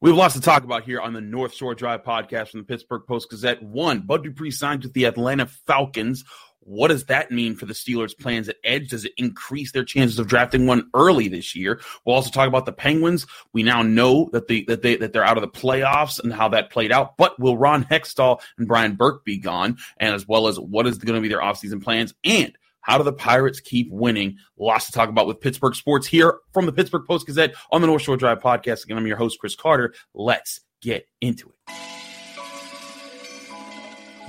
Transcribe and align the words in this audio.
We 0.00 0.10
have 0.10 0.16
lots 0.16 0.34
to 0.34 0.40
talk 0.40 0.62
about 0.62 0.84
here 0.84 1.00
on 1.00 1.12
the 1.12 1.20
North 1.20 1.52
Shore 1.52 1.74
Drive 1.74 2.04
podcast 2.04 2.50
from 2.50 2.60
the 2.60 2.66
Pittsburgh 2.66 3.02
Post 3.08 3.30
Gazette. 3.30 3.60
One, 3.60 4.02
Bud 4.02 4.22
Dupree 4.22 4.52
signed 4.52 4.84
with 4.84 4.92
the 4.92 5.06
Atlanta 5.06 5.46
Falcons. 5.46 6.24
What 6.60 6.88
does 6.88 7.06
that 7.06 7.32
mean 7.32 7.56
for 7.56 7.66
the 7.66 7.74
Steelers' 7.74 8.16
plans 8.16 8.48
at 8.48 8.58
edge? 8.62 8.90
Does 8.90 9.04
it 9.04 9.12
increase 9.16 9.72
their 9.72 9.82
chances 9.82 10.20
of 10.20 10.28
drafting 10.28 10.68
one 10.68 10.88
early 10.94 11.26
this 11.26 11.56
year? 11.56 11.80
We'll 12.04 12.14
also 12.14 12.30
talk 12.30 12.46
about 12.46 12.64
the 12.64 12.72
Penguins. 12.72 13.26
We 13.52 13.64
now 13.64 13.82
know 13.82 14.30
that 14.32 14.46
they 14.46 14.62
that 14.64 14.82
they 14.82 14.94
that 14.94 15.12
they're 15.12 15.24
out 15.24 15.36
of 15.36 15.40
the 15.40 15.48
playoffs 15.48 16.22
and 16.22 16.32
how 16.32 16.48
that 16.50 16.70
played 16.70 16.92
out. 16.92 17.16
But 17.16 17.36
will 17.40 17.58
Ron 17.58 17.82
Hextall 17.84 18.40
and 18.56 18.68
Brian 18.68 18.94
Burke 18.94 19.24
be 19.24 19.38
gone? 19.38 19.78
And 19.96 20.14
as 20.14 20.28
well 20.28 20.46
as 20.46 20.60
what 20.60 20.86
is 20.86 20.98
going 20.98 21.16
to 21.16 21.20
be 21.20 21.28
their 21.28 21.40
offseason 21.40 21.82
plans? 21.82 22.14
And 22.22 22.56
how 22.88 22.96
do 22.96 23.04
the 23.04 23.12
Pirates 23.12 23.60
keep 23.60 23.90
winning? 23.90 24.38
Lots 24.56 24.86
to 24.86 24.92
talk 24.92 25.10
about 25.10 25.26
with 25.26 25.42
Pittsburgh 25.42 25.74
sports 25.74 26.06
here 26.06 26.38
from 26.54 26.64
the 26.64 26.72
Pittsburgh 26.72 27.04
Post 27.06 27.26
Gazette 27.26 27.54
on 27.70 27.82
the 27.82 27.86
North 27.86 28.00
Shore 28.00 28.16
Drive 28.16 28.40
podcast. 28.40 28.84
Again, 28.84 28.96
I'm 28.96 29.06
your 29.06 29.18
host, 29.18 29.38
Chris 29.38 29.54
Carter. 29.54 29.92
Let's 30.14 30.60
get 30.80 31.06
into 31.20 31.50
it. 31.50 31.74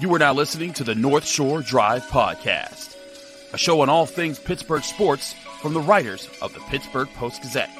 You 0.01 0.13
are 0.13 0.19
now 0.19 0.33
listening 0.33 0.73
to 0.73 0.83
the 0.83 0.93
North 0.93 1.25
Shore 1.25 1.61
Drive 1.61 2.03
podcast, 2.07 2.97
a 3.53 3.57
show 3.57 3.79
on 3.79 3.87
all 3.87 4.05
things 4.05 4.39
Pittsburgh 4.39 4.83
sports 4.83 5.33
from 5.61 5.73
the 5.73 5.81
writers 5.81 6.27
of 6.41 6.53
the 6.53 6.59
Pittsburgh 6.61 7.07
Post 7.15 7.41
Gazette, 7.41 7.71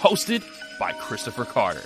hosted 0.00 0.42
by 0.80 0.90
Christopher 0.92 1.44
Carter. 1.44 1.84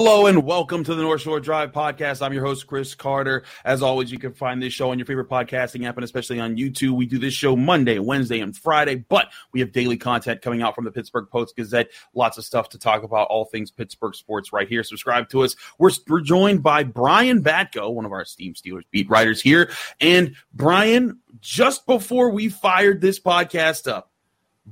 Hello 0.00 0.26
and 0.26 0.44
welcome 0.44 0.84
to 0.84 0.94
the 0.94 1.02
North 1.02 1.22
Shore 1.22 1.40
Drive 1.40 1.72
podcast. 1.72 2.24
I'm 2.24 2.32
your 2.32 2.44
host, 2.44 2.68
Chris 2.68 2.94
Carter. 2.94 3.42
As 3.64 3.82
always, 3.82 4.12
you 4.12 4.18
can 4.20 4.32
find 4.32 4.62
this 4.62 4.72
show 4.72 4.92
on 4.92 4.98
your 5.00 5.06
favorite 5.06 5.28
podcasting 5.28 5.84
app 5.88 5.96
and 5.96 6.04
especially 6.04 6.38
on 6.38 6.56
YouTube. 6.56 6.92
We 6.92 7.04
do 7.04 7.18
this 7.18 7.34
show 7.34 7.56
Monday, 7.56 7.98
Wednesday, 7.98 8.38
and 8.38 8.56
Friday, 8.56 9.04
but 9.08 9.26
we 9.50 9.58
have 9.58 9.72
daily 9.72 9.96
content 9.96 10.40
coming 10.40 10.62
out 10.62 10.76
from 10.76 10.84
the 10.84 10.92
Pittsburgh 10.92 11.26
Post 11.28 11.56
Gazette. 11.56 11.90
Lots 12.14 12.38
of 12.38 12.44
stuff 12.44 12.68
to 12.68 12.78
talk 12.78 13.02
about, 13.02 13.26
all 13.26 13.46
things 13.46 13.72
Pittsburgh 13.72 14.14
sports 14.14 14.52
right 14.52 14.68
here. 14.68 14.84
Subscribe 14.84 15.28
to 15.30 15.42
us. 15.42 15.56
We're, 15.80 15.90
we're 16.06 16.20
joined 16.20 16.62
by 16.62 16.84
Brian 16.84 17.42
Batko, 17.42 17.92
one 17.92 18.04
of 18.04 18.12
our 18.12 18.22
esteemed 18.22 18.54
Steelers 18.54 18.84
beat 18.92 19.10
writers 19.10 19.42
here. 19.42 19.68
And 20.00 20.36
Brian, 20.54 21.18
just 21.40 21.86
before 21.86 22.30
we 22.30 22.50
fired 22.50 23.00
this 23.00 23.18
podcast 23.18 23.90
up, 23.90 24.12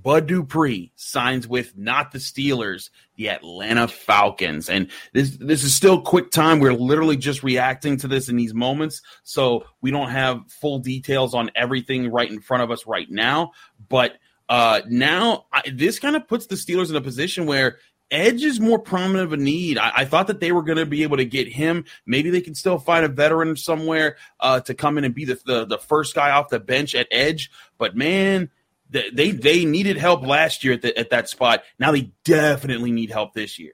Bud 0.03 0.27
Dupree 0.27 0.93
signs 0.97 1.49
with 1.49 1.77
not 1.77 2.13
the 2.13 2.19
Steelers, 2.19 2.91
the 3.17 3.31
Atlanta 3.31 3.89
Falcons. 3.89 4.69
And 4.69 4.89
this 5.13 5.37
this 5.39 5.65
is 5.65 5.75
still 5.75 6.01
quick 6.01 6.31
time. 6.31 6.61
We're 6.61 6.75
literally 6.75 7.17
just 7.17 7.43
reacting 7.43 7.97
to 7.99 8.09
this 8.09 8.29
in 8.29 8.37
these 8.37 8.55
moments. 8.55 9.03
So 9.23 9.65
we 9.81 9.91
don't 9.91 10.11
have 10.11 10.43
full 10.51 10.79
details 10.79 11.35
on 11.35 11.51
everything 11.55 12.11
right 12.11 12.31
in 12.31 12.41
front 12.41 12.63
of 12.63 12.71
us 12.71 12.87
right 12.87 13.11
now. 13.11 13.53
But 13.89 14.19
uh, 14.49 14.83
now 14.89 15.47
I, 15.53 15.63
this 15.73 15.99
kind 15.99 16.17
of 16.17 16.29
puts 16.29 16.47
the 16.47 16.57
Steelers 16.57 16.91
in 16.91 16.97
a 16.97 17.01
position 17.01 17.47
where 17.47 17.79
Edge 18.11 18.45
is 18.45 18.61
more 18.61 18.79
prominent 18.79 19.25
of 19.25 19.33
a 19.33 19.37
need. 19.37 19.79
I, 19.79 19.91
I 19.97 20.05
thought 20.05 20.29
that 20.29 20.39
they 20.39 20.53
were 20.53 20.63
going 20.63 20.79
to 20.79 20.87
be 20.87 21.03
able 21.03 21.17
to 21.17 21.25
get 21.25 21.49
him. 21.49 21.85
Maybe 22.07 22.31
they 22.31 22.41
can 22.41 22.55
still 22.55 22.79
find 22.79 23.05
a 23.05 23.09
veteran 23.09 23.57
somewhere 23.57 24.17
uh, 24.39 24.61
to 24.61 24.75
come 24.75 24.97
in 24.99 25.05
and 25.05 25.15
be 25.15 25.25
the, 25.25 25.41
the 25.45 25.65
the 25.65 25.79
first 25.79 26.15
guy 26.15 26.31
off 26.31 26.49
the 26.49 26.61
bench 26.61 26.95
at 26.95 27.09
Edge. 27.11 27.51
But 27.79 27.97
man, 27.97 28.51
they 28.91 29.33
they 29.33 29.65
needed 29.65 29.97
help 29.97 30.27
last 30.27 30.65
year 30.65 30.75
at, 30.75 30.83
the, 30.83 30.97
at 30.99 31.11
that 31.11 31.29
spot. 31.29 31.63
Now 31.79 31.93
they 31.93 32.13
definitely 32.25 32.93
need 32.93 33.11
help 33.11 33.35
this 33.35 33.59
year. 33.59 33.73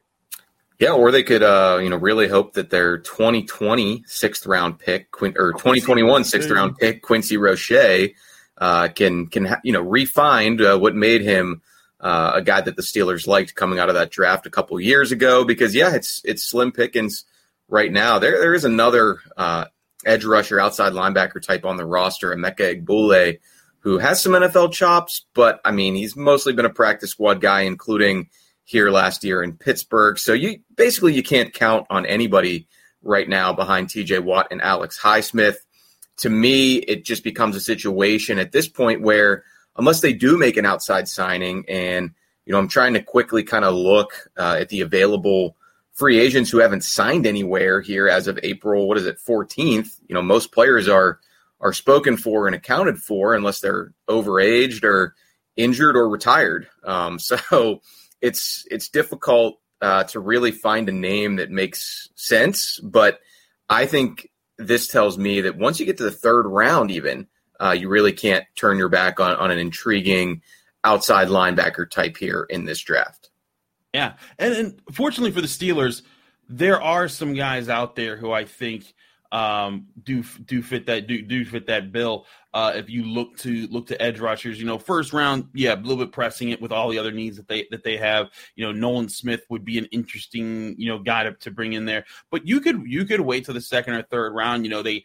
Yeah, 0.79 0.95
or 0.95 1.13
they 1.13 1.23
could, 1.23 1.45
uh, 1.45 1.79
you 1.81 1.91
know, 1.91 1.97
really 1.97 2.27
hope 2.27 2.55
that 2.55 2.71
their 2.71 2.99
2020 2.99 4.03
sixth 4.07 4.47
round 4.47 4.79
pick 4.79 5.09
or 5.23 5.53
2021 5.53 6.25
sixth 6.25 6.51
round 6.51 6.77
pick 6.77 7.03
Quincy 7.03 7.37
Roche 7.37 8.11
uh, 8.59 8.89
can 8.89 9.27
can 9.29 9.57
you 9.63 9.73
know 9.73 9.81
refine 9.81 10.61
uh, 10.61 10.77
what 10.79 10.97
made 10.97 11.21
him 11.21 11.63
uh, 12.01 12.33
a 12.35 12.43
guy 12.43 12.61
that 12.61 12.75
the 12.75 12.83
Steelers 12.83 13.27
liked 13.27 13.55
coming 13.55 13.79
out 13.79 13.91
of 13.91 13.95
that 13.95 14.11
draft 14.11 14.47
a 14.47 14.51
couple 14.51 14.81
years 14.81 15.13
ago. 15.13 15.45
Because 15.45 15.75
yeah, 15.75 15.95
it's 15.95 16.21
it's 16.25 16.43
slim 16.43 16.73
pickings 16.73 17.25
right 17.69 17.93
now. 17.93 18.19
There 18.19 18.41
there 18.41 18.55
is 18.55 18.65
another 18.65 19.19
uh, 19.37 19.67
edge 20.05 20.25
rusher, 20.25 20.59
outside 20.59 20.95
linebacker 20.95 21.41
type 21.41 21.65
on 21.65 21.77
the 21.77 21.87
roster, 21.87 22.35
Emeke 22.35 22.85
Egbule 22.85 23.39
who 23.83 23.99
has 23.99 24.23
some 24.23 24.33
NFL 24.33 24.73
chops, 24.73 25.27
but 25.35 25.61
I 25.65 25.73
mean, 25.73 25.95
he's 25.95 26.17
mostly 26.17 26.53
been 26.53 26.65
a 26.65 26.71
practice 26.71 27.11
squad 27.11 27.41
guy, 27.41 27.63
including 27.63 28.29
here 28.65 28.91
last 28.91 29.25
year 29.25 29.43
in 29.43 29.57
Pittsburgh. 29.57 30.19
So 30.19 30.33
you 30.33 30.61
basically 30.77 31.15
you 31.15 31.23
can't 31.23 31.53
count 31.53 31.87
on 31.91 32.07
anybody 32.07 32.69
right 33.03 33.29
now 33.29 33.53
behind 33.53 33.89
TJ 33.89 34.21
Watt 34.21 34.49
and 34.51 34.63
Alex 34.63 34.99
Highsmith. 35.01 35.57
To 36.19 36.31
me, 36.31 36.77
it 36.77 37.05
just 37.05 37.25
becomes 37.25 37.57
a 37.57 37.61
situation 37.61 38.39
at 38.39 38.53
this 38.53 38.69
point 38.69 39.03
where 39.03 39.43
unless 39.77 40.01
they 40.01 40.13
do 40.13 40.39
make 40.39 40.57
an 40.57 40.67
outside 40.67 41.09
signing 41.09 41.65
and 41.69 42.13
you 42.45 42.53
know, 42.53 42.59
I'm 42.59 42.69
trying 42.69 42.95
to 42.95 43.03
quickly 43.03 43.45
kind 43.45 43.65
of 43.65 43.75
look 43.75 44.29
uh, 44.37 44.57
at 44.61 44.69
the 44.69 44.81
available 44.81 45.57
free 45.93 46.19
agents 46.19 46.51
who 46.51 46.59
haven't 46.59 46.83
signed 46.83 47.27
anywhere 47.27 47.81
here 47.81 48.09
as 48.09 48.27
of 48.27 48.39
April. 48.43 48.89
What 48.89 48.99
is 48.99 49.07
it, 49.07 49.19
14th? 49.19 50.01
You 50.09 50.15
know, 50.15 50.23
most 50.23 50.53
players 50.53 50.89
are 50.89 51.21
are 51.63 51.73
spoken 51.73 52.17
for 52.17 52.47
and 52.47 52.55
accounted 52.55 52.99
for 52.99 53.35
unless 53.35 53.61
they're 53.61 53.95
overaged 54.11 54.85
or 54.85 55.15
injured 55.57 55.97
or 55.97 56.09
retired. 56.09 56.69
Um, 56.85 57.21
so 57.21 57.81
it's 58.21 58.67
it's 58.69 58.89
difficult 58.89 59.61
uh, 59.81 60.03
to 60.05 60.19
really 60.19 60.51
find 60.51 60.89
a 60.89 60.93
name 60.93 61.37
that 61.37 61.49
makes 61.49 62.09
sense. 62.17 62.81
But 62.83 63.21
I 63.69 63.87
think 63.87 64.29
this 64.59 64.89
tells 64.89 65.17
me 65.17 65.43
that 65.43 65.57
once 65.57 65.79
you 65.79 65.87
get 65.87 65.99
to 65.99 66.05
the 66.05 66.11
third 66.11 66.47
round, 66.47 66.91
even 66.91 67.29
uh, 67.61 67.71
you 67.71 67.89
really 67.89 68.13
can't 68.13 68.45
turn 68.57 68.79
your 68.79 68.89
back 68.89 69.21
on, 69.21 69.37
on 69.37 69.53
an 69.53 69.59
intriguing 69.59 70.43
outside 70.83 71.29
linebacker 71.29 71.89
type 71.89 72.17
here 72.17 72.47
in 72.51 72.65
this 72.65 72.81
draft. 72.81 73.31
Yeah, 73.95 74.15
and, 74.41 74.55
and 74.55 74.83
fortunately 74.93 75.31
for 75.31 75.41
the 75.41 75.47
Steelers, 75.47 76.03
there 76.49 76.83
are 76.83 77.07
some 77.07 77.35
guys 77.35 77.69
out 77.69 77.95
there 77.95 78.17
who 78.17 78.33
I 78.33 78.45
think 78.45 78.93
um, 79.33 79.87
do 80.03 80.23
do 80.45 80.63
fit 80.63 80.87
that 80.87 81.07
do 81.07 81.23
do 81.23 81.45
fit 81.45 81.67
that 81.67 81.91
bill. 81.91 82.27
Uh, 82.53 82.73
if 82.77 82.91
you 82.91 83.03
look 83.05 83.35
to 83.39 83.67
look 83.69 83.87
to 83.87 84.01
edge 84.01 84.21
rushers, 84.21 84.61
you 84.61 84.67
know, 84.67 84.79
first 84.79 85.15
round, 85.15 85.49
yeah, 85.55 85.75
a 85.75 85.77
little 85.77 85.97
bit 85.97 86.13
pressing 86.13 86.51
it 86.51 86.61
with 86.61 86.71
all 86.71 86.91
the 86.91 86.99
other 86.99 87.11
needs 87.11 87.39
that 87.39 87.49
they 87.49 87.67
that 87.71 87.83
they 87.83 87.97
have. 87.97 88.29
You 88.57 88.67
know, 88.67 88.73
Nolan 88.73 89.09
Smith 89.09 89.45
would 89.49 89.65
be 89.65 89.79
an 89.79 89.87
interesting 89.87 90.75
you 90.79 90.89
know 90.89 90.99
guy 90.99 91.25
to, 91.25 91.33
to 91.33 91.51
bring 91.51 91.73
in 91.73 91.87
there, 91.87 92.05
but 92.31 92.47
you 92.47 92.61
could 92.61 92.83
you 92.87 93.07
could 93.07 93.23
wait 93.23 93.47
till 93.47 93.55
the 93.55 93.63
second 93.63 93.95
or 93.95 94.03
third 94.03 94.35
round. 94.35 94.67
You 94.67 94.71
know, 94.71 94.83
they 94.83 95.05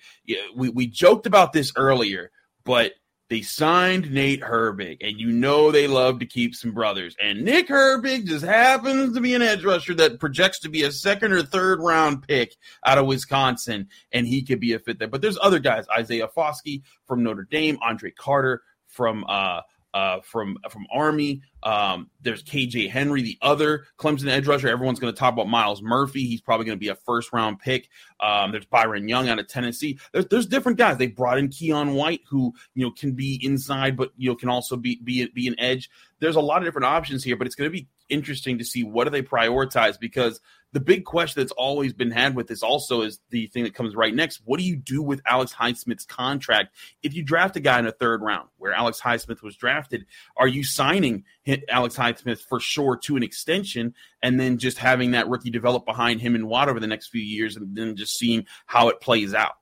we 0.56 0.70
we 0.70 0.88
joked 0.88 1.26
about 1.26 1.54
this 1.54 1.72
earlier, 1.78 2.32
but 2.66 2.94
they 3.30 3.42
signed 3.42 4.12
Nate 4.12 4.42
Herbig, 4.42 4.98
and 5.02 5.20
you 5.20 5.32
know 5.32 5.72
they 5.72 5.88
love 5.88 6.20
to 6.20 6.26
keep 6.26 6.56
some 6.56 6.72
brothers. 6.72 7.16
And 7.22 7.44
Nick 7.44 7.68
Herbig 7.68 8.26
just 8.26 8.46
happens 8.46 9.14
to 9.14 9.22
be 9.22 9.34
an 9.34 9.42
edge 9.42 9.66
rusher 9.66 9.94
that 9.96 10.20
projects 10.20 10.60
to 10.60 10.70
be 10.70 10.84
a 10.84 10.92
second 10.92 11.34
or 11.34 11.44
third 11.44 11.82
round 11.82 12.26
pick 12.26 12.56
out 12.86 12.98
of 12.98 13.06
Wisconsin, 13.06 13.90
and 14.12 14.26
he 14.26 14.44
could 14.44 14.60
be 14.60 14.74
a 14.74 14.80
fit 14.80 15.00
there. 15.00 15.10
But 15.10 15.22
there's 15.22 15.38
other 15.42 15.60
guys: 15.60 15.86
Isaiah 15.98 16.30
Foskey 16.30 16.84
from 17.06 17.24
Notre 17.24 17.48
Dame, 17.50 17.78
Andre 17.82 18.12
Carter 18.12 18.64
from 18.88 19.26
uh, 19.28 19.62
uh, 19.98 20.22
from 20.22 20.60
from 20.70 20.86
Army. 20.94 21.42
Um, 21.64 22.12
there's 22.22 22.44
KJ 22.44 22.92
Henry, 22.92 23.24
the 23.24 23.38
other 23.42 23.86
Clemson 23.98 24.28
edge 24.28 24.46
rusher. 24.46 24.70
Everyone's 24.70 25.00
going 25.00 25.12
to 25.12 25.20
talk 25.20 25.34
about 25.34 25.50
Myles 25.50 25.82
Murphy. 25.82 26.28
He's 26.28 26.40
probably 26.40 26.68
going 26.68 26.78
to 26.78 26.80
be 26.80 26.90
a 26.90 26.96
first 26.96 27.34
round 27.34 27.58
pick. 27.58 27.90
Um, 28.20 28.52
there's 28.52 28.68
Byron 28.68 29.10
Young 29.10 29.28
out 29.28 29.40
of 29.40 29.48
Tennessee. 29.48 29.98
There's 30.14 30.28
there's 30.28 30.46
different 30.46 30.78
guys. 30.78 30.98
They 30.98 31.08
brought 31.08 31.40
in 31.40 31.50
Keion 31.50 31.96
White, 31.96 32.22
who 32.30 32.54
you 32.76 32.86
know 32.86 32.92
can 32.92 33.14
be 33.14 33.40
inside, 33.44 33.98
but 33.98 34.12
you 34.18 34.30
know 34.30 34.36
can 34.36 34.50
also 34.50 34.78
be 34.78 35.00
be 35.04 35.28
be 35.30 35.48
an 35.48 35.56
edge. 35.60 35.90
There's 36.20 36.36
a 36.36 36.42
lot 36.42 36.60
of 36.60 36.66
different 36.66 36.86
options 36.86 37.24
here, 37.24 37.36
but 37.36 37.48
it's 37.48 37.56
going 37.56 37.72
to 37.72 37.76
be 37.76 37.88
interesting 38.08 38.60
to 38.60 38.66
see 38.66 38.84
what 38.84 39.06
do 39.06 39.10
they 39.10 39.24
prioritize 39.24 40.00
because 40.00 40.40
the 40.74 40.80
big 40.80 41.06
question 41.06 41.42
that's 41.42 41.54
always 41.54 41.94
been 41.94 42.12
had 42.12 42.36
with 42.36 42.48
this 42.48 42.62
also 42.62 43.02
is 43.02 43.20
the 43.30 43.48
thing 43.48 43.64
that 43.64 43.74
comes 43.74 43.96
right 43.96 44.14
next. 44.14 44.42
What 44.46 44.60
do 44.60 44.66
you 44.66 44.76
do 44.76 45.02
with 45.02 45.22
Alex 45.26 45.54
Highsmith's 45.54 46.06
contract? 46.06 46.76
If 47.02 47.14
you 47.14 47.24
draft 47.24 47.56
a 47.56 47.60
guy 47.60 47.80
in 47.80 47.88
a 47.88 47.92
third 47.92 48.22
round 48.22 48.50
where 48.58 48.74
Alex 48.74 49.02
Highsmith 49.02 49.42
was 49.42 49.56
drafted, 49.56 50.06
are 50.36 50.48
you 50.48 50.64
signing 50.64 51.24
Alex 51.70 51.96
Highsmith 51.96 52.42
for 52.42 52.60
sure 52.60 52.98
to 53.04 53.16
an 53.16 53.24
extension 53.24 53.94
and 54.22 54.40
then 54.40 54.58
just 54.58 54.78
having 54.78 55.12
that 55.12 55.30
rookie 55.30 55.50
develop 55.50 55.86
behind 55.86 56.22
him 56.22 56.36
and 56.36 56.48
Watt 56.48 56.70
over 56.70 56.80
the 56.80 56.88
next 56.88 57.08
few 57.08 57.22
years 57.22 57.56
and 57.56 57.76
then 57.76 57.96
just 57.96 58.18
seeing 58.18 58.46
how 58.66 58.90
it 58.90 59.00
plays 59.00 59.34
out? 59.34 59.54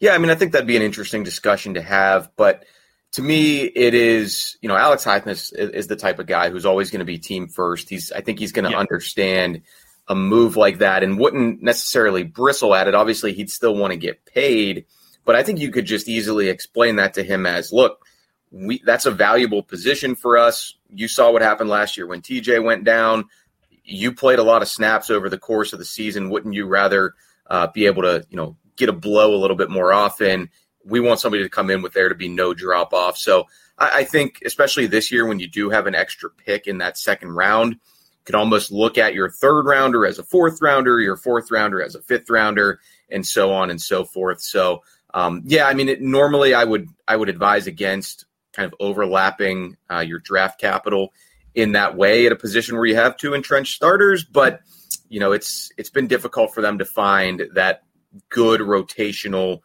Yeah, 0.00 0.14
I 0.14 0.18
mean, 0.18 0.30
I 0.30 0.34
think 0.34 0.52
that'd 0.52 0.66
be 0.66 0.76
an 0.76 0.82
interesting 0.82 1.22
discussion 1.22 1.74
to 1.74 1.82
have, 1.82 2.30
but 2.36 2.64
to 3.12 3.22
me, 3.22 3.62
it 3.62 3.94
is 3.94 4.56
you 4.60 4.68
know 4.68 4.76
Alex 4.76 5.04
Highsmith 5.04 5.52
is, 5.52 5.52
is 5.52 5.86
the 5.88 5.96
type 5.96 6.18
of 6.18 6.26
guy 6.26 6.50
who's 6.50 6.66
always 6.66 6.90
going 6.90 7.00
to 7.00 7.04
be 7.04 7.18
team 7.18 7.48
first. 7.48 7.88
He's 7.88 8.12
I 8.12 8.20
think 8.20 8.38
he's 8.38 8.52
going 8.52 8.64
to 8.64 8.70
yeah. 8.70 8.78
understand 8.78 9.62
a 10.10 10.14
move 10.14 10.56
like 10.56 10.78
that 10.78 11.04
and 11.04 11.20
wouldn't 11.20 11.62
necessarily 11.62 12.24
bristle 12.24 12.74
at 12.74 12.88
it. 12.88 12.96
Obviously, 12.96 13.32
he'd 13.32 13.48
still 13.48 13.76
want 13.76 13.92
to 13.92 13.96
get 13.96 14.26
paid, 14.26 14.84
but 15.24 15.36
I 15.36 15.44
think 15.44 15.60
you 15.60 15.70
could 15.70 15.86
just 15.86 16.08
easily 16.08 16.48
explain 16.48 16.96
that 16.96 17.14
to 17.14 17.22
him 17.22 17.46
as, 17.46 17.72
look, 17.72 18.04
we 18.50 18.82
that's 18.84 19.06
a 19.06 19.12
valuable 19.12 19.62
position 19.62 20.16
for 20.16 20.36
us. 20.36 20.74
You 20.92 21.06
saw 21.06 21.30
what 21.30 21.42
happened 21.42 21.70
last 21.70 21.96
year 21.96 22.08
when 22.08 22.22
TJ 22.22 22.64
went 22.64 22.82
down. 22.82 23.26
You 23.84 24.12
played 24.12 24.40
a 24.40 24.42
lot 24.42 24.62
of 24.62 24.68
snaps 24.68 25.10
over 25.10 25.30
the 25.30 25.38
course 25.38 25.72
of 25.72 25.78
the 25.78 25.84
season. 25.84 26.28
Wouldn't 26.28 26.54
you 26.54 26.66
rather 26.66 27.14
uh, 27.46 27.68
be 27.68 27.86
able 27.86 28.02
to, 28.02 28.26
you 28.28 28.36
know, 28.36 28.56
get 28.76 28.88
a 28.88 28.92
blow 28.92 29.32
a 29.32 29.38
little 29.38 29.56
bit 29.56 29.70
more 29.70 29.92
often? 29.92 30.50
We 30.84 30.98
want 30.98 31.20
somebody 31.20 31.44
to 31.44 31.48
come 31.48 31.70
in 31.70 31.82
with 31.82 31.92
there 31.92 32.08
to 32.08 32.16
be 32.16 32.28
no 32.28 32.52
drop 32.52 32.92
off. 32.92 33.16
So 33.16 33.46
I, 33.78 33.98
I 33.98 34.04
think, 34.04 34.40
especially 34.44 34.88
this 34.88 35.12
year, 35.12 35.24
when 35.24 35.38
you 35.38 35.46
do 35.46 35.70
have 35.70 35.86
an 35.86 35.94
extra 35.94 36.30
pick 36.30 36.66
in 36.66 36.78
that 36.78 36.98
second 36.98 37.30
round, 37.30 37.78
could 38.24 38.34
almost 38.34 38.70
look 38.70 38.98
at 38.98 39.14
your 39.14 39.30
third 39.30 39.64
rounder 39.64 40.06
as 40.06 40.18
a 40.18 40.22
fourth 40.22 40.60
rounder, 40.60 41.00
your 41.00 41.16
fourth 41.16 41.50
rounder 41.50 41.82
as 41.82 41.94
a 41.94 42.02
fifth 42.02 42.28
rounder, 42.30 42.80
and 43.10 43.26
so 43.26 43.52
on 43.52 43.70
and 43.70 43.80
so 43.80 44.04
forth. 44.04 44.40
So, 44.40 44.82
um, 45.14 45.42
yeah, 45.44 45.66
I 45.66 45.74
mean, 45.74 45.88
it, 45.88 46.00
normally 46.00 46.54
I 46.54 46.64
would 46.64 46.88
I 47.08 47.16
would 47.16 47.28
advise 47.28 47.66
against 47.66 48.26
kind 48.52 48.66
of 48.66 48.74
overlapping 48.80 49.76
uh, 49.90 50.00
your 50.00 50.18
draft 50.18 50.60
capital 50.60 51.12
in 51.54 51.72
that 51.72 51.96
way 51.96 52.26
at 52.26 52.32
a 52.32 52.36
position 52.36 52.76
where 52.76 52.86
you 52.86 52.96
have 52.96 53.16
two 53.16 53.34
entrenched 53.34 53.74
starters, 53.74 54.24
but 54.24 54.60
you 55.08 55.20
know 55.20 55.32
it's 55.32 55.70
it's 55.76 55.90
been 55.90 56.06
difficult 56.06 56.54
for 56.54 56.60
them 56.60 56.78
to 56.78 56.84
find 56.84 57.44
that 57.54 57.82
good 58.28 58.60
rotational 58.60 59.60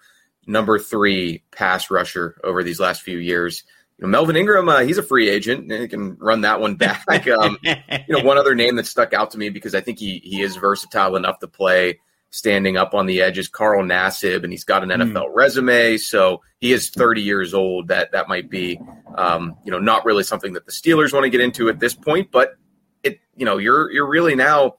number 0.48 0.78
three 0.78 1.44
pass 1.52 1.90
rusher 1.90 2.40
over 2.44 2.64
these 2.64 2.80
last 2.80 3.02
few 3.02 3.18
years 3.18 3.64
Melvin 4.00 4.36
Ingram, 4.36 4.68
uh, 4.68 4.82
he's 4.82 4.98
a 4.98 5.04
free 5.04 5.30
agent 5.30 5.72
and 5.72 5.82
he 5.82 5.88
can 5.88 6.18
run 6.18 6.42
that 6.42 6.60
one 6.60 6.76
back. 6.76 7.06
Um, 7.26 7.58
you 7.64 7.76
know, 8.10 8.24
one 8.24 8.38
other 8.38 8.56
name 8.56 8.76
that 8.76 8.86
stuck 8.86 9.14
out 9.14 9.32
to 9.32 9.38
me 9.38 9.50
because 9.50 9.74
I 9.74 9.82
think 9.82 10.00
he 10.00 10.20
he 10.24 10.42
is 10.42 10.58
versatile 10.58 11.16
enough 11.16 11.40
to 11.40 11.48
play 11.48 12.00
standing 12.30 12.76
up 12.76 12.94
on 12.94 13.06
the 13.06 13.22
edges. 13.22 13.48
Carl 13.48 13.84
Nassib, 13.84 14.44
and 14.44 14.52
he's 14.52 14.64
got 14.64 14.84
an 14.84 14.90
NFL 14.90 15.28
mm. 15.28 15.34
resume, 15.34 15.98
so 15.98 16.42
he 16.60 16.74
is 16.74 16.90
30 16.90 17.22
years 17.22 17.54
old. 17.54 17.88
That 17.88 18.12
that 18.12 18.28
might 18.28 18.50
be, 18.50 18.80
um, 19.18 19.56
you 19.64 19.72
know, 19.72 19.80
not 19.80 20.06
really 20.06 20.24
something 20.24 20.54
that 20.54 20.66
the 20.66 20.72
Steelers 20.72 21.14
want 21.14 21.24
to 21.24 21.30
get 21.30 21.42
into 21.42 21.70
at 21.70 21.80
this 21.80 21.96
point. 21.96 22.32
But 22.32 22.56
it, 23.04 23.20
you 23.36 23.46
know, 23.46 23.58
you're 23.58 23.92
you're 23.92 24.08
really 24.08 24.36
now. 24.36 24.76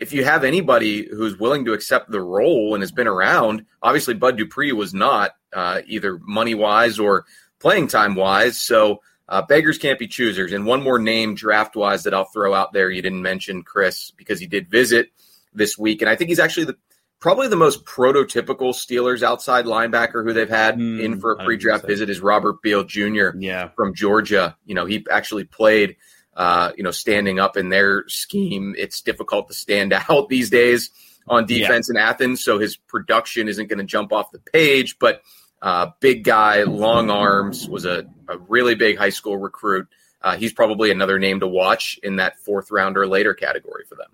If 0.00 0.12
you 0.12 0.24
have 0.24 0.44
anybody 0.44 1.08
who's 1.08 1.38
willing 1.38 1.64
to 1.64 1.72
accept 1.72 2.10
the 2.10 2.20
role 2.20 2.74
and 2.74 2.82
has 2.82 2.92
been 2.92 3.08
around, 3.08 3.64
obviously 3.82 4.14
Bud 4.14 4.36
Dupree 4.36 4.70
was 4.70 4.94
not 4.94 5.32
uh, 5.52 5.80
either 5.86 6.20
money 6.22 6.54
wise 6.54 7.00
or 7.00 7.24
playing 7.60 7.88
time 7.88 8.14
wise. 8.14 8.60
So 8.60 9.00
uh, 9.28 9.42
beggars 9.42 9.78
can't 9.78 9.98
be 9.98 10.08
choosers. 10.08 10.52
And 10.52 10.64
one 10.64 10.82
more 10.82 10.98
name 10.98 11.34
draft 11.34 11.76
wise 11.76 12.04
that 12.04 12.14
I'll 12.14 12.24
throw 12.24 12.54
out 12.54 12.72
there. 12.72 12.90
You 12.90 13.02
didn't 13.02 13.22
mention 13.22 13.62
Chris 13.62 14.10
because 14.10 14.40
he 14.40 14.46
did 14.46 14.70
visit 14.70 15.10
this 15.52 15.76
week, 15.76 16.02
and 16.02 16.08
I 16.08 16.16
think 16.16 16.28
he's 16.28 16.38
actually 16.38 16.64
the 16.64 16.76
probably 17.20 17.48
the 17.48 17.56
most 17.56 17.84
prototypical 17.84 18.72
Steelers 18.72 19.22
outside 19.22 19.64
linebacker 19.64 20.24
who 20.24 20.32
they've 20.32 20.48
had 20.48 20.78
mm, 20.78 21.02
in 21.02 21.20
for 21.20 21.32
a 21.32 21.44
pre-draft 21.44 21.84
visit 21.84 22.08
is 22.08 22.20
Robert 22.20 22.62
Beal 22.62 22.84
Jr. 22.84 23.30
Yeah. 23.36 23.70
from 23.74 23.92
Georgia. 23.92 24.56
You 24.64 24.74
know, 24.74 24.86
he 24.86 25.06
actually 25.10 25.44
played. 25.44 25.96
Uh, 26.36 26.70
you 26.76 26.84
know, 26.84 26.92
standing 26.92 27.40
up 27.40 27.56
in 27.56 27.68
their 27.68 28.04
scheme, 28.06 28.72
it's 28.78 29.02
difficult 29.02 29.48
to 29.48 29.54
stand 29.54 29.92
out 30.08 30.28
these 30.28 30.50
days 30.50 30.90
on 31.26 31.46
defense 31.46 31.90
yeah. 31.92 32.00
in 32.00 32.08
Athens. 32.08 32.44
So 32.44 32.60
his 32.60 32.76
production 32.76 33.48
isn't 33.48 33.66
going 33.66 33.80
to 33.80 33.84
jump 33.84 34.12
off 34.12 34.30
the 34.30 34.38
page, 34.38 35.00
but 35.00 35.20
uh, 35.62 35.90
big 36.00 36.24
guy, 36.24 36.62
long 36.62 37.10
arms, 37.10 37.68
was 37.68 37.84
a, 37.84 38.06
a 38.28 38.38
really 38.38 38.74
big 38.74 38.96
high 38.96 39.10
school 39.10 39.36
recruit. 39.36 39.88
Uh, 40.20 40.36
he's 40.36 40.52
probably 40.52 40.90
another 40.90 41.18
name 41.18 41.40
to 41.40 41.46
watch 41.46 41.98
in 42.02 42.16
that 42.16 42.38
fourth 42.40 42.70
round 42.70 42.96
or 42.96 43.06
later 43.06 43.34
category 43.34 43.84
for 43.88 43.94
them. 43.94 44.10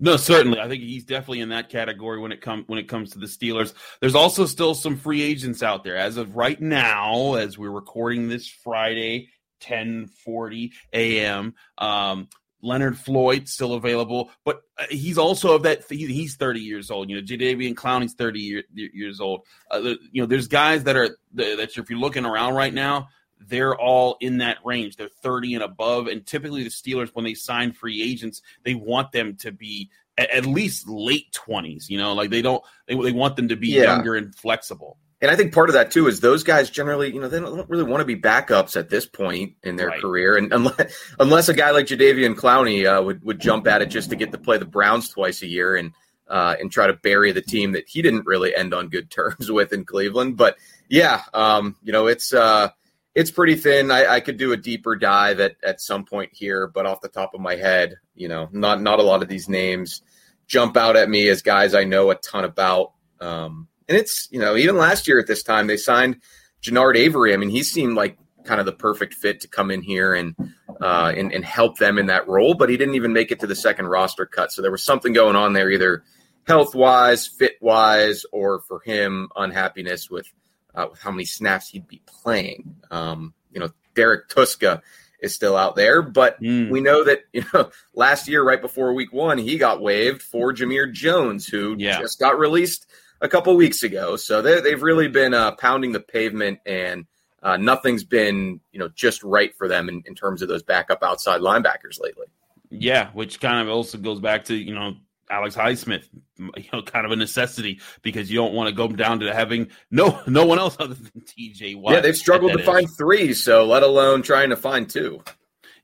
No, 0.00 0.16
certainly. 0.16 0.58
I 0.58 0.68
think 0.68 0.82
he's 0.82 1.04
definitely 1.04 1.40
in 1.40 1.50
that 1.50 1.68
category 1.68 2.18
when 2.18 2.32
it 2.32 2.40
comes 2.40 2.66
when 2.66 2.78
it 2.78 2.88
comes 2.88 3.12
to 3.12 3.18
the 3.18 3.26
Steelers. 3.26 3.74
There's 4.00 4.14
also 4.14 4.44
still 4.46 4.74
some 4.74 4.96
free 4.96 5.22
agents 5.22 5.62
out 5.62 5.84
there 5.84 5.96
as 5.96 6.16
of 6.16 6.36
right 6.36 6.60
now, 6.60 7.34
as 7.34 7.56
we're 7.56 7.70
recording 7.70 8.28
this 8.28 8.48
Friday, 8.48 9.28
10:40 9.60 10.72
a.m. 10.92 11.54
Um, 11.78 12.28
Leonard 12.64 12.98
Floyd 12.98 13.48
still 13.48 13.74
available, 13.74 14.30
but 14.44 14.62
uh, 14.78 14.84
he's 14.90 15.18
also 15.18 15.54
of 15.54 15.62
that. 15.64 15.84
He's 15.88 16.36
30 16.36 16.60
years 16.60 16.90
old. 16.90 17.10
You 17.10 17.16
know, 17.16 17.22
Jadeveon 17.22 17.74
Clowney's 17.74 18.14
30 18.14 18.40
year, 18.40 18.62
years 18.72 19.20
old. 19.20 19.42
Uh, 19.70 19.94
you 20.10 20.22
know, 20.22 20.26
there's 20.26 20.48
guys 20.48 20.84
that 20.84 20.96
are 20.96 21.16
that 21.34 21.76
if 21.78 21.90
you're 21.90 21.98
looking 21.98 22.24
around 22.24 22.54
right 22.54 22.72
now, 22.72 23.08
they're 23.38 23.76
all 23.76 24.16
in 24.20 24.38
that 24.38 24.58
range. 24.64 24.96
They're 24.96 25.08
30 25.08 25.54
and 25.56 25.64
above. 25.64 26.06
And 26.06 26.24
typically, 26.24 26.62
the 26.62 26.70
Steelers, 26.70 27.10
when 27.12 27.24
they 27.24 27.34
sign 27.34 27.72
free 27.72 28.02
agents, 28.02 28.40
they 28.64 28.74
want 28.74 29.12
them 29.12 29.36
to 29.36 29.52
be 29.52 29.90
at, 30.16 30.30
at 30.30 30.46
least 30.46 30.88
late 30.88 31.36
20s. 31.46 31.90
You 31.90 31.98
know, 31.98 32.14
like 32.14 32.30
they 32.30 32.42
don't 32.42 32.64
they, 32.88 32.94
they 32.94 33.12
want 33.12 33.36
them 33.36 33.48
to 33.48 33.56
be 33.56 33.68
yeah. 33.68 33.82
younger 33.82 34.16
and 34.16 34.34
flexible. 34.34 34.98
And 35.20 35.30
I 35.30 35.36
think 35.36 35.54
part 35.54 35.70
of 35.70 35.74
that 35.74 35.90
too 35.90 36.06
is 36.06 36.20
those 36.20 36.42
guys 36.42 36.70
generally, 36.70 37.12
you 37.12 37.20
know, 37.20 37.28
they 37.28 37.40
don't 37.40 37.68
really 37.70 37.84
want 37.84 38.00
to 38.00 38.04
be 38.04 38.16
backups 38.16 38.76
at 38.76 38.90
this 38.90 39.06
point 39.06 39.54
in 39.62 39.76
their 39.76 39.88
right. 39.88 40.00
career, 40.00 40.36
and 40.36 40.52
unless, 40.52 41.14
unless 41.18 41.48
a 41.48 41.54
guy 41.54 41.70
like 41.70 41.86
Jadeveon 41.86 42.34
Clowney 42.34 42.84
uh, 42.86 43.02
would 43.02 43.24
would 43.24 43.40
jump 43.40 43.66
at 43.66 43.80
it 43.80 43.86
just 43.86 44.10
to 44.10 44.16
get 44.16 44.32
to 44.32 44.38
play 44.38 44.58
the 44.58 44.64
Browns 44.64 45.08
twice 45.08 45.42
a 45.42 45.46
year 45.46 45.76
and 45.76 45.92
uh, 46.28 46.56
and 46.58 46.70
try 46.70 46.86
to 46.86 46.94
bury 46.94 47.32
the 47.32 47.42
team 47.42 47.72
that 47.72 47.88
he 47.88 48.02
didn't 48.02 48.26
really 48.26 48.54
end 48.54 48.74
on 48.74 48.88
good 48.88 49.10
terms 49.10 49.50
with 49.50 49.72
in 49.72 49.84
Cleveland. 49.84 50.36
But 50.36 50.56
yeah, 50.88 51.22
um, 51.32 51.76
you 51.82 51.92
know, 51.92 52.06
it's 52.06 52.34
uh, 52.34 52.70
it's 53.14 53.30
pretty 53.30 53.56
thin. 53.56 53.90
I, 53.90 54.06
I, 54.06 54.20
could 54.20 54.36
do 54.36 54.52
a 54.52 54.56
deeper 54.56 54.96
dive 54.96 55.40
at 55.40 55.56
at 55.62 55.80
some 55.80 56.04
point 56.04 56.30
here, 56.32 56.66
but 56.66 56.86
off 56.86 57.00
the 57.00 57.08
top 57.08 57.34
of 57.34 57.40
my 57.40 57.56
head, 57.56 57.96
you 58.14 58.28
know, 58.28 58.48
not 58.52 58.82
not 58.82 58.98
a 58.98 59.04
lot 59.04 59.22
of 59.22 59.28
these 59.28 59.48
names 59.48 60.02
jump 60.46 60.76
out 60.76 60.96
at 60.96 61.08
me 61.08 61.28
as 61.28 61.42
guys 61.42 61.74
I 61.74 61.84
know 61.84 62.10
a 62.10 62.14
ton 62.14 62.44
about. 62.44 62.92
Um, 63.20 63.68
and 63.88 63.98
it's, 63.98 64.28
you 64.30 64.38
know, 64.38 64.56
even 64.56 64.76
last 64.76 65.06
year 65.06 65.18
at 65.18 65.26
this 65.26 65.42
time, 65.42 65.66
they 65.66 65.76
signed 65.76 66.20
Genard 66.62 66.96
Avery. 66.96 67.34
I 67.34 67.36
mean, 67.36 67.50
he 67.50 67.62
seemed 67.62 67.96
like 67.96 68.18
kind 68.44 68.60
of 68.60 68.66
the 68.66 68.72
perfect 68.72 69.14
fit 69.14 69.40
to 69.40 69.48
come 69.48 69.70
in 69.70 69.82
here 69.82 70.14
and, 70.14 70.34
uh, 70.80 71.12
and, 71.16 71.32
and 71.32 71.44
help 71.44 71.78
them 71.78 71.98
in 71.98 72.06
that 72.06 72.28
role, 72.28 72.54
but 72.54 72.68
he 72.68 72.76
didn't 72.76 72.94
even 72.94 73.12
make 73.12 73.30
it 73.30 73.40
to 73.40 73.46
the 73.46 73.54
second 73.54 73.86
roster 73.86 74.26
cut. 74.26 74.52
So 74.52 74.62
there 74.62 74.70
was 74.70 74.82
something 74.82 75.12
going 75.12 75.36
on 75.36 75.52
there, 75.52 75.70
either 75.70 76.04
health 76.46 76.74
wise, 76.74 77.26
fit 77.26 77.56
wise, 77.60 78.24
or 78.32 78.60
for 78.60 78.80
him, 78.80 79.28
unhappiness 79.36 80.10
with, 80.10 80.26
uh, 80.74 80.86
with 80.90 81.00
how 81.00 81.10
many 81.10 81.24
snaps 81.24 81.68
he'd 81.68 81.88
be 81.88 82.02
playing. 82.06 82.76
Um, 82.90 83.34
you 83.50 83.60
know, 83.60 83.70
Derrek 83.94 84.28
Tuszka 84.28 84.82
is 85.20 85.34
still 85.34 85.56
out 85.56 85.74
there, 85.74 86.02
but 86.02 86.40
mm. 86.40 86.70
we 86.70 86.80
know 86.80 87.04
that 87.04 87.20
you 87.32 87.44
know 87.52 87.70
last 87.94 88.28
year, 88.28 88.44
right 88.44 88.60
before 88.60 88.92
Week 88.92 89.12
One, 89.12 89.38
he 89.38 89.56
got 89.58 89.80
waived 89.80 90.22
for 90.22 90.52
Jamir 90.52 90.92
Jones, 90.92 91.46
who 91.46 91.76
yeah. 91.78 91.98
just 91.98 92.18
got 92.18 92.38
released 92.38 92.86
a 93.24 93.28
couple 93.28 93.56
weeks 93.56 93.82
ago. 93.82 94.16
So 94.16 94.42
they, 94.42 94.70
have 94.70 94.82
really 94.82 95.08
been 95.08 95.34
uh, 95.34 95.52
pounding 95.52 95.92
the 95.92 96.00
pavement, 96.00 96.60
and 96.66 97.06
uh, 97.42 97.56
nothing's 97.56 98.04
been 98.04 98.60
you 98.70 98.78
know 98.78 98.88
just 98.88 99.22
right 99.22 99.54
for 99.56 99.66
them 99.66 99.88
in, 99.88 100.02
in 100.06 100.14
terms 100.14 100.42
of 100.42 100.48
those 100.48 100.62
backup 100.62 101.02
outside 101.02 101.40
linebackers 101.40 102.00
lately. 102.00 102.26
Yeah, 102.70 103.10
which 103.12 103.40
kind 103.40 103.66
of 103.66 103.74
also 103.74 103.98
goes 103.98 104.20
back 104.20 104.44
to 104.46 104.54
you 104.54 104.74
know 104.74 104.94
Alex 105.30 105.56
Highsmith, 105.56 106.08
you 106.38 106.64
know, 106.72 106.82
kind 106.82 107.06
of 107.06 107.12
a 107.12 107.16
necessity 107.16 107.80
because 108.02 108.30
you 108.30 108.36
don't 108.36 108.54
want 108.54 108.68
to 108.68 108.74
go 108.74 108.88
down 108.88 109.20
to 109.20 109.34
having 109.34 109.68
no 109.90 110.20
no 110.26 110.44
one 110.44 110.58
else 110.58 110.76
other 110.78 110.94
than 110.94 111.22
TJ 111.22 111.80
Watt. 111.80 111.94
Yeah, 111.94 112.00
they've 112.00 112.16
struggled 112.16 112.52
to 112.52 112.62
find 112.62 112.86
three, 112.96 113.34
so 113.34 113.64
let 113.64 113.82
alone 113.82 114.22
trying 114.22 114.50
to 114.50 114.56
find 114.56 114.88
two. 114.88 115.22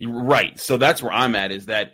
Right. 0.03 0.59
So 0.59 0.77
that's 0.77 1.03
where 1.03 1.13
I'm 1.13 1.35
at 1.35 1.53
is 1.53 1.67
that 1.67 1.93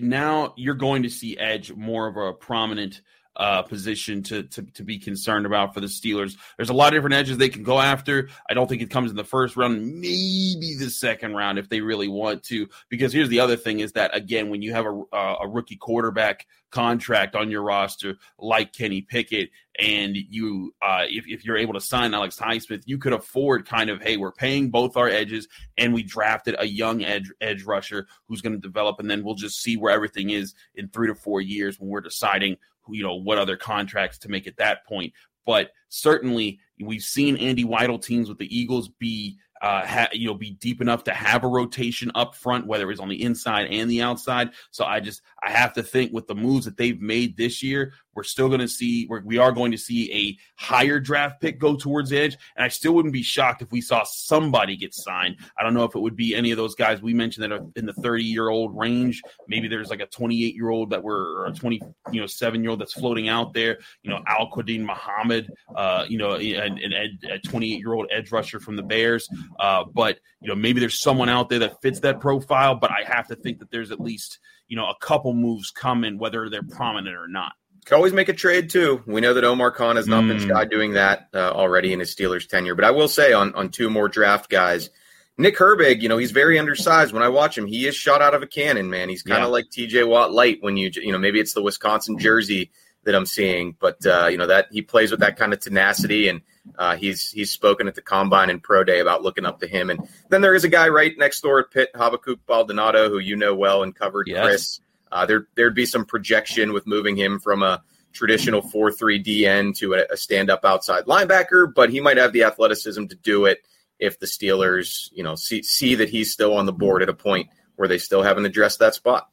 now 0.00 0.54
you're 0.56 0.74
going 0.74 1.02
to 1.02 1.10
see 1.10 1.36
Edge 1.36 1.72
more 1.72 2.06
of 2.06 2.16
a 2.16 2.32
prominent 2.32 3.02
uh, 3.36 3.62
position 3.62 4.22
to, 4.22 4.42
to 4.44 4.62
to 4.62 4.84
be 4.84 4.98
concerned 4.98 5.46
about 5.46 5.72
for 5.72 5.80
the 5.80 5.86
Steelers. 5.86 6.36
There's 6.56 6.68
a 6.68 6.74
lot 6.74 6.88
of 6.88 6.98
different 6.98 7.14
edges 7.14 7.38
they 7.38 7.48
can 7.48 7.62
go 7.62 7.80
after. 7.80 8.28
I 8.48 8.54
don't 8.54 8.68
think 8.68 8.82
it 8.82 8.90
comes 8.90 9.10
in 9.10 9.16
the 9.16 9.24
first 9.24 9.56
round, 9.56 10.00
maybe 10.00 10.76
the 10.78 10.90
second 10.90 11.34
round 11.34 11.58
if 11.58 11.68
they 11.68 11.80
really 11.80 12.08
want 12.08 12.42
to. 12.44 12.68
Because 12.88 13.12
here's 13.12 13.28
the 13.28 13.40
other 13.40 13.56
thing: 13.56 13.80
is 13.80 13.92
that 13.92 14.14
again, 14.14 14.50
when 14.50 14.62
you 14.62 14.72
have 14.72 14.86
a 14.86 15.02
uh, 15.12 15.36
a 15.42 15.48
rookie 15.48 15.76
quarterback 15.76 16.46
contract 16.70 17.34
on 17.34 17.50
your 17.50 17.62
roster 17.62 18.16
like 18.38 18.72
Kenny 18.72 19.02
Pickett, 19.02 19.50
and 19.78 20.14
you 20.16 20.74
uh, 20.82 21.04
if 21.08 21.24
if 21.26 21.44
you're 21.44 21.56
able 21.56 21.74
to 21.74 21.80
sign 21.80 22.12
Alex 22.12 22.38
Highsmith, 22.38 22.82
you 22.84 22.98
could 22.98 23.14
afford 23.14 23.66
kind 23.66 23.88
of 23.88 24.02
hey, 24.02 24.18
we're 24.18 24.32
paying 24.32 24.70
both 24.70 24.96
our 24.96 25.08
edges, 25.08 25.48
and 25.78 25.94
we 25.94 26.02
drafted 26.02 26.56
a 26.58 26.66
young 26.66 27.02
edge 27.02 27.30
edge 27.40 27.62
rusher 27.64 28.06
who's 28.28 28.42
going 28.42 28.54
to 28.54 28.58
develop, 28.58 29.00
and 29.00 29.10
then 29.10 29.24
we'll 29.24 29.34
just 29.34 29.62
see 29.62 29.78
where 29.78 29.92
everything 29.92 30.30
is 30.30 30.54
in 30.74 30.88
three 30.88 31.08
to 31.08 31.14
four 31.14 31.40
years 31.40 31.80
when 31.80 31.88
we're 31.88 32.02
deciding 32.02 32.58
you 32.88 33.02
know 33.02 33.14
what 33.14 33.38
other 33.38 33.56
contracts 33.56 34.18
to 34.18 34.28
make 34.28 34.46
at 34.46 34.56
that 34.58 34.86
point. 34.86 35.12
But 35.44 35.70
certainly, 35.88 36.60
we've 36.80 37.02
seen 37.02 37.36
Andy 37.36 37.64
Weidl 37.64 38.02
teams 38.02 38.28
with 38.28 38.38
the 38.38 38.56
Eagles 38.56 38.88
be 38.88 39.38
uh, 39.62 39.86
ha- 39.86 40.08
you 40.12 40.26
know, 40.26 40.34
be 40.34 40.50
deep 40.50 40.80
enough 40.80 41.04
to 41.04 41.12
have 41.12 41.44
a 41.44 41.48
rotation 41.48 42.10
up 42.16 42.34
front, 42.34 42.66
whether 42.66 42.90
it's 42.90 43.00
on 43.00 43.08
the 43.08 43.22
inside 43.22 43.68
and 43.70 43.88
the 43.88 44.02
outside. 44.02 44.50
So 44.72 44.84
I 44.84 44.98
just 44.98 45.22
I 45.42 45.52
have 45.52 45.72
to 45.74 45.84
think 45.84 46.12
with 46.12 46.26
the 46.26 46.34
moves 46.34 46.64
that 46.64 46.76
they've 46.76 47.00
made 47.00 47.36
this 47.36 47.62
year, 47.62 47.94
we're 48.14 48.22
still 48.22 48.48
going 48.48 48.60
to 48.60 48.68
see 48.68 49.06
we're, 49.08 49.22
we 49.22 49.38
are 49.38 49.52
going 49.52 49.72
to 49.72 49.78
see 49.78 50.12
a 50.12 50.62
higher 50.62 51.00
draft 51.00 51.40
pick 51.40 51.58
go 51.58 51.76
towards 51.76 52.12
edge, 52.12 52.36
and 52.56 52.64
I 52.64 52.68
still 52.68 52.92
wouldn't 52.94 53.14
be 53.14 53.22
shocked 53.22 53.62
if 53.62 53.70
we 53.70 53.80
saw 53.80 54.04
somebody 54.04 54.76
get 54.76 54.94
signed. 54.94 55.36
I 55.58 55.62
don't 55.62 55.74
know 55.74 55.84
if 55.84 55.94
it 55.94 56.00
would 56.00 56.16
be 56.16 56.34
any 56.34 56.50
of 56.50 56.56
those 56.56 56.74
guys 56.74 57.02
we 57.02 57.14
mentioned 57.14 57.44
that 57.44 57.52
are 57.52 57.66
in 57.76 57.86
the 57.86 57.92
30 57.94 58.24
year 58.24 58.48
old 58.48 58.76
range. 58.76 59.22
Maybe 59.48 59.68
there's 59.68 59.90
like 59.90 60.00
a 60.00 60.06
28 60.06 60.54
year 60.54 60.70
old 60.70 60.90
that 60.90 61.02
were 61.02 61.42
or 61.42 61.46
a 61.46 61.52
20 61.52 61.80
you 62.12 62.20
know 62.20 62.26
seven 62.26 62.62
year 62.62 62.70
old 62.70 62.80
that's 62.80 62.94
floating 62.94 63.28
out 63.28 63.54
there. 63.54 63.78
You 64.02 64.10
know, 64.10 64.22
Al 64.26 64.50
Quadin 64.50 64.80
Muhammad, 64.80 65.50
uh, 65.74 66.04
you 66.08 66.18
know, 66.18 66.34
and, 66.34 66.78
and 66.78 67.18
a 67.30 67.38
28 67.38 67.78
year 67.78 67.92
old 67.92 68.06
edge 68.10 68.32
rusher 68.32 68.60
from 68.60 68.76
the 68.76 68.82
Bears. 68.82 69.28
Uh, 69.58 69.84
but 69.84 70.18
you 70.40 70.48
know, 70.48 70.54
maybe 70.54 70.80
there's 70.80 71.00
someone 71.00 71.28
out 71.28 71.48
there 71.48 71.60
that 71.60 71.80
fits 71.82 72.00
that 72.00 72.20
profile. 72.20 72.74
But 72.74 72.90
I 72.90 73.04
have 73.06 73.28
to 73.28 73.36
think 73.36 73.58
that 73.60 73.70
there's 73.70 73.90
at 73.90 74.00
least 74.00 74.38
you 74.68 74.76
know 74.76 74.88
a 74.88 74.96
couple 75.00 75.34
moves 75.34 75.70
coming, 75.70 76.18
whether 76.18 76.48
they're 76.48 76.62
prominent 76.62 77.16
or 77.16 77.28
not. 77.28 77.52
Could 77.84 77.96
always 77.96 78.12
make 78.12 78.28
a 78.28 78.32
trade 78.32 78.70
too. 78.70 79.02
We 79.06 79.20
know 79.20 79.34
that 79.34 79.44
Omar 79.44 79.72
Khan 79.72 79.96
has 79.96 80.06
not 80.06 80.22
mm. 80.22 80.28
been 80.28 80.48
shy 80.48 80.64
doing 80.66 80.92
that 80.92 81.28
uh, 81.34 81.50
already 81.50 81.92
in 81.92 81.98
his 81.98 82.14
Steelers 82.14 82.46
tenure. 82.46 82.76
But 82.76 82.84
I 82.84 82.92
will 82.92 83.08
say 83.08 83.32
on 83.32 83.54
on 83.54 83.70
two 83.70 83.90
more 83.90 84.08
draft 84.08 84.48
guys, 84.48 84.90
Nick 85.36 85.56
Herbig, 85.56 86.00
you 86.00 86.08
know, 86.08 86.18
he's 86.18 86.30
very 86.30 86.58
undersized. 86.58 87.12
When 87.12 87.22
I 87.22 87.28
watch 87.28 87.58
him, 87.58 87.66
he 87.66 87.86
is 87.86 87.96
shot 87.96 88.22
out 88.22 88.34
of 88.34 88.42
a 88.42 88.46
cannon, 88.46 88.90
man. 88.90 89.08
He's 89.08 89.22
kind 89.22 89.42
of 89.42 89.48
yeah. 89.48 89.52
like 89.52 89.70
T.J. 89.70 90.04
Watt 90.04 90.32
light. 90.32 90.58
When 90.60 90.76
you 90.76 90.90
you 90.94 91.10
know 91.10 91.18
maybe 91.18 91.40
it's 91.40 91.54
the 91.54 91.62
Wisconsin 91.62 92.18
jersey 92.18 92.70
that 93.04 93.14
I'm 93.14 93.26
seeing, 93.26 93.76
but 93.80 94.04
uh, 94.06 94.28
you 94.28 94.38
know 94.38 94.46
that 94.46 94.68
he 94.70 94.82
plays 94.82 95.10
with 95.10 95.20
that 95.20 95.36
kind 95.36 95.52
of 95.52 95.60
tenacity, 95.60 96.28
and 96.28 96.42
uh, 96.78 96.96
he's 96.96 97.30
he's 97.30 97.50
spoken 97.50 97.88
at 97.88 97.94
the 97.94 98.02
combine 98.02 98.50
and 98.50 98.62
pro 98.62 98.84
day 98.84 99.00
about 99.00 99.22
looking 99.22 99.46
up 99.46 99.60
to 99.60 99.66
him. 99.66 99.90
And 99.90 100.08
then 100.28 100.40
there 100.40 100.54
is 100.54 100.64
a 100.64 100.68
guy 100.68 100.88
right 100.88 101.12
next 101.18 101.40
door 101.40 101.60
at 101.60 101.70
Pitt, 101.70 101.90
Habakkuk 101.94 102.46
Baldonado, 102.46 103.08
who 103.08 103.18
you 103.18 103.36
know 103.36 103.54
well 103.54 103.82
and 103.82 103.94
covered 103.94 104.28
yes. 104.28 104.44
Chris. 104.44 104.80
Uh, 105.12 105.26
there 105.26 105.46
there'd 105.54 105.74
be 105.74 105.86
some 105.86 106.04
projection 106.04 106.72
with 106.72 106.86
moving 106.86 107.16
him 107.16 107.38
from 107.38 107.62
a 107.62 107.82
traditional 108.12 108.62
four 108.62 108.90
three 108.90 109.18
DE 109.18 109.72
to 109.74 109.94
a, 109.94 110.12
a 110.12 110.16
stand 110.16 110.50
up 110.50 110.64
outside 110.64 111.04
linebacker, 111.04 111.72
but 111.72 111.90
he 111.90 112.00
might 112.00 112.16
have 112.16 112.32
the 112.32 112.44
athleticism 112.44 113.06
to 113.06 113.16
do 113.16 113.44
it 113.44 113.58
if 113.98 114.18
the 114.18 114.26
Steelers, 114.26 115.10
you 115.12 115.22
know, 115.22 115.34
see 115.34 115.62
see 115.62 115.94
that 115.94 116.08
he's 116.08 116.32
still 116.32 116.56
on 116.56 116.66
the 116.66 116.72
board 116.72 117.02
at 117.02 117.08
a 117.08 117.14
point 117.14 117.48
where 117.76 117.88
they 117.88 117.98
still 117.98 118.22
haven't 118.22 118.46
addressed 118.46 118.80
that 118.80 118.94
spot. 118.94 119.28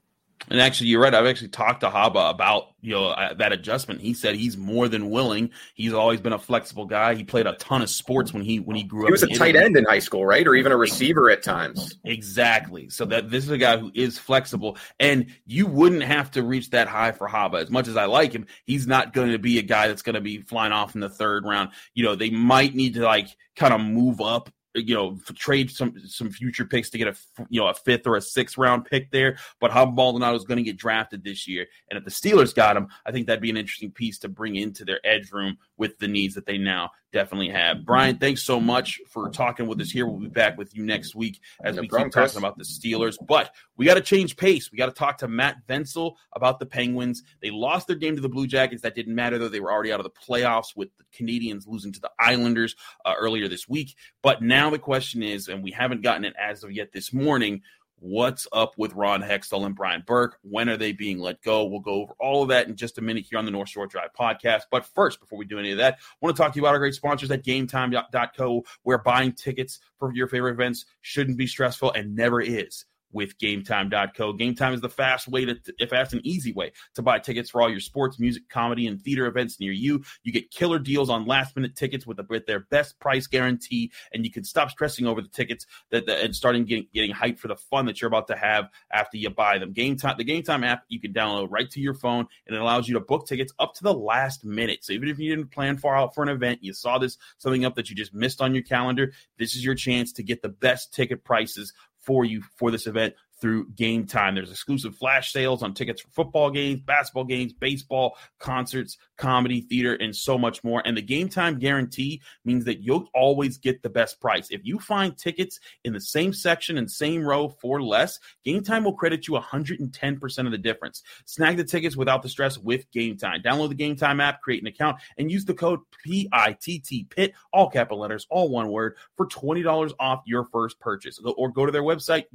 And 0.48 0.60
actually, 0.62 0.88
you're 0.88 1.01
right. 1.01 1.13
I've 1.13 1.25
actually 1.25 1.50
talked 1.50 1.81
to 1.81 1.89
Haba 1.89 2.29
about 2.29 2.69
you 2.81 2.91
know 2.91 3.08
uh, 3.08 3.34
that 3.36 3.51
adjustment. 3.51 4.01
He 4.01 4.13
said 4.13 4.36
he's 4.36 4.58
more 4.58 4.88
than 4.88 5.10
willing. 5.10 5.51
He's 5.75 5.93
always 5.93 6.22
been 6.22 6.34
a 6.34 6.39
flexible 6.39 6.86
guy. 6.86 7.13
He 7.15 7.24
played 7.24 7.46
a 7.46 7.53
ton 7.53 7.81
of 7.81 7.89
sports 7.89 8.34
when 8.34 8.41
he 8.41 8.60
when 8.60 8.75
he 8.75 8.84
grew 8.84 9.01
he 9.01 9.05
up. 9.05 9.08
He 9.10 9.12
was 9.12 9.24
a 9.24 9.38
tight 9.38 9.55
end 9.55 9.75
in 9.75 9.86
high 9.86 10.00
school, 10.00 10.25
right, 10.25 10.48
or 10.48 10.55
even 10.55 10.72
a 10.72 10.77
receiver 10.77 11.29
at 11.29 11.43
times. 11.43 11.96
Exactly. 12.05 12.89
So 12.89 13.05
that 13.05 13.29
this 13.29 13.43
is 13.43 13.50
a 13.51 13.58
guy 13.58 13.77
who 13.77 13.91
is 13.93 14.17
flexible, 14.17 14.77
and 15.00 15.27
you 15.46 15.67
wouldn't 15.67 16.03
have 16.03 16.31
to 16.31 16.43
reach 16.43 16.69
that 16.72 16.88
high 16.88 17.12
for 17.12 17.27
Haba. 17.27 17.62
As 17.62 17.69
much 17.69 17.88
as 17.88 17.98
I 17.98 18.05
like 18.05 18.31
him, 18.31 18.48
he's 18.63 18.88
not 18.88 19.13
going 19.13 19.31
to 19.31 19.39
be 19.39 19.60
a 19.60 19.63
guy 19.63 19.88
that's 19.88 20.03
going 20.03 20.15
to 20.15 20.22
be 20.22 20.41
flying 20.41 20.72
off 20.72 20.96
in 20.96 21.01
the 21.01 21.10
third 21.10 21.46
round. 21.46 21.72
You 21.93 22.05
know, 22.05 22.15
they 22.15 22.29
might 22.29 22.74
need 22.74 22.96
to 22.96 23.03
like 23.03 23.27
kind 23.55 23.74
of 23.74 23.81
move 23.81 24.22
up 24.22 24.50
you 24.79 24.95
know 24.95 25.17
trade 25.36 25.71
some 25.71 25.93
some 26.07 26.31
future 26.31 26.65
picks 26.65 26.89
to 26.91 26.98
get 26.98 27.07
a 27.07 27.15
you 27.50 27.59
know 27.59 27.67
a 27.67 27.74
fifth 27.74 28.07
or 28.07 28.15
a 28.15 28.21
sixth 28.21 28.57
round 28.57 28.86
pick 28.86 29.12
there. 29.12 29.38
But 29.59 29.71
Haba 29.71 29.95
Baldonado 29.95 30.36
is 30.36 30.43
going 30.43 30.57
to 30.57 30.63
get 30.63 30.77
drafted 30.77 31.24
this 31.24 31.48
year, 31.48 31.67
and 31.89 31.98
if 31.98 32.05
the 32.05 32.12
Steelers 32.12 32.53
got 32.53 32.77
him, 32.77 32.88
I 33.05 33.12
think 33.12 33.27
that'd 33.27 33.41
be 33.41 33.50
an 33.50 33.57
interesting 33.57 33.91
piece 33.91 34.19
to 34.19 34.29
bring 34.29 34.55
into 34.55 34.86
their 34.86 35.00
edge 35.03 35.31
room 35.31 35.57
with 35.77 35.98
the 36.00 36.07
needs 36.07 36.36
that 36.36 36.45
they 36.45 36.57
now 36.57 36.91
definitely 37.12 37.50
have. 37.50 37.86
Brian, 37.86 38.17
thanks 38.17 38.43
so 38.43 38.59
much 38.59 39.00
for 39.07 39.29
talking 39.29 39.67
with 39.67 39.81
us 39.81 39.89
here. 39.89 40.05
We'll 40.05 40.19
be 40.19 40.27
back 40.27 40.57
with 40.57 40.75
you 40.75 40.83
next 40.83 41.15
week 41.15 41.39
as 41.63 41.75
no 41.75 41.81
we 41.81 41.88
problem, 41.88 42.09
keep 42.09 42.13
talking 42.13 42.24
Chris. 42.29 42.38
about 42.38 42.57
the 42.57 42.63
Steelers. 42.63 43.17
But 43.25 43.53
we 43.77 43.86
got 43.86 43.95
to 43.95 44.01
change 44.01 44.38
pace. 44.38 44.71
We 44.71 44.77
got 44.77 44.88
to 44.88 44.91
talk 44.91 45.17
to 45.19 45.27
Matt 45.27 45.57
Vensel 45.67 46.17
about 46.33 46.59
the 46.59 46.65
Penguins. 46.65 47.24
They 47.41 47.50
lost 47.50 47.88
their 47.88 47.95
game 47.95 48.15
to 48.15 48.21
the 48.21 48.29
Blue 48.29 48.48
Jackets. 48.48 48.81
That 48.81 48.95
didn't 48.95 49.15
matter, 49.15 49.38
though. 49.38 49.48
They 49.48 49.59
were 49.59 49.71
already 49.71 49.91
out 49.91 50.00
of 50.00 50.03
the 50.03 50.12
playoffs 50.12 50.75
with 50.75 50.89
the 50.98 51.03
Canadiens 51.17 51.67
losing 51.67 51.91
to 51.93 52.00
the 52.00 52.12
Islanders 52.19 52.75
uh, 53.05 53.13
earlier 53.17 53.48
this 53.48 53.67
week. 53.67 53.95
But 54.21 54.41
now 54.41 54.68
the 54.69 54.79
question 54.79 55.23
is, 55.23 55.47
and 55.47 55.63
we 55.63 55.71
haven't 55.71 56.01
gotten 56.01 56.25
it 56.25 56.33
as 56.39 56.63
of 56.63 56.71
yet 56.71 56.91
this 56.91 57.13
morning, 57.13 57.61
What's 58.01 58.47
up 58.53 58.75
with 58.77 58.93
Ron 58.93 59.21
Hextall 59.21 59.65
and 59.65 59.75
Brian 59.75 60.03
Burke? 60.07 60.38
When 60.41 60.69
are 60.69 60.77
they 60.77 60.93
being 60.93 61.19
let 61.19 61.41
go? 61.41 61.65
We'll 61.65 61.81
go 61.81 62.03
over 62.03 62.13
all 62.17 62.41
of 62.43 62.47
that 62.47 62.69
in 62.69 62.77
just 62.77 62.97
a 62.97 63.01
minute 63.01 63.25
here 63.29 63.38
on 63.38 63.43
the 63.43 63.51
North 63.51 63.67
Shore 63.67 63.88
Drive 63.88 64.11
podcast. 64.17 64.63
But 64.71 64.85
first, 64.85 65.19
before 65.19 65.38
we 65.38 65.43
do 65.43 65.59
any 65.59 65.71
of 65.71 65.77
that, 65.79 65.95
I 65.95 66.15
want 66.21 66.33
to 66.35 66.41
talk 66.41 66.53
to 66.53 66.57
you 66.57 66.63
about 66.63 66.75
our 66.75 66.79
great 66.79 66.95
sponsors 66.95 67.29
at 67.29 67.43
GameTime.co, 67.43 68.63
where 68.83 68.99
buying 68.99 69.33
tickets 69.33 69.79
for 69.97 70.13
your 70.13 70.27
favorite 70.27 70.53
events 70.53 70.85
shouldn't 71.01 71.38
be 71.38 71.45
stressful 71.45 71.91
and 71.91 72.15
never 72.15 72.39
is 72.39 72.85
with 73.11 73.37
GameTime.co. 73.37 74.33
GameTime 74.33 74.73
is 74.73 74.81
the 74.81 74.89
fast 74.89 75.27
way 75.27 75.45
to, 75.45 75.57
if 75.79 75.89
fast 75.89 76.13
and 76.13 76.25
easy 76.25 76.53
way 76.53 76.71
to 76.95 77.01
buy 77.01 77.19
tickets 77.19 77.49
for 77.49 77.61
all 77.61 77.69
your 77.69 77.79
sports, 77.79 78.19
music, 78.19 78.43
comedy, 78.49 78.87
and 78.87 79.01
theater 79.01 79.25
events 79.25 79.59
near 79.59 79.71
you. 79.71 80.03
You 80.23 80.31
get 80.31 80.51
killer 80.51 80.79
deals 80.79 81.09
on 81.09 81.25
last 81.25 81.55
minute 81.55 81.75
tickets 81.75 82.05
with, 82.05 82.19
a, 82.19 82.25
with 82.29 82.45
their 82.45 82.61
best 82.61 82.99
price 82.99 83.27
guarantee, 83.27 83.91
and 84.13 84.25
you 84.25 84.31
can 84.31 84.43
stop 84.43 84.69
stressing 84.69 85.07
over 85.07 85.21
the 85.21 85.27
tickets 85.27 85.65
that, 85.91 86.07
and 86.07 86.35
starting 86.35 86.65
getting 86.65 86.87
getting 86.93 87.11
hyped 87.11 87.39
for 87.39 87.47
the 87.47 87.55
fun 87.55 87.85
that 87.85 88.01
you're 88.01 88.07
about 88.07 88.27
to 88.27 88.35
have 88.35 88.69
after 88.91 89.17
you 89.17 89.29
buy 89.29 89.57
them. 89.57 89.73
Game 89.73 89.97
Time, 89.97 90.15
the 90.17 90.23
Game 90.23 90.43
Time 90.43 90.63
app 90.63 90.83
you 90.87 90.99
can 90.99 91.13
download 91.13 91.47
right 91.49 91.69
to 91.71 91.79
your 91.79 91.93
phone, 91.93 92.25
and 92.47 92.55
it 92.55 92.61
allows 92.61 92.87
you 92.87 92.93
to 92.93 92.99
book 92.99 93.27
tickets 93.27 93.53
up 93.59 93.73
to 93.75 93.83
the 93.83 93.93
last 93.93 94.45
minute. 94.45 94.83
So 94.83 94.93
even 94.93 95.09
if 95.09 95.19
you 95.19 95.35
didn't 95.35 95.51
plan 95.51 95.77
far 95.77 95.97
out 95.97 96.13
for 96.13 96.23
an 96.23 96.29
event, 96.29 96.59
you 96.63 96.73
saw 96.73 96.97
this 96.97 97.17
something 97.37 97.65
up 97.65 97.75
that 97.75 97.89
you 97.89 97.95
just 97.95 98.13
missed 98.13 98.41
on 98.41 98.53
your 98.53 98.63
calendar, 98.63 99.11
this 99.37 99.55
is 99.55 99.63
your 99.63 99.75
chance 99.75 100.11
to 100.13 100.23
get 100.23 100.41
the 100.41 100.49
best 100.49 100.93
ticket 100.93 101.23
prices 101.23 101.73
for 102.09 102.25
you 102.25 102.41
for 102.57 102.71
this 102.71 102.87
event 102.87 103.13
through 103.39 103.69
game 103.72 104.05
time. 104.05 104.36
There's 104.36 104.51
exclusive 104.51 104.96
flash 104.96 105.31
sales 105.31 105.63
on 105.63 105.74
tickets 105.74 106.01
for 106.01 106.10
football 106.10 106.51
games, 106.51 106.81
basketball 106.81 107.24
games, 107.24 107.53
baseball, 107.53 108.17
concerts, 108.39 108.98
comedy, 109.17 109.62
theater, 109.62 109.96
and 109.96 110.15
so 110.15 110.38
much 110.38 110.63
more. 110.63 110.81
And 110.86 110.98
the 110.98 111.01
game 111.01 111.29
time 111.29 111.60
guarantee 111.60 112.22
means 112.46 112.65
that 112.65 112.81
you'll 112.81 113.08
always 113.13 113.58
get 113.58 113.81
the 113.81 113.89
best 113.89 114.19
price. 114.19 114.50
If 114.50 114.62
you 114.63 114.79
find 114.79 115.17
tickets 115.17 115.60
in 115.84 115.93
the 115.93 116.01
same 116.01 116.34
section 116.34 116.77
and 116.77 116.89
same 116.89 117.24
row 117.24 117.50
for 117.50 117.81
less, 117.81 118.19
game 118.43 118.63
time 118.63 118.84
will 118.84 118.93
credit 118.93 119.27
you 119.27 119.36
110% 119.36 120.46
of 120.46 120.51
the 120.51 120.58
difference. 120.58 121.03
Snag 121.25 121.58
the 121.58 121.63
tickets 121.63 121.96
without 121.96 122.22
the 122.22 122.29
stress 122.29 122.58
with 122.58 122.89
game 122.91 123.17
time. 123.17 123.41
Download 123.41 123.69
the 123.69 123.75
game 123.75 123.96
time 123.96 124.19
app, 124.19 124.41
create 124.41 124.62
an 124.62 124.67
account, 124.67 124.98
and 125.17 125.31
use 125.31 125.46
the 125.46 125.53
code 125.53 125.79
PITT 126.03 127.10
PIT, 127.10 127.34
all 127.53 127.69
capital 127.69 128.00
letters, 128.00 128.25
all 128.29 128.50
one 128.50 128.69
word, 128.69 128.96
for 129.15 129.27
$20 129.27 129.93
off 130.00 130.22
your 130.25 130.46
first 130.46 130.79
purchase. 130.79 131.19
Or 131.38 131.51
go 131.51 131.65
to 131.65 131.72
their 131.72 131.84
website, 131.84 132.25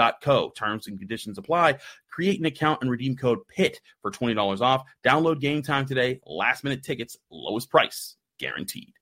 gametime.co. 0.00 0.50
Terms 0.50 0.86
and 0.86 0.98
conditions 0.98 1.38
apply. 1.38 1.78
Create 2.08 2.40
an 2.40 2.46
account 2.46 2.82
and 2.82 2.90
redeem 2.90 3.16
code 3.16 3.38
PIT 3.48 3.80
for 4.02 4.10
$20 4.10 4.60
off. 4.60 4.84
Download 5.04 5.40
game 5.40 5.62
time 5.62 5.86
today. 5.86 6.20
Last 6.26 6.64
minute 6.64 6.82
tickets, 6.82 7.16
lowest 7.30 7.70
price 7.70 8.16
guaranteed. 8.38 8.92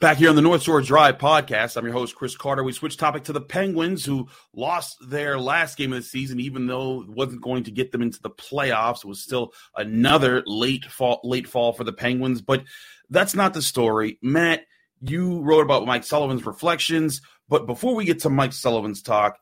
Back 0.00 0.16
here 0.16 0.30
on 0.30 0.36
the 0.36 0.40
North 0.40 0.62
Shore 0.62 0.80
Drive 0.80 1.18
podcast, 1.18 1.76
I'm 1.76 1.84
your 1.84 1.92
host, 1.92 2.16
Chris 2.16 2.34
Carter. 2.34 2.64
We 2.64 2.72
switch 2.72 2.96
topic 2.96 3.24
to 3.24 3.34
the 3.34 3.40
Penguins, 3.42 4.02
who 4.02 4.28
lost 4.54 4.96
their 5.06 5.38
last 5.38 5.76
game 5.76 5.92
of 5.92 5.98
the 5.98 6.02
season, 6.02 6.40
even 6.40 6.66
though 6.66 7.02
it 7.02 7.10
wasn't 7.10 7.42
going 7.42 7.64
to 7.64 7.70
get 7.70 7.92
them 7.92 8.00
into 8.00 8.18
the 8.22 8.30
playoffs. 8.30 9.04
It 9.04 9.08
was 9.08 9.20
still 9.20 9.52
another 9.76 10.42
late 10.46 10.86
fall, 10.86 11.20
late 11.22 11.46
fall 11.46 11.74
for 11.74 11.84
the 11.84 11.92
Penguins. 11.92 12.40
But 12.40 12.64
that's 13.10 13.34
not 13.34 13.52
the 13.52 13.60
story. 13.60 14.18
Matt, 14.22 14.62
you 15.02 15.42
wrote 15.42 15.66
about 15.66 15.84
Mike 15.84 16.04
Sullivan's 16.04 16.46
reflections. 16.46 17.20
But 17.50 17.66
before 17.66 17.94
we 17.94 18.06
get 18.06 18.20
to 18.20 18.30
Mike 18.30 18.54
Sullivan's 18.54 19.02
talk, 19.02 19.36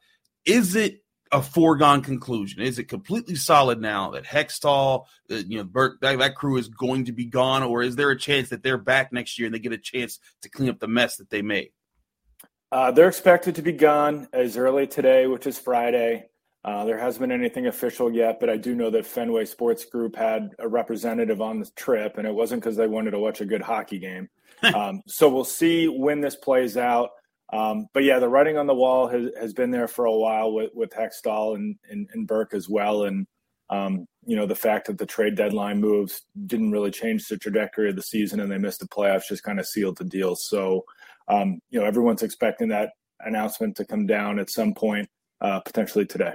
is 0.44 0.74
it 0.74 1.04
a 1.32 1.42
foregone 1.42 2.02
conclusion? 2.02 2.62
Is 2.62 2.78
it 2.78 2.84
completely 2.84 3.34
solid 3.34 3.80
now 3.80 4.10
that 4.10 4.24
Hextall, 4.24 5.06
uh, 5.30 5.34
you 5.34 5.58
know, 5.58 5.64
Burke, 5.64 6.00
that, 6.00 6.18
that, 6.18 6.34
crew 6.34 6.56
is 6.56 6.68
going 6.68 7.06
to 7.06 7.12
be 7.12 7.26
gone, 7.26 7.62
or 7.62 7.82
is 7.82 7.96
there 7.96 8.10
a 8.10 8.18
chance 8.18 8.48
that 8.50 8.62
they're 8.62 8.78
back 8.78 9.12
next 9.12 9.38
year 9.38 9.46
and 9.46 9.54
they 9.54 9.58
get 9.58 9.72
a 9.72 9.78
chance 9.78 10.18
to 10.42 10.48
clean 10.48 10.70
up 10.70 10.78
the 10.78 10.88
mess 10.88 11.16
that 11.16 11.30
they 11.30 11.42
made? 11.42 11.70
Uh, 12.70 12.90
they're 12.90 13.08
expected 13.08 13.54
to 13.54 13.62
be 13.62 13.72
gone 13.72 14.28
as 14.32 14.56
early 14.56 14.86
today, 14.86 15.26
which 15.26 15.46
is 15.46 15.58
Friday. 15.58 16.26
Uh, 16.64 16.84
there 16.84 16.98
hasn't 16.98 17.20
been 17.20 17.32
anything 17.32 17.66
official 17.66 18.12
yet, 18.12 18.40
but 18.40 18.50
I 18.50 18.56
do 18.56 18.74
know 18.74 18.90
that 18.90 19.06
Fenway 19.06 19.46
Sports 19.46 19.84
Group 19.84 20.16
had 20.16 20.50
a 20.58 20.68
representative 20.68 21.40
on 21.40 21.60
the 21.60 21.70
trip, 21.76 22.18
and 22.18 22.26
it 22.26 22.34
wasn't 22.34 22.62
because 22.62 22.76
they 22.76 22.88
wanted 22.88 23.12
to 23.12 23.18
watch 23.18 23.40
a 23.40 23.46
good 23.46 23.62
hockey 23.62 23.98
game. 23.98 24.28
um, 24.74 25.02
so 25.06 25.28
we'll 25.28 25.44
see 25.44 25.86
when 25.86 26.20
this 26.20 26.36
plays 26.36 26.76
out. 26.76 27.10
Um, 27.52 27.86
but 27.94 28.04
yeah, 28.04 28.18
the 28.18 28.28
writing 28.28 28.58
on 28.58 28.66
the 28.66 28.74
wall 28.74 29.08
has, 29.08 29.30
has 29.40 29.52
been 29.52 29.70
there 29.70 29.88
for 29.88 30.04
a 30.04 30.14
while 30.14 30.52
with, 30.52 30.70
with 30.74 30.90
Hextall 30.90 31.56
and, 31.56 31.76
and, 31.88 32.08
and 32.12 32.26
Burke 32.26 32.52
as 32.52 32.68
well. 32.68 33.04
And, 33.04 33.26
um, 33.70 34.06
you 34.26 34.36
know, 34.36 34.46
the 34.46 34.54
fact 34.54 34.86
that 34.86 34.98
the 34.98 35.06
trade 35.06 35.34
deadline 35.34 35.80
moves 35.80 36.22
didn't 36.46 36.72
really 36.72 36.90
change 36.90 37.26
the 37.26 37.38
trajectory 37.38 37.88
of 37.88 37.96
the 37.96 38.02
season 38.02 38.40
and 38.40 38.50
they 38.52 38.58
missed 38.58 38.80
the 38.80 38.88
playoffs 38.88 39.28
just 39.28 39.42
kind 39.42 39.58
of 39.58 39.66
sealed 39.66 39.96
the 39.96 40.04
deal. 40.04 40.36
So, 40.36 40.84
um, 41.28 41.60
you 41.70 41.80
know, 41.80 41.86
everyone's 41.86 42.22
expecting 42.22 42.68
that 42.68 42.90
announcement 43.20 43.76
to 43.76 43.84
come 43.84 44.06
down 44.06 44.38
at 44.38 44.50
some 44.50 44.74
point, 44.74 45.08
uh, 45.40 45.60
potentially 45.60 46.06
today. 46.06 46.34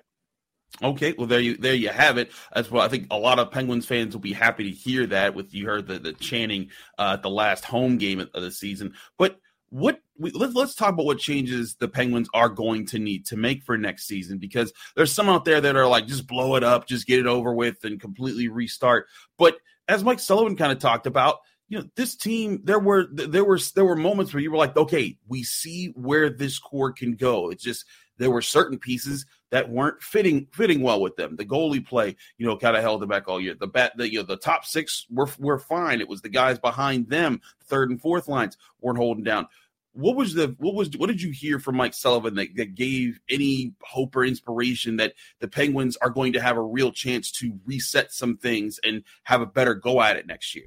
Okay, 0.82 1.14
well 1.16 1.28
there 1.28 1.40
you 1.40 1.56
there 1.56 1.76
you 1.76 1.90
have 1.90 2.18
it. 2.18 2.32
That's 2.54 2.72
what 2.72 2.84
I 2.84 2.88
think 2.88 3.06
a 3.12 3.18
lot 3.18 3.38
of 3.38 3.52
Penguins 3.52 3.86
fans 3.86 4.16
will 4.16 4.22
be 4.22 4.34
happy 4.34 4.64
to 4.64 4.72
hear 4.72 5.06
that. 5.06 5.36
With 5.36 5.54
you 5.54 5.68
heard 5.68 5.86
the 5.86 6.00
the 6.00 6.14
chanting 6.14 6.72
uh, 6.98 7.12
at 7.14 7.22
the 7.22 7.30
last 7.30 7.64
home 7.64 8.00
game 8.00 8.20
of 8.20 8.32
the 8.34 8.50
season, 8.50 8.96
but 9.20 9.38
what 9.70 10.00
we, 10.18 10.32
let's 10.32 10.54
let's 10.54 10.76
talk 10.76 10.94
about 10.94 11.06
what 11.06 11.20
changes 11.20 11.76
the 11.76 11.88
Penguins 11.88 12.30
are 12.34 12.50
going 12.50 12.86
to 12.88 13.00
need 13.00 13.26
to 13.28 13.38
make 13.38 13.64
for 13.64 13.78
next 13.78 14.06
season 14.06 14.38
because 14.38 14.72
there's 14.96 15.12
some 15.12 15.30
out 15.30 15.46
there 15.46 15.62
that 15.62 15.76
are 15.76 15.88
like 15.88 16.08
just 16.08 16.28
blow 16.28 16.56
it 16.56 16.64
up, 16.64 16.88
just 16.88 17.08
get 17.08 17.20
it 17.20 17.28
over 17.28 17.54
with, 17.54 17.84
and 17.84 18.00
completely 18.00 18.48
restart. 18.48 19.08
But 19.38 19.58
as 19.88 20.04
Mike 20.04 20.20
Sullivan 20.20 20.56
kind 20.56 20.72
of 20.72 20.80
talked 20.80 21.08
about, 21.08 21.40
you 21.68 21.80
know, 21.80 21.86
this 21.96 22.16
team 22.16 22.62
there 22.64 22.80
were 22.80 23.08
there 23.12 23.44
were 23.44 23.60
there 23.76 23.86
were 23.86 23.96
moments 23.96 24.34
where 24.34 24.42
you 24.42 24.52
were 24.52 24.58
like, 24.58 24.78
okay, 24.78 25.18
we 25.28 25.44
see 25.44 25.88
where 25.96 26.30
this 26.30 26.60
core 26.60 26.92
can 26.92 27.16
go. 27.16 27.50
It's 27.50 27.64
just 27.64 27.86
there 28.18 28.32
were 28.32 28.42
certain 28.42 28.78
pieces 28.78 29.26
that 29.50 29.70
weren't 29.70 30.02
fitting 30.02 30.48
fitting 30.52 30.82
well 30.82 31.02
with 31.02 31.16
them. 31.16 31.36
The 31.36 31.46
goalie 31.46 31.86
play, 31.86 32.16
you 32.38 32.46
know, 32.46 32.58
kind 32.58 32.76
of 32.76 32.84
held 32.84 33.02
them 33.02 33.10
back 33.10 33.28
all 33.28 33.42
year. 33.42 33.56
The 33.60 33.68
bat, 33.68 33.94
the 33.98 34.12
you 34.12 34.20
know, 34.20 34.26
the 34.26 34.38
top 34.38 34.66
six 34.66 35.06
were 35.10 35.30
were 35.40 35.60
fine. 35.60 36.02
It 36.02 36.08
was 36.08 36.22
the 36.22 36.30
guys 36.30 36.60
behind 36.60 37.10
them, 37.10 37.42
third 37.66 37.90
and 37.90 38.00
fourth 38.00 38.28
lines, 38.28 38.58
weren't 38.82 38.98
holding 38.98 39.24
down. 39.24 39.48
What 39.94 40.16
was 40.16 40.34
the 40.34 40.56
what 40.58 40.74
was 40.74 40.90
what 40.98 41.08
did 41.08 41.22
you 41.22 41.32
hear 41.32 41.60
from 41.60 41.78
Mike 41.78 41.94
Sullivan 41.94 42.36
that, 42.36 42.56
that 42.56 42.76
gave 42.76 43.20
any 43.30 43.74
hope 43.82 44.16
or 44.16 44.26
inspiration 44.26 44.98
that 44.98 45.14
the 45.40 45.48
Penguins 45.48 45.98
are 45.98 46.10
going 46.10 46.34
to 46.34 46.42
have 46.42 46.58
a 46.58 46.62
real 46.62 46.92
chance 46.92 47.32
to 47.34 47.60
reset 47.66 48.12
some 48.12 48.38
things 48.38 48.80
and 48.84 49.04
have 49.24 49.42
a 49.42 49.46
better 49.46 49.76
go 49.76 50.02
at 50.02 50.18
it 50.18 50.26
next 50.26 50.56
year? 50.56 50.66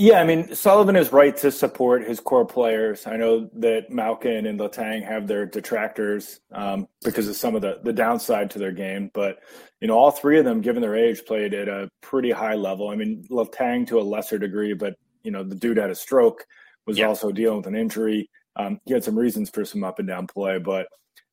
Yeah, 0.00 0.18
I 0.18 0.24
mean 0.24 0.54
Sullivan 0.54 0.96
is 0.96 1.12
right 1.12 1.36
to 1.36 1.50
support 1.50 2.08
his 2.08 2.20
core 2.20 2.46
players. 2.46 3.06
I 3.06 3.18
know 3.18 3.50
that 3.52 3.90
Malkin 3.90 4.46
and 4.46 4.58
Letang 4.58 5.04
have 5.04 5.26
their 5.26 5.44
detractors 5.44 6.40
um, 6.52 6.88
because 7.04 7.28
of 7.28 7.36
some 7.36 7.54
of 7.54 7.60
the 7.60 7.80
the 7.82 7.92
downside 7.92 8.50
to 8.52 8.58
their 8.58 8.72
game, 8.72 9.10
but 9.12 9.40
you 9.82 9.88
know 9.88 9.98
all 9.98 10.10
three 10.10 10.38
of 10.38 10.46
them, 10.46 10.62
given 10.62 10.80
their 10.80 10.96
age, 10.96 11.26
played 11.26 11.52
at 11.52 11.68
a 11.68 11.90
pretty 12.00 12.30
high 12.30 12.54
level. 12.54 12.88
I 12.88 12.96
mean 12.96 13.26
Letang 13.30 13.86
to 13.88 14.00
a 14.00 14.02
lesser 14.02 14.38
degree, 14.38 14.72
but 14.72 14.94
you 15.22 15.32
know 15.32 15.44
the 15.44 15.54
dude 15.54 15.76
had 15.76 15.90
a 15.90 15.94
stroke, 15.94 16.46
was 16.86 16.98
yeah. 16.98 17.06
also 17.06 17.32
dealing 17.32 17.58
with 17.58 17.66
an 17.66 17.76
injury. 17.76 18.28
Um, 18.56 18.80
he 18.84 18.92
had 18.92 19.04
some 19.04 19.18
reasons 19.18 19.50
for 19.50 19.64
some 19.64 19.84
up 19.84 19.98
and 19.98 20.08
down 20.08 20.26
play, 20.26 20.58
but 20.58 20.86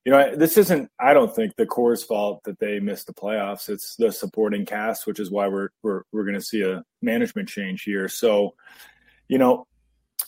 you 0.05 0.11
know, 0.11 0.35
this 0.37 0.57
isn't, 0.57 0.89
I 1.01 1.13
don't 1.13 1.35
think, 1.35 1.57
the 1.57 1.65
core's 1.65 2.01
fault 2.01 2.41
that 2.45 2.59
they 2.59 2.79
missed 2.79 3.07
the 3.07 3.13
playoffs. 3.13 3.67
It's 3.67 3.97
the 3.97 4.09
supporting 4.09 4.65
cast, 4.65 5.05
which 5.05 5.19
is 5.19 5.29
why 5.29 5.49
we're 5.49 5.67
we're 5.83 6.03
we're 6.13 6.23
going 6.23 6.35
to 6.35 6.41
see 6.41 6.61
a 6.61 6.81
management 7.01 7.49
change 7.49 7.83
here. 7.83 8.07
So, 8.07 8.55
you 9.27 9.37
know, 9.37 9.67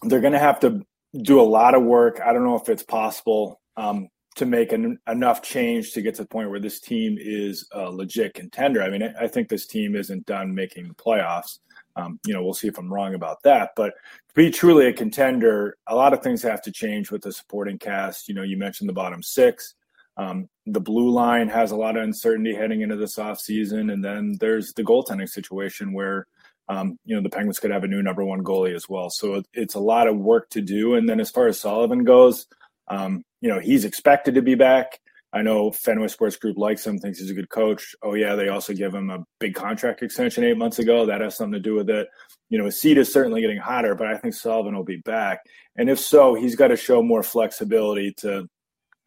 they're 0.02 0.20
going 0.20 0.34
to 0.34 0.40
have 0.40 0.60
to 0.62 0.82
do 1.22 1.40
a 1.40 1.44
lot 1.44 1.76
of 1.76 1.84
work. 1.84 2.20
I 2.20 2.34
don't 2.34 2.44
know 2.44 2.58
if 2.58 2.68
it's 2.68 2.84
possible 2.84 3.62
um, 3.78 4.10
to 4.36 4.46
make 4.46 4.74
an, 4.74 5.00
enough 5.08 5.42
change 5.42 5.94
to 5.94 6.02
get 6.02 6.16
to 6.16 6.24
the 6.24 6.28
point 6.28 6.50
where 6.50 6.60
this 6.60 6.82
team 6.82 7.18
is 7.18 7.66
a 7.72 7.90
legit 7.90 8.34
contender. 8.34 8.84
I 8.84 8.90
mean, 8.90 9.04
I, 9.04 9.14
I 9.24 9.28
think 9.30 9.48
this 9.48 9.66
team 9.66 9.96
isn't 9.96 10.26
done 10.26 10.54
making 10.54 10.90
the 10.90 10.94
playoffs. 10.94 11.60
Um, 12.00 12.20
you 12.26 12.34
know, 12.34 12.44
we'll 12.44 12.54
see 12.54 12.68
if 12.68 12.78
I'm 12.78 12.94
wrong 12.94 13.14
about 13.14 13.44
that. 13.44 13.72
But 13.76 13.94
to 14.30 14.36
be 14.36 14.50
truly 14.50 14.88
a 14.88 14.94
contender, 14.94 15.78
a 15.88 15.96
lot 15.96 16.14
of 16.14 16.22
things 16.22 16.42
have 16.44 16.62
to 16.64 16.72
change 16.72 17.12
with 17.12 17.22
the 17.22 17.32
supporting 17.32 17.78
cast. 17.78 18.28
You 18.28 18.36
know, 18.36 18.44
you 18.44 18.58
mentioned 18.58 18.88
the 18.88 18.94
bottom 18.94 19.22
six. 19.22 19.76
Um, 20.18 20.50
the 20.66 20.82
blue 20.82 21.10
line 21.10 21.48
has 21.50 21.72
a 21.72 21.76
lot 21.76 21.98
of 21.98 22.04
uncertainty 22.04 22.54
heading 22.54 22.82
into 22.82 22.96
this 22.96 23.18
offseason. 23.18 23.92
And 23.92 24.04
then 24.04 24.38
there's 24.40 24.74
the 24.74 24.84
goaltending 24.84 25.30
situation 25.30 25.94
where, 25.94 26.28
um, 26.68 26.98
you 27.06 27.16
know, 27.16 27.22
the 27.22 27.30
Penguins 27.30 27.60
could 27.60 27.72
have 27.72 27.84
a 27.84 27.88
new 27.88 28.04
number 28.04 28.24
one 28.24 28.44
goalie 28.44 28.76
as 28.76 28.88
well. 28.88 29.10
So 29.10 29.44
it's 29.54 29.76
a 29.76 29.80
lot 29.80 30.08
of 30.08 30.18
work 30.18 30.50
to 30.52 30.62
do. 30.62 30.96
And 30.96 31.08
then 31.08 31.20
as 31.20 31.32
far 31.32 31.48
as 31.48 31.60
Sullivan 31.60 32.04
goes, 32.04 32.48
um, 32.90 33.24
you 33.42 33.50
know, 33.50 33.60
he's 33.60 33.86
expected 33.86 34.36
to 34.36 34.42
be 34.42 34.56
back. 34.56 35.00
I 35.32 35.42
know 35.44 35.72
Fenway 35.72 36.08
Sports 36.08 36.38
Group 36.38 36.58
likes 36.58 36.86
him, 36.86 36.98
thinks 36.98 37.20
he's 37.20 37.30
a 37.30 37.36
good 37.36 37.50
coach. 37.50 37.96
Oh 38.02 38.16
yeah, 38.16 38.36
they 38.36 38.50
also 38.50 38.74
give 38.74 38.94
him 38.94 39.10
a 39.10 39.24
big 39.40 39.54
contract 39.54 40.02
extension 40.02 40.44
eight 40.44 40.58
months 40.58 40.80
ago. 40.80 41.06
That 41.06 41.22
has 41.22 41.38
something 41.38 41.54
to 41.54 41.60
do 41.60 41.76
with 41.76 41.90
it. 41.90 42.08
You 42.50 42.58
know, 42.58 42.66
his 42.66 42.80
seat 42.80 42.98
is 42.98 43.14
certainly 43.14 43.42
getting 43.42 43.60
hotter, 43.60 43.94
but 43.94 44.08
I 44.08 44.18
think 44.18 44.34
Sullivan 44.34 44.76
will 44.76 44.84
be 44.84 44.98
back. 44.98 45.42
And 45.76 45.90
if 45.90 46.00
so, 46.00 46.34
he's 46.34 46.56
got 46.56 46.70
to 46.70 46.76
show 46.76 47.04
more 47.04 47.22
flexibility 47.22 48.12
to, 48.18 48.50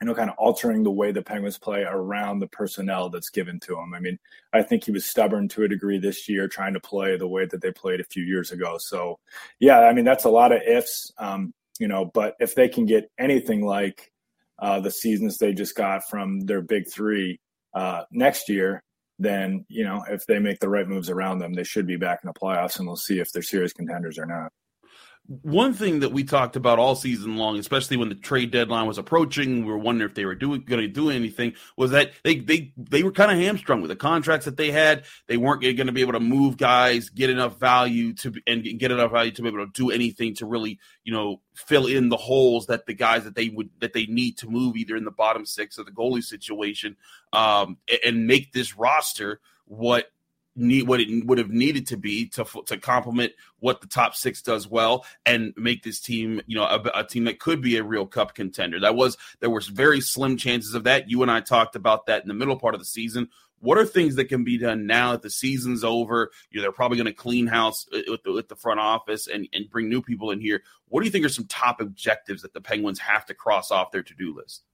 you 0.00 0.07
know, 0.07 0.14
kind 0.14 0.31
of 0.31 0.37
altering 0.38 0.85
the 0.85 0.93
way 0.93 1.11
the 1.11 1.23
Penguins 1.23 1.59
play 1.59 1.83
around 1.83 2.38
the 2.38 2.47
personnel 2.49 3.11
that's 3.11 3.31
given 3.31 3.59
to 3.61 3.76
him. 3.76 3.93
I 3.93 3.99
mean, 3.99 4.17
I 4.52 4.63
think 4.63 4.85
he 4.85 4.93
was 4.93 5.04
stubborn 5.04 5.49
to 5.49 5.65
a 5.65 5.69
degree 5.69 5.99
this 5.99 6.28
year, 6.28 6.47
trying 6.47 6.75
to 6.75 6.80
play 6.80 7.17
the 7.17 7.26
way 7.26 7.47
that 7.47 7.61
they 7.61 7.73
played 7.73 8.00
a 8.00 8.04
few 8.04 8.23
years 8.23 8.52
ago. 8.52 8.78
So, 8.78 9.19
yeah, 9.58 9.80
I 9.80 9.93
mean, 9.93 10.04
that's 10.04 10.25
a 10.25 10.30
lot 10.30 10.52
of 10.52 10.63
ifs. 10.63 11.13
Um, 11.19 11.52
you 11.80 11.89
know, 11.89 12.04
but 12.04 12.37
if 12.39 12.54
they 12.54 12.69
can 12.69 12.87
get 12.87 13.11
anything 13.19 13.67
like 13.67 14.13
uh, 14.63 14.81
the 14.81 14.91
seasons 14.91 15.37
they 15.37 15.53
just 15.53 15.77
got 15.77 16.09
from 16.09 16.41
their 16.41 16.63
big 16.63 16.91
three 16.91 17.39
uh, 17.75 18.05
next 18.11 18.49
year, 18.49 18.83
then 19.19 19.67
you 19.69 19.85
know 19.85 20.03
if 20.09 20.25
they 20.27 20.39
make 20.39 20.59
the 20.61 20.69
right 20.69 20.89
moves 20.89 21.11
around 21.11 21.41
them, 21.41 21.53
they 21.53 21.65
should 21.65 21.87
be 21.87 21.97
back 21.97 22.21
in 22.23 22.29
the 22.29 22.41
playoffs, 22.41 22.79
and 22.79 22.87
we'll 22.87 22.97
see 22.97 23.19
if 23.19 23.31
they're 23.33 23.43
serious 23.43 23.75
contenders 23.75 24.19
or 24.19 24.25
not 24.25 24.51
one 25.26 25.73
thing 25.73 26.00
that 26.00 26.13
we 26.13 26.25
talked 26.25 26.56
about 26.56 26.80
all 26.80 26.97
season 26.97 27.37
long, 27.37 27.56
especially 27.58 27.97
when 27.97 28.08
the 28.08 28.15
trade 28.17 28.50
deadline 28.50 28.89
was 28.89 28.99
approaching, 28.99 29.65
we 29.65 29.71
were 29.71 29.78
wondering 29.78 30.11
if 30.11 30.17
they 30.17 30.25
were 30.25 30.35
doing 30.35 30.65
going 30.65 30.80
to 30.80 30.89
do 30.89 31.11
anything. 31.11 31.54
Was 31.76 31.93
that 31.93 32.13
they 32.25 32.37
they 32.37 32.73
they 32.76 33.04
were 33.04 33.13
kind 33.13 33.30
of 33.30 33.39
hamstrung 33.39 33.80
with 33.80 33.91
the 33.91 33.97
contracts 33.97 34.47
that 34.47 34.56
they 34.56 34.73
had. 34.73 35.04
They 35.28 35.37
weren't 35.37 35.63
going 35.63 35.76
to 35.76 35.93
be 35.93 36.00
able 36.00 36.15
to 36.15 36.21
move 36.21 36.56
guys, 36.56 37.08
get 37.08 37.30
enough 37.30 37.61
value 37.61 38.15
to 38.15 38.35
and 38.49 38.65
get 38.78 38.91
enough 38.91 39.13
value 39.13 39.30
to 39.30 39.43
be 39.43 39.49
able 39.49 39.65
to 39.65 39.73
do 39.73 39.91
anything 39.91 40.35
to 40.37 40.47
really 40.47 40.80
you 41.04 41.13
know 41.13 41.41
fill 41.54 41.87
in 41.87 42.08
the 42.08 42.17
holes 42.17 42.67
that 42.67 42.87
the 42.87 42.95
guys 42.95 43.23
that 43.23 43.37
they 43.37 43.49
would 43.49 43.71
that 43.80 43.93
they 43.93 44.06
need 44.06 44.39
to 44.39 44.49
move 44.49 44.76
either 44.76 44.97
in 44.97 45.04
the 45.04 45.13
bottom 45.13 45.47
six 45.47 45.78
or 45.78 45.85
the 45.85 45.93
goalie 45.93 46.25
situation, 46.25 46.97
um, 47.32 47.76
and 48.04 48.26
make 48.26 48.52
this 48.52 48.76
roster 48.76 49.41
what 49.67 50.11
need 50.54 50.86
what 50.86 51.00
it 51.00 51.26
would 51.26 51.38
have 51.38 51.50
needed 51.50 51.86
to 51.86 51.97
be 51.97 52.26
to 52.28 52.45
to 52.67 52.76
complement 52.76 53.32
what 53.60 53.80
the 53.80 53.86
top 53.86 54.15
six 54.15 54.43
does 54.43 54.69
well 54.69 55.04
and 55.25 55.54
make 55.56 55.82
this 55.82 56.00
team 56.00 56.43
you 56.47 56.56
know 56.56 56.65
a, 56.65 57.00
a, 57.00 57.04
team 57.04 57.25
that 57.25 57.38
could 57.38 57.62
be 57.62 57.76
a 57.76 57.82
real 57.82 58.06
cup 58.06 58.34
contender. 58.34 58.78
That 58.80 58.95
was 58.95 59.17
there 59.41 59.50
was 59.50 59.69
very 59.69 60.00
slim 60.00 60.36
chances 60.36 60.75
of 60.75 60.84
that. 60.84 61.10
You 61.10 61.23
and 61.23 61.30
i 61.30 61.41
talked 61.41 61.76
about 61.76 62.06
that 62.06 62.23
in 62.23 62.28
the 62.28 62.34
middle 62.34 62.56
part 62.56 62.75
of 62.75 62.80
the 62.80 62.86
season. 62.86 63.28
What 63.60 63.78
are 63.78 63.86
things 63.86 64.17
that 64.17 64.25
can 64.25 64.43
be 64.43 64.58
done 64.58 64.86
now 64.86 65.12
that 65.12 65.23
the 65.23 65.30
season's 65.30 65.84
over? 65.84 66.30
You 66.50 66.58
know 66.58 66.62
they're 66.62 66.73
probably 66.73 66.99
going 66.99 67.06
to 67.06 67.12
clean 67.12 67.47
house 67.47 67.86
uh, 67.93 68.00
with 68.08 68.23
the, 68.25 68.32
with 68.32 68.49
the 68.49 68.56
front 68.56 68.80
office 68.80 69.28
and, 69.28 69.49
and 69.52 69.71
bring 69.71 69.88
new 69.88 70.02
people 70.02 70.32
in 70.32 70.41
here. 70.41 70.62
What 70.88 71.00
do 71.00 71.06
you 71.06 71.12
think 71.12 71.25
are 71.25 71.30
some 71.30 71.47
top 71.47 71.80
objectives 71.80 72.43
that 72.43 72.52
the 72.52 72.60
penguins 72.60 72.99
have 72.99 73.25
to 73.26 73.34
cross 73.34 73.71
off 73.71 73.91
their 73.91 74.02
to-do 74.02 74.34
list? 74.34 74.65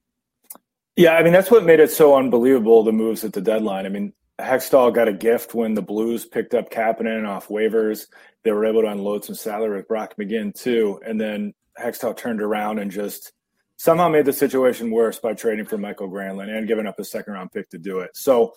Yeah, 0.95 1.13
I 1.13 1.23
mean 1.23 1.31
that's 1.31 1.51
what 1.51 1.63
made 1.63 1.79
it 1.79 1.91
so 1.91 2.17
unbelievable 2.17 2.83
the 2.83 2.91
moves 2.91 3.23
at 3.23 3.31
the 3.31 3.41
deadline. 3.41 3.85
I 3.85 3.89
mean, 3.89 4.11
Hextall 4.39 4.93
got 4.93 5.07
a 5.07 5.13
gift 5.13 5.53
when 5.53 5.73
the 5.73 5.81
Blues 5.81 6.25
picked 6.25 6.53
up 6.53 6.69
Kapanen 6.69 7.27
off 7.27 7.49
waivers. 7.49 8.07
They 8.43 8.51
were 8.51 8.65
able 8.65 8.81
to 8.81 8.87
unload 8.87 9.25
some 9.25 9.35
salary 9.35 9.77
with 9.77 9.87
Brock 9.87 10.15
McGinn 10.17 10.53
too, 10.53 10.99
and 11.05 11.19
then 11.19 11.53
Hextall 11.79 12.15
turned 12.15 12.41
around 12.41 12.79
and 12.79 12.89
just 12.89 13.33
somehow 13.77 14.09
made 14.09 14.25
the 14.25 14.33
situation 14.33 14.91
worse 14.91 15.19
by 15.19 15.33
trading 15.33 15.65
for 15.65 15.77
Mikael 15.77 16.09
Granlund 16.09 16.49
and 16.49 16.67
giving 16.67 16.87
up 16.87 16.99
a 16.99 17.05
second 17.05 17.33
round 17.33 17.51
pick 17.51 17.69
to 17.69 17.77
do 17.77 17.99
it. 17.99 18.11
So 18.15 18.53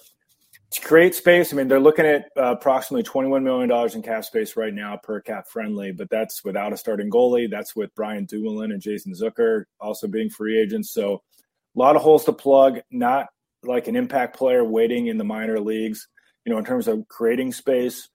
to 0.72 0.80
create 0.80 1.14
space, 1.14 1.52
I 1.52 1.56
mean, 1.56 1.68
they're 1.68 1.78
looking 1.78 2.06
at 2.06 2.30
uh, 2.36 2.52
approximately 2.52 3.04
$21 3.04 3.42
million 3.42 3.70
in 3.94 4.02
cap 4.02 4.24
space 4.24 4.56
right 4.56 4.72
now 4.72 4.98
per 5.02 5.20
cap 5.20 5.46
friendly, 5.48 5.92
but 5.92 6.08
that's 6.10 6.44
without 6.44 6.72
a 6.72 6.76
starting 6.76 7.10
goalie. 7.10 7.50
That's 7.50 7.76
with 7.76 7.94
Brian 7.94 8.24
Dumoulin 8.24 8.72
and 8.72 8.80
Jason 8.80 9.12
Zucker 9.12 9.64
also 9.80 10.08
being 10.08 10.30
free 10.30 10.58
agents. 10.58 10.90
So 10.90 11.22
a 11.76 11.78
lot 11.78 11.94
of 11.94 12.02
holes 12.02 12.24
to 12.24 12.32
plug, 12.32 12.80
not 12.90 13.28
like 13.64 13.88
an 13.88 13.96
impact 13.96 14.36
player 14.36 14.64
waiting 14.64 15.06
in 15.06 15.18
the 15.18 15.24
minor 15.24 15.60
leagues. 15.60 16.08
You 16.44 16.52
know, 16.52 16.58
in 16.58 16.64
terms 16.64 16.88
of 16.88 17.06
creating 17.08 17.52
space, 17.52 18.08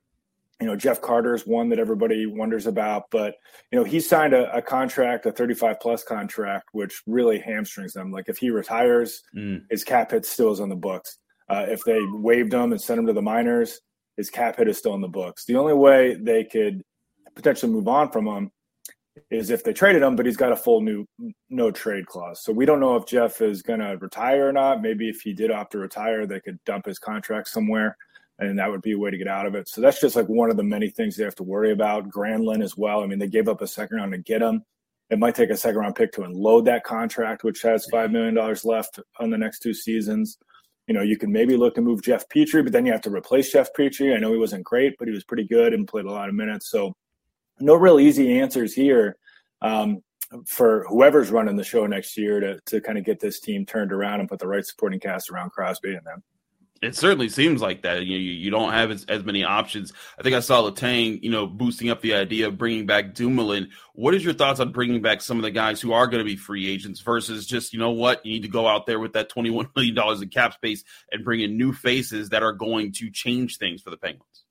you 0.60 0.66
know, 0.66 0.76
Jeff 0.76 1.02
Carter 1.02 1.36
is 1.36 1.46
one 1.46 1.70
that 1.70 1.80
everybody 1.80 2.26
wonders 2.26 2.66
about, 2.66 3.12
but 3.12 3.36
you 3.72 3.78
know, 3.78 3.84
he 3.84 4.00
signed 4.00 4.34
a, 4.34 4.54
a 4.56 4.62
contract, 4.62 5.26
a 5.26 5.32
35 5.32 5.80
plus 5.80 6.04
contract, 6.04 6.70
which 6.72 7.02
really 7.06 7.40
hamstrings 7.40 7.94
them. 7.94 8.12
Like 8.12 8.28
if 8.28 8.38
he 8.38 8.50
retires, 8.50 9.22
mm. 9.36 9.62
his 9.70 9.84
cap 9.84 10.12
hit 10.12 10.26
still 10.26 10.52
is 10.52 10.60
on 10.60 10.70
the 10.70 10.76
books. 10.76 11.20
Uh, 11.48 11.66
if 11.70 11.84
they 11.86 12.00
waived 12.12 12.54
him 12.54 12.72
and 12.72 12.82
sent 12.82 13.00
him 13.00 13.08
to 13.08 13.14
the 13.14 13.22
minors, 13.22 13.80
his 14.18 14.30
cap 14.30 14.58
hit 14.58 14.68
is 14.68 14.78
still 14.78 14.96
in 14.96 15.02
the 15.02 15.08
books. 15.08 15.46
The 15.46 15.56
only 15.56 15.76
way 15.76 16.16
they 16.16 16.44
could 16.44 16.84
potentially 17.36 17.72
move 17.72 17.88
on 17.88 18.12
from 18.12 18.28
him 18.28 18.52
is 19.32 19.50
if 19.50 19.64
they 19.64 19.74
traded 19.74 20.02
him, 20.02 20.16
but 20.16 20.26
he's 20.26 20.38
got 20.38 20.52
a 20.52 20.56
full 20.56 20.82
new 20.82 21.06
no 21.50 21.72
trade 21.72 22.06
clause. 22.06 22.44
So 22.44 22.52
we 22.52 22.66
don't 22.66 22.80
know 22.80 22.96
if 22.96 23.06
Jeff 23.06 23.42
is 23.42 23.62
going 23.62 23.80
to 23.80 23.98
retire 24.00 24.50
or 24.50 24.52
not. 24.52 24.82
Maybe 24.82 25.10
if 25.10 25.22
he 25.22 25.34
did 25.34 25.52
opt 25.52 25.72
to 25.74 25.80
retire, 25.80 26.26
they 26.26 26.40
could 26.40 26.64
dump 26.66 26.86
his 26.86 27.00
contract 27.00 27.48
somewhere, 27.48 27.98
and 28.40 28.58
that 28.60 28.70
would 28.70 28.82
be 28.82 28.94
a 28.94 28.98
way 28.98 29.12
to 29.12 29.18
get 29.18 29.28
out 29.28 29.46
of 29.46 29.56
it. 29.56 29.68
So 29.68 29.82
that's 29.82 30.02
just 30.02 30.16
like 30.16 30.28
one 30.28 30.50
of 30.50 30.58
the 30.58 30.64
many 30.64 30.90
things 30.90 31.16
they 31.16 31.24
have 31.24 31.36
to 31.36 31.44
worry 31.44 31.72
about. 31.72 32.10
Granlund 32.10 32.64
as 32.64 32.78
well. 32.78 33.02
I 33.02 33.08
mean, 33.08 33.20
they 33.20 33.28
gave 33.28 33.48
up 33.48 33.62
a 33.62 33.68
second 33.68 33.98
round 33.98 34.12
to 34.14 34.18
get 34.20 34.42
him. 34.42 34.64
It 35.10 35.20
might 35.20 35.36
take 35.36 35.50
a 35.50 35.58
second 35.58 35.80
round 35.80 35.96
pick 35.96 36.12
to 36.14 36.24
unload 36.24 36.66
that 36.66 36.84
contract, 36.84 37.44
which 37.44 37.62
has 37.62 37.88
five 37.92 38.12
million 38.12 38.34
dollars 38.34 38.66
left 38.66 39.00
on 39.20 39.30
the 39.30 39.38
next 39.38 39.60
two 39.60 39.74
seasons. 39.74 40.38
You 40.88 40.94
know, 40.94 41.02
you 41.02 41.18
can 41.18 41.32
maybe 41.32 41.58
look 41.58 41.76
to 41.76 41.82
move 41.82 42.02
Jeff 42.02 42.28
Petry, 42.30 42.64
but 42.64 42.72
then 42.72 42.86
you 42.86 42.94
have 42.94 43.02
to 43.02 43.14
replace 43.14 43.52
Jeff 43.52 43.70
Petry. 43.78 44.16
I 44.16 44.20
know 44.20 44.32
he 44.32 44.40
wasn't 44.40 44.64
great, 44.64 44.96
but 44.98 45.08
he 45.08 45.14
was 45.14 45.24
pretty 45.26 45.46
good 45.46 45.74
and 45.74 45.88
played 45.88 46.06
a 46.06 46.12
lot 46.12 46.30
of 46.30 46.36
minutes. 46.36 46.70
So 46.70 46.94
no 47.60 47.76
real 47.76 48.00
easy 48.00 48.40
answers 48.40 48.74
here 48.74 49.18
um, 49.62 50.04
for 50.46 50.86
whoever's 50.90 51.32
running 51.32 51.56
the 51.56 51.64
show 51.64 51.86
next 51.88 52.18
year 52.18 52.40
to 52.40 52.60
to 52.66 52.82
kind 52.82 52.98
of 52.98 53.06
get 53.06 53.20
this 53.20 53.40
team 53.40 53.66
turned 53.66 53.92
around 53.92 54.20
and 54.20 54.30
put 54.30 54.40
the 54.40 54.48
right 54.48 54.66
supporting 54.66 55.00
cast 55.00 55.30
around 55.30 55.52
Crosby 55.52 55.96
and 55.96 56.06
them. 56.06 56.24
It 56.82 56.96
certainly 56.96 57.30
seems 57.30 57.62
like 57.62 57.82
that. 57.84 58.06
You, 58.06 58.18
you, 58.18 58.34
you 58.34 58.52
don't 58.52 58.72
have 58.72 58.92
as, 58.92 59.06
as, 59.06 59.24
many 59.24 59.44
options. 59.44 59.94
I 60.20 60.24
think 60.24 60.36
I 60.36 60.42
saw 60.42 60.62
Letang, 60.62 61.22
you 61.24 61.32
know, 61.32 61.48
boosting 61.48 61.90
up 61.90 62.02
the 62.02 62.14
idea 62.14 62.48
of 62.48 62.58
bringing 62.58 62.86
back 62.86 63.14
Dumoulin. 63.14 63.70
What 63.94 64.14
is 64.14 64.24
your 64.24 64.34
thoughts 64.34 64.60
on 64.60 64.72
bringing 64.72 65.02
back 65.02 65.22
some 65.22 65.38
of 65.38 65.44
the 65.44 65.52
guys 65.52 65.82
who 65.82 65.94
are 65.94 66.08
going 66.08 66.20
to 66.20 66.30
be 66.30 66.36
free 66.36 66.70
agents 66.70 67.02
versus 67.02 67.48
just, 67.48 67.74
you 67.74 67.80
know 67.80 67.92
what, 67.92 68.26
you 68.26 68.34
need 68.34 68.44
to 68.44 68.48
go 68.48 68.68
out 68.68 68.86
there 68.86 69.00
with 69.00 69.14
that 69.14 69.32
$21 69.32 69.70
million 69.76 70.22
in 70.22 70.30
cap 70.30 70.54
space 70.54 70.84
and 71.12 71.26
bring 71.26 71.42
in 71.42 71.58
new 71.58 71.74
faces 71.74 72.30
that 72.30 72.44
are 72.44 72.54
going 72.54 72.92
to 72.94 73.10
change 73.10 73.58
things 73.58 73.82
for 73.82 73.90
the 73.90 73.98
Penguins? 73.98 74.44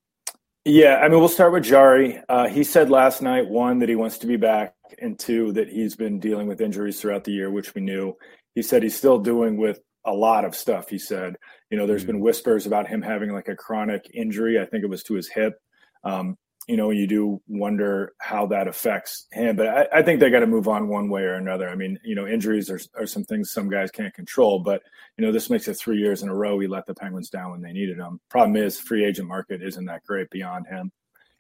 Yeah, 0.69 0.97
I 0.97 1.09
mean, 1.09 1.21
we'll 1.21 1.29
start 1.29 1.53
with 1.53 1.63
Jarry. 1.63 2.21
Uh, 2.29 2.49
he 2.49 2.65
said 2.65 2.91
last 2.91 3.23
night, 3.23 3.47
one, 3.47 3.79
that 3.79 3.89
he 3.89 3.95
wants 3.95 4.19
to 4.19 4.27
be 4.27 4.37
back, 4.37 4.75
and 5.01 5.17
two, 5.17 5.53
that 5.53 5.69
he's 5.69 5.95
been 5.95 6.19
dealing 6.19 6.49
with 6.49 6.61
injuries 6.61 7.01
throughout 7.01 7.23
the 7.23 7.31
year, 7.31 7.53
which 7.53 7.73
we 7.77 7.83
knew. 7.83 8.15
He 8.57 8.63
said 8.63 8.83
he's 8.83 8.97
still 8.97 9.21
doing 9.21 9.59
with 9.59 9.79
a 10.05 10.13
lot 10.13 10.45
of 10.45 10.57
stuff. 10.57 10.89
He 10.89 10.99
said, 10.99 11.37
you 11.71 11.79
know, 11.79 11.87
there's 11.87 12.03
mm-hmm. 12.03 12.15
been 12.15 12.21
whispers 12.21 12.67
about 12.67 12.89
him 12.89 13.01
having 13.01 13.33
like 13.33 13.47
a 13.47 13.55
chronic 13.55 14.11
injury. 14.13 14.59
I 14.59 14.67
think 14.67 14.83
it 14.83 14.91
was 14.91 15.05
to 15.05 15.15
his 15.15 15.29
hip. 15.29 15.55
Um, 16.03 16.37
you 16.67 16.77
know, 16.77 16.91
you 16.91 17.07
do 17.07 17.41
wonder 17.47 18.15
how 18.21 18.47
that 18.47 18.67
affects 18.67 19.27
him. 19.33 19.55
But 19.57 19.69
I, 19.69 19.87
I 19.95 20.03
think 20.03 20.19
they 20.19 20.31
got 20.31 20.41
to 20.41 20.47
move 20.47 20.67
on 20.67 20.89
one 20.89 21.09
way 21.09 21.23
or 21.23 21.35
another. 21.35 21.69
I 21.69 21.77
mean, 21.77 21.99
you 22.05 22.15
know, 22.15 22.27
injuries 22.27 22.71
are, 22.71 22.81
are 22.97 23.07
some 23.07 23.25
things 23.25 23.53
some 23.53 23.69
guys 23.69 23.91
can't 23.91 24.13
control. 24.15 24.59
But 24.59 24.83
you 25.17 25.25
know, 25.25 25.33
this 25.33 25.49
makes 25.49 25.69
it 25.69 25.75
three 25.75 25.99
years 25.99 26.23
in 26.23 26.29
a 26.29 26.35
row 26.35 26.57
we 26.57 26.67
let 26.67 26.87
the 26.87 26.95
Penguins 26.95 27.31
down 27.31 27.53
when 27.53 27.63
they 27.63 27.73
needed 27.73 27.99
them. 27.99 28.21
Problem 28.29 28.57
is, 28.57 28.81
free 28.81 29.05
agent 29.05 29.29
market 29.29 29.63
isn't 29.63 29.85
that 29.85 30.03
great 30.05 30.29
beyond 30.31 30.67
him. 30.67 30.91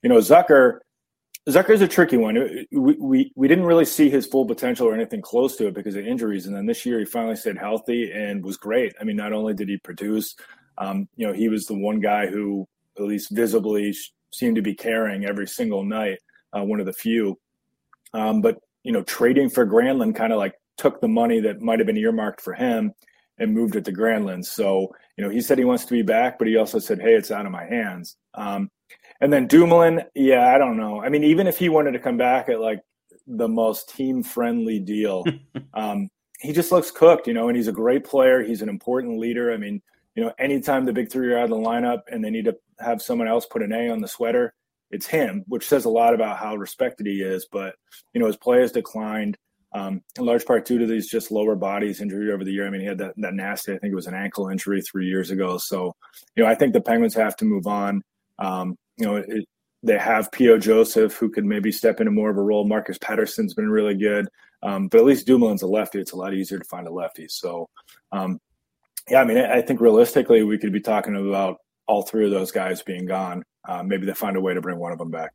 You 0.02 0.10
know, 0.10 0.18
Zucker 0.18 0.80
Zucker's 1.48 1.80
a 1.80 1.88
tricky 1.88 2.16
one. 2.16 2.66
We, 2.72 2.96
we 2.98 3.32
we 3.36 3.48
didn't 3.48 3.66
really 3.66 3.84
see 3.84 4.10
his 4.10 4.26
full 4.26 4.46
potential 4.46 4.88
or 4.88 4.94
anything 4.94 5.22
close 5.22 5.56
to 5.56 5.68
it 5.68 5.74
because 5.74 5.94
of 5.94 6.06
injuries, 6.06 6.46
and 6.46 6.56
then 6.56 6.66
this 6.66 6.84
year 6.84 6.98
he 6.98 7.04
finally 7.04 7.36
stayed 7.36 7.58
healthy 7.58 8.10
and 8.12 8.44
was 8.44 8.56
great. 8.56 8.94
I 9.00 9.04
mean, 9.04 9.16
not 9.16 9.32
only 9.32 9.54
did 9.54 9.68
he 9.68 9.76
produce, 9.78 10.34
um, 10.78 11.08
you 11.16 11.26
know, 11.26 11.32
he 11.32 11.48
was 11.48 11.66
the 11.66 11.74
one 11.78 12.00
guy 12.00 12.26
who 12.26 12.66
at 12.98 13.04
least 13.04 13.30
visibly 13.30 13.94
seemed 14.36 14.56
to 14.56 14.62
be 14.62 14.74
carrying 14.74 15.24
every 15.24 15.46
single 15.46 15.84
night, 15.84 16.18
uh, 16.52 16.62
one 16.62 16.80
of 16.80 16.86
the 16.86 16.92
few. 16.92 17.38
Um, 18.12 18.40
but 18.40 18.58
you 18.82 18.92
know, 18.92 19.02
trading 19.02 19.48
for 19.48 19.66
Granlund 19.66 20.14
kind 20.14 20.32
of 20.32 20.38
like 20.38 20.54
took 20.76 21.00
the 21.00 21.08
money 21.08 21.40
that 21.40 21.60
might 21.60 21.78
have 21.78 21.86
been 21.86 21.96
earmarked 21.96 22.40
for 22.40 22.54
him 22.54 22.92
and 23.38 23.52
moved 23.52 23.76
it 23.76 23.84
to 23.84 23.92
Granlund. 23.92 24.44
So 24.44 24.94
you 25.16 25.24
know, 25.24 25.30
he 25.30 25.40
said 25.40 25.58
he 25.58 25.64
wants 25.64 25.84
to 25.86 25.92
be 25.92 26.02
back, 26.02 26.38
but 26.38 26.48
he 26.48 26.56
also 26.56 26.78
said, 26.78 27.00
"Hey, 27.00 27.14
it's 27.14 27.30
out 27.30 27.46
of 27.46 27.52
my 27.52 27.64
hands." 27.64 28.16
Um, 28.34 28.70
and 29.20 29.32
then 29.32 29.46
Dumoulin, 29.46 30.02
yeah, 30.14 30.54
I 30.54 30.58
don't 30.58 30.76
know. 30.76 31.02
I 31.02 31.08
mean, 31.08 31.24
even 31.24 31.46
if 31.46 31.58
he 31.58 31.68
wanted 31.68 31.92
to 31.92 31.98
come 31.98 32.16
back 32.16 32.48
at 32.48 32.60
like 32.60 32.80
the 33.26 33.48
most 33.48 33.88
team 33.90 34.22
friendly 34.22 34.78
deal, 34.78 35.24
um, 35.74 36.08
he 36.40 36.52
just 36.52 36.70
looks 36.70 36.90
cooked, 36.90 37.26
you 37.26 37.34
know, 37.34 37.48
and 37.48 37.56
he's 37.56 37.68
a 37.68 37.72
great 37.72 38.04
player. 38.04 38.42
He's 38.42 38.62
an 38.62 38.68
important 38.68 39.18
leader. 39.18 39.52
I 39.52 39.56
mean, 39.56 39.80
you 40.16 40.24
know, 40.24 40.32
anytime 40.38 40.84
the 40.84 40.92
big 40.92 41.10
three 41.10 41.32
are 41.32 41.38
out 41.38 41.44
of 41.44 41.50
the 41.50 41.56
lineup 41.56 42.02
and 42.10 42.24
they 42.24 42.30
need 42.30 42.46
to 42.46 42.56
have 42.80 43.02
someone 43.02 43.28
else 43.28 43.46
put 43.46 43.62
an 43.62 43.72
A 43.72 43.90
on 43.90 44.00
the 44.00 44.08
sweater, 44.08 44.54
it's 44.90 45.06
him, 45.06 45.44
which 45.46 45.68
says 45.68 45.84
a 45.84 45.90
lot 45.90 46.14
about 46.14 46.38
how 46.38 46.56
respected 46.56 47.06
he 47.06 47.22
is. 47.22 47.46
But, 47.52 47.74
you 48.14 48.20
know, 48.20 48.26
his 48.26 48.36
play 48.36 48.60
has 48.60 48.72
declined. 48.72 49.36
Um, 49.74 50.00
in 50.16 50.24
large 50.24 50.46
part 50.46 50.64
due 50.64 50.78
to 50.78 50.86
these 50.86 51.10
just 51.10 51.30
lower 51.30 51.54
bodies 51.54 52.00
injury 52.00 52.32
over 52.32 52.44
the 52.44 52.52
year. 52.52 52.66
I 52.66 52.70
mean, 52.70 52.80
he 52.80 52.86
had 52.86 52.96
that, 52.98 53.12
that 53.18 53.34
nasty, 53.34 53.74
I 53.74 53.78
think 53.78 53.92
it 53.92 53.96
was 53.96 54.06
an 54.06 54.14
ankle 54.14 54.48
injury 54.48 54.80
three 54.80 55.06
years 55.06 55.30
ago. 55.30 55.58
So, 55.58 55.92
you 56.34 56.42
know, 56.42 56.48
I 56.48 56.54
think 56.54 56.72
the 56.72 56.80
Penguins 56.80 57.14
have 57.14 57.36
to 57.38 57.44
move 57.44 57.66
on. 57.66 58.02
Um, 58.38 58.76
you 58.96 59.04
know, 59.04 59.16
it, 59.16 59.44
they 59.82 59.98
have 59.98 60.32
P.O. 60.32 60.58
Joseph 60.58 61.14
who 61.16 61.28
could 61.28 61.44
maybe 61.44 61.70
step 61.70 62.00
into 62.00 62.10
more 62.10 62.30
of 62.30 62.38
a 62.38 62.42
role. 62.42 62.66
Marcus 62.66 62.96
Pettersson's 62.96 63.52
been 63.52 63.68
really 63.68 63.96
good. 63.96 64.28
Um, 64.62 64.88
but 64.88 64.98
at 64.98 65.04
least 65.04 65.26
Dumoulin's 65.26 65.62
a 65.62 65.66
lefty. 65.66 66.00
It's 66.00 66.12
a 66.12 66.16
lot 66.16 66.32
easier 66.32 66.58
to 66.58 66.64
find 66.64 66.86
a 66.86 66.92
lefty. 66.92 67.26
So, 67.28 67.68
um, 68.12 68.40
yeah, 69.08 69.20
I 69.20 69.24
mean, 69.24 69.38
I 69.38 69.62
think 69.62 69.80
realistically, 69.80 70.42
we 70.42 70.58
could 70.58 70.72
be 70.72 70.80
talking 70.80 71.16
about 71.16 71.58
all 71.86 72.02
three 72.02 72.24
of 72.24 72.30
those 72.30 72.50
guys 72.50 72.82
being 72.82 73.06
gone. 73.06 73.42
Uh, 73.66 73.82
maybe 73.82 74.06
they 74.06 74.14
find 74.14 74.36
a 74.36 74.40
way 74.40 74.54
to 74.54 74.60
bring 74.60 74.78
one 74.78 74.92
of 74.92 74.98
them 74.98 75.10
back 75.10 75.32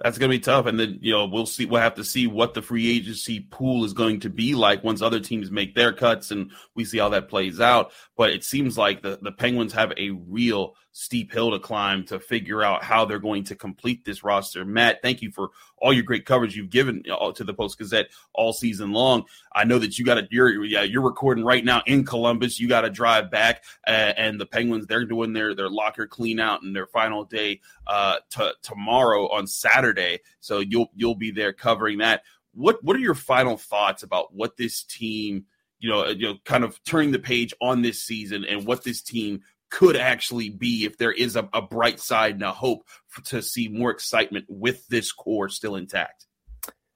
that's 0.00 0.18
going 0.18 0.30
to 0.30 0.36
be 0.36 0.40
tough. 0.40 0.66
And 0.66 0.78
then, 0.78 0.98
you 1.00 1.12
know, 1.12 1.26
we'll 1.26 1.46
see, 1.46 1.66
we'll 1.66 1.80
have 1.80 1.94
to 1.94 2.04
see 2.04 2.26
what 2.26 2.54
the 2.54 2.62
free 2.62 2.90
agency 2.90 3.40
pool 3.40 3.84
is 3.84 3.92
going 3.92 4.20
to 4.20 4.30
be 4.30 4.54
like 4.54 4.82
once 4.82 5.00
other 5.00 5.20
teams 5.20 5.50
make 5.50 5.74
their 5.74 5.92
cuts 5.92 6.30
and 6.30 6.50
we 6.74 6.84
see 6.84 6.98
how 6.98 7.10
that 7.10 7.28
plays 7.28 7.60
out. 7.60 7.92
But 8.16 8.30
it 8.30 8.44
seems 8.44 8.76
like 8.76 9.02
the, 9.02 9.18
the 9.22 9.30
Penguins 9.30 9.72
have 9.72 9.92
a 9.96 10.10
real 10.10 10.74
steep 10.90 11.32
hill 11.32 11.52
to 11.52 11.60
climb 11.60 12.04
to 12.06 12.18
figure 12.18 12.62
out 12.62 12.82
how 12.82 13.04
they're 13.04 13.18
going 13.20 13.44
to 13.44 13.54
complete 13.54 14.04
this 14.04 14.24
roster. 14.24 14.64
Matt, 14.64 15.00
thank 15.00 15.22
you 15.22 15.30
for 15.30 15.50
all 15.78 15.92
your 15.92 16.02
great 16.02 16.24
coverage 16.24 16.56
you've 16.56 16.70
given 16.70 17.02
uh, 17.10 17.32
to 17.32 17.44
the 17.44 17.54
Post 17.54 17.78
Gazette 17.78 18.08
all 18.32 18.52
season 18.52 18.92
long. 18.92 19.24
I 19.54 19.64
know 19.64 19.78
that 19.78 19.98
you 19.98 20.04
got 20.04 20.14
to 20.14 20.28
you're 20.30 20.64
you're 20.64 21.02
recording 21.02 21.44
right 21.44 21.64
now 21.64 21.82
in 21.86 22.04
Columbus. 22.04 22.60
You 22.60 22.68
got 22.68 22.82
to 22.82 22.90
drive 22.90 23.30
back, 23.30 23.64
uh, 23.86 23.90
and 24.16 24.40
the 24.40 24.46
Penguins 24.46 24.86
they're 24.86 25.04
doing 25.04 25.32
their 25.32 25.54
their 25.54 25.68
locker 25.68 26.06
clean 26.06 26.40
out 26.40 26.62
and 26.62 26.74
their 26.74 26.86
final 26.86 27.24
day 27.24 27.60
uh, 27.86 28.16
t- 28.30 28.52
tomorrow 28.62 29.28
on 29.28 29.46
Saturday. 29.46 30.20
So 30.40 30.60
you'll 30.60 30.90
you'll 30.94 31.14
be 31.14 31.30
there 31.30 31.52
covering 31.52 31.98
that. 31.98 32.22
What 32.52 32.82
what 32.82 32.96
are 32.96 33.00
your 33.00 33.14
final 33.14 33.56
thoughts 33.56 34.02
about 34.02 34.34
what 34.34 34.56
this 34.56 34.82
team? 34.82 35.46
You 35.80 35.90
know, 35.90 36.06
you 36.06 36.28
know, 36.28 36.34
kind 36.46 36.64
of 36.64 36.82
turning 36.84 37.10
the 37.10 37.18
page 37.18 37.52
on 37.60 37.82
this 37.82 38.02
season 38.02 38.46
and 38.46 38.64
what 38.64 38.84
this 38.84 39.02
team 39.02 39.42
could 39.70 39.96
actually 39.96 40.50
be 40.50 40.84
if 40.84 40.98
there 40.98 41.12
is 41.12 41.36
a, 41.36 41.48
a 41.52 41.62
bright 41.62 42.00
side 42.00 42.34
and 42.34 42.42
a 42.42 42.52
hope 42.52 42.82
to 43.24 43.42
see 43.42 43.68
more 43.68 43.90
excitement 43.90 44.44
with 44.48 44.86
this 44.88 45.12
core 45.12 45.48
still 45.48 45.76
intact. 45.76 46.26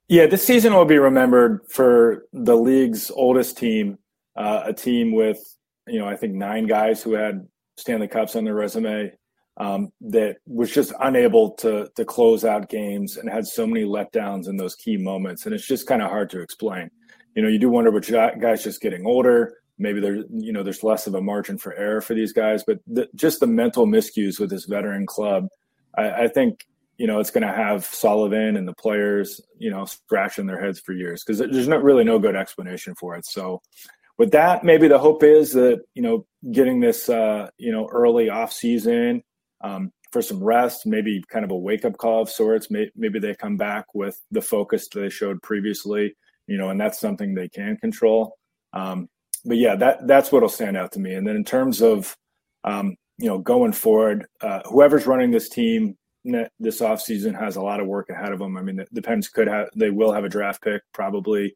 Yeah, 0.09 0.26
this 0.26 0.46
season 0.46 0.72
will 0.72 0.87
be 0.87 0.98
remembered 0.98 1.66
for 1.68 2.24
the 2.33 2.57
league's 2.57 3.11
oldest 3.11 3.59
team, 3.59 3.98
uh, 4.37 4.62
a 4.66 4.72
team 4.72 5.12
with 5.12 5.38
you 5.87 5.98
know 5.98 6.09
I 6.09 6.16
think 6.16 6.35
nine 6.35 6.66
guys 6.66 7.02
who 7.02 7.12
had 7.12 7.46
Stanley 7.76 8.09
Cups 8.09 8.37
on 8.37 8.44
their 8.44 8.54
resume. 8.54 9.12
Um, 9.61 9.90
that 10.02 10.37
was 10.46 10.72
just 10.72 10.92
unable 11.00 11.50
to 11.57 11.88
to 11.96 12.04
close 12.04 12.44
out 12.44 12.68
games 12.70 13.16
and 13.16 13.28
had 13.28 13.44
so 13.44 13.66
many 13.66 13.85
letdowns 13.85 14.48
in 14.48 14.57
those 14.57 14.76
key 14.76 14.96
moments, 14.96 15.44
and 15.44 15.54
it's 15.54 15.66
just 15.66 15.88
kind 15.88 16.00
of 16.00 16.11
hard 16.11 16.31
to 16.31 16.40
explain. 16.40 16.90
You 17.35 17.42
know, 17.42 17.48
you 17.48 17.59
do 17.59 17.68
wonder 17.68 17.90
which 17.90 18.11
guys 18.11 18.62
just 18.62 18.81
getting 18.81 19.04
older 19.04 19.59
maybe 19.78 20.00
there's 20.00 20.24
you 20.30 20.52
know 20.52 20.62
there's 20.62 20.82
less 20.82 21.06
of 21.06 21.14
a 21.14 21.20
margin 21.20 21.58
for 21.58 21.74
error 21.74 22.00
for 22.00 22.14
these 22.14 22.32
guys 22.32 22.64
but 22.66 22.78
the, 22.86 23.08
just 23.14 23.40
the 23.40 23.46
mental 23.46 23.86
miscues 23.86 24.38
with 24.38 24.50
this 24.50 24.64
veteran 24.64 25.06
club 25.06 25.48
i, 25.96 26.24
I 26.24 26.28
think 26.28 26.66
you 26.98 27.06
know 27.06 27.20
it's 27.20 27.30
going 27.30 27.46
to 27.46 27.52
have 27.52 27.84
sullivan 27.84 28.56
and 28.56 28.68
the 28.68 28.74
players 28.74 29.40
you 29.58 29.70
know 29.70 29.84
scratching 29.86 30.46
their 30.46 30.60
heads 30.60 30.80
for 30.80 30.92
years 30.92 31.24
because 31.24 31.38
there's 31.38 31.68
not 31.68 31.82
really 31.82 32.04
no 32.04 32.18
good 32.18 32.36
explanation 32.36 32.94
for 32.96 33.16
it. 33.16 33.24
So 33.24 33.62
with 34.18 34.32
that 34.32 34.64
maybe 34.64 34.88
the 34.88 34.98
hope 34.98 35.22
is 35.22 35.52
that 35.52 35.82
you 35.94 36.02
know 36.02 36.26
getting 36.52 36.80
this 36.80 37.08
uh 37.08 37.48
you 37.56 37.72
know 37.72 37.88
early 37.90 38.28
off 38.28 38.52
season 38.52 39.22
um, 39.62 39.92
for 40.12 40.22
some 40.22 40.42
rest 40.42 40.86
maybe 40.86 41.22
kind 41.28 41.44
of 41.44 41.50
a 41.50 41.56
wake 41.56 41.84
up 41.84 41.96
call 41.96 42.22
of 42.22 42.28
sorts 42.28 42.68
maybe 42.70 43.18
they 43.18 43.34
come 43.34 43.56
back 43.56 43.86
with 43.94 44.20
the 44.30 44.42
focus 44.42 44.88
they 44.88 45.08
showed 45.08 45.40
previously 45.42 46.14
you 46.46 46.58
know 46.58 46.68
and 46.68 46.80
that's 46.80 47.00
something 47.00 47.34
they 47.34 47.48
can 47.48 47.76
control. 47.76 48.36
Um, 48.72 49.08
but 49.48 49.56
yeah, 49.56 49.74
that 49.76 50.06
that's 50.06 50.30
what'll 50.30 50.48
stand 50.48 50.76
out 50.76 50.92
to 50.92 51.00
me. 51.00 51.14
And 51.14 51.26
then 51.26 51.34
in 51.34 51.44
terms 51.44 51.80
of 51.80 52.16
um, 52.64 52.96
you 53.18 53.28
know 53.28 53.38
going 53.38 53.72
forward, 53.72 54.26
uh, 54.42 54.61
whoever's 54.66 55.06
running 55.06 55.30
this 55.30 55.48
team 55.48 55.96
this 56.61 56.80
offseason 56.80 57.38
has 57.38 57.56
a 57.56 57.62
lot 57.62 57.80
of 57.80 57.87
work 57.87 58.11
ahead 58.11 58.32
of 58.32 58.38
them. 58.38 58.58
I 58.58 58.62
mean, 58.62 58.84
the, 58.92 59.02
Pens 59.02 59.28
could 59.28 59.48
have 59.48 59.68
they 59.74 59.90
will 59.90 60.12
have 60.12 60.24
a 60.24 60.28
draft 60.28 60.62
pick 60.62 60.82
probably. 60.92 61.54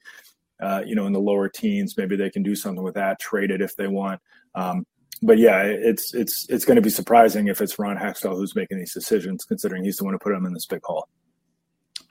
Uh, 0.63 0.81
you 0.87 0.95
know, 0.95 1.07
in 1.07 1.13
the 1.13 1.19
lower 1.19 1.49
teens, 1.49 1.97
maybe 1.97 2.15
they 2.15 2.31
can 2.31 2.45
do 2.45 2.55
something 2.55 2.85
with 2.85 2.95
that, 2.95 3.19
trade 3.19 3.51
it 3.51 3.61
if 3.61 3.75
they 3.75 3.89
want. 3.89 4.21
Um, 4.55 4.87
but 5.21 5.37
yeah, 5.39 5.63
it's 5.63 6.15
it's 6.15 6.47
it's 6.49 6.65
going 6.65 6.77
to 6.77 6.83
be 6.83 6.91
surprising 6.91 7.49
if 7.49 7.61
it's 7.61 7.79
Ron 7.79 7.97
Hextall 7.97 8.37
who's 8.37 8.55
making 8.55 8.79
these 8.79 8.95
decisions, 8.95 9.45
considering 9.45 9.85
he's 9.85 9.97
the 9.97 10.05
one 10.05 10.15
who 10.15 10.19
put 10.19 10.33
them 10.33 10.47
in 10.47 10.53
this 10.53 10.67
big 10.67 10.83
hole. 10.85 11.09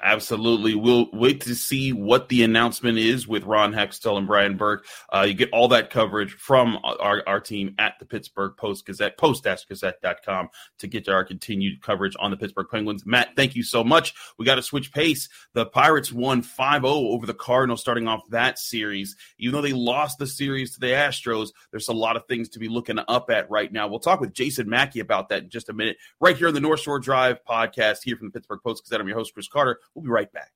Absolutely. 0.03 0.73
We'll 0.73 1.09
wait 1.13 1.41
to 1.41 1.53
see 1.53 1.93
what 1.93 2.27
the 2.29 2.43
announcement 2.43 2.97
is 2.97 3.27
with 3.27 3.43
Ron 3.43 3.71
Hextall 3.71 4.17
and 4.17 4.25
Brian 4.25 4.57
Burke. 4.57 4.85
Uh, 5.13 5.25
you 5.27 5.33
get 5.35 5.51
all 5.51 5.67
that 5.67 5.91
coverage 5.91 6.33
from 6.33 6.79
our, 6.83 7.21
our 7.27 7.39
team 7.39 7.75
at 7.77 7.99
the 7.99 8.05
Pittsburgh 8.05 8.53
Post 8.57 8.87
Gazette, 8.87 9.17
post-gazette.com 9.17 10.49
to 10.79 10.87
get 10.87 11.05
to 11.05 11.11
our 11.11 11.23
continued 11.23 11.83
coverage 11.83 12.15
on 12.19 12.31
the 12.31 12.37
Pittsburgh 12.37 12.67
Penguins. 12.71 13.05
Matt, 13.05 13.35
thank 13.35 13.55
you 13.55 13.63
so 13.63 13.83
much. 13.83 14.15
We 14.39 14.45
got 14.45 14.55
to 14.55 14.63
switch 14.63 14.91
pace. 14.91 15.29
The 15.53 15.67
Pirates 15.67 16.11
won 16.11 16.41
5-0 16.41 16.83
over 16.85 17.27
the 17.27 17.33
Cardinals 17.33 17.81
starting 17.81 18.07
off 18.07 18.21
that 18.29 18.57
series. 18.57 19.15
Even 19.37 19.53
though 19.53 19.61
they 19.61 19.73
lost 19.73 20.17
the 20.17 20.27
series 20.27 20.73
to 20.73 20.79
the 20.79 20.87
Astros, 20.87 21.49
there's 21.69 21.89
a 21.89 21.93
lot 21.93 22.15
of 22.15 22.25
things 22.25 22.49
to 22.49 22.59
be 22.59 22.69
looking 22.69 22.99
up 23.07 23.29
at 23.29 23.49
right 23.51 23.71
now. 23.71 23.87
We'll 23.87 23.99
talk 23.99 24.19
with 24.19 24.33
Jason 24.33 24.67
Mackey 24.67 24.99
about 24.99 25.29
that 25.29 25.43
in 25.43 25.49
just 25.49 25.69
a 25.69 25.73
minute, 25.73 25.97
right 26.19 26.35
here 26.35 26.47
on 26.47 26.53
the 26.55 26.59
North 26.59 26.79
Shore 26.79 26.99
Drive 26.99 27.37
podcast 27.47 27.99
here 28.03 28.17
from 28.17 28.27
the 28.27 28.31
Pittsburgh 28.31 28.61
Post 28.63 28.83
Gazette. 28.83 28.99
I'm 28.99 29.07
your 29.07 29.17
host, 29.17 29.33
Chris 29.33 29.47
Carter. 29.47 29.79
We'll 29.95 30.03
be 30.03 30.09
right 30.09 30.31
back. 30.31 30.51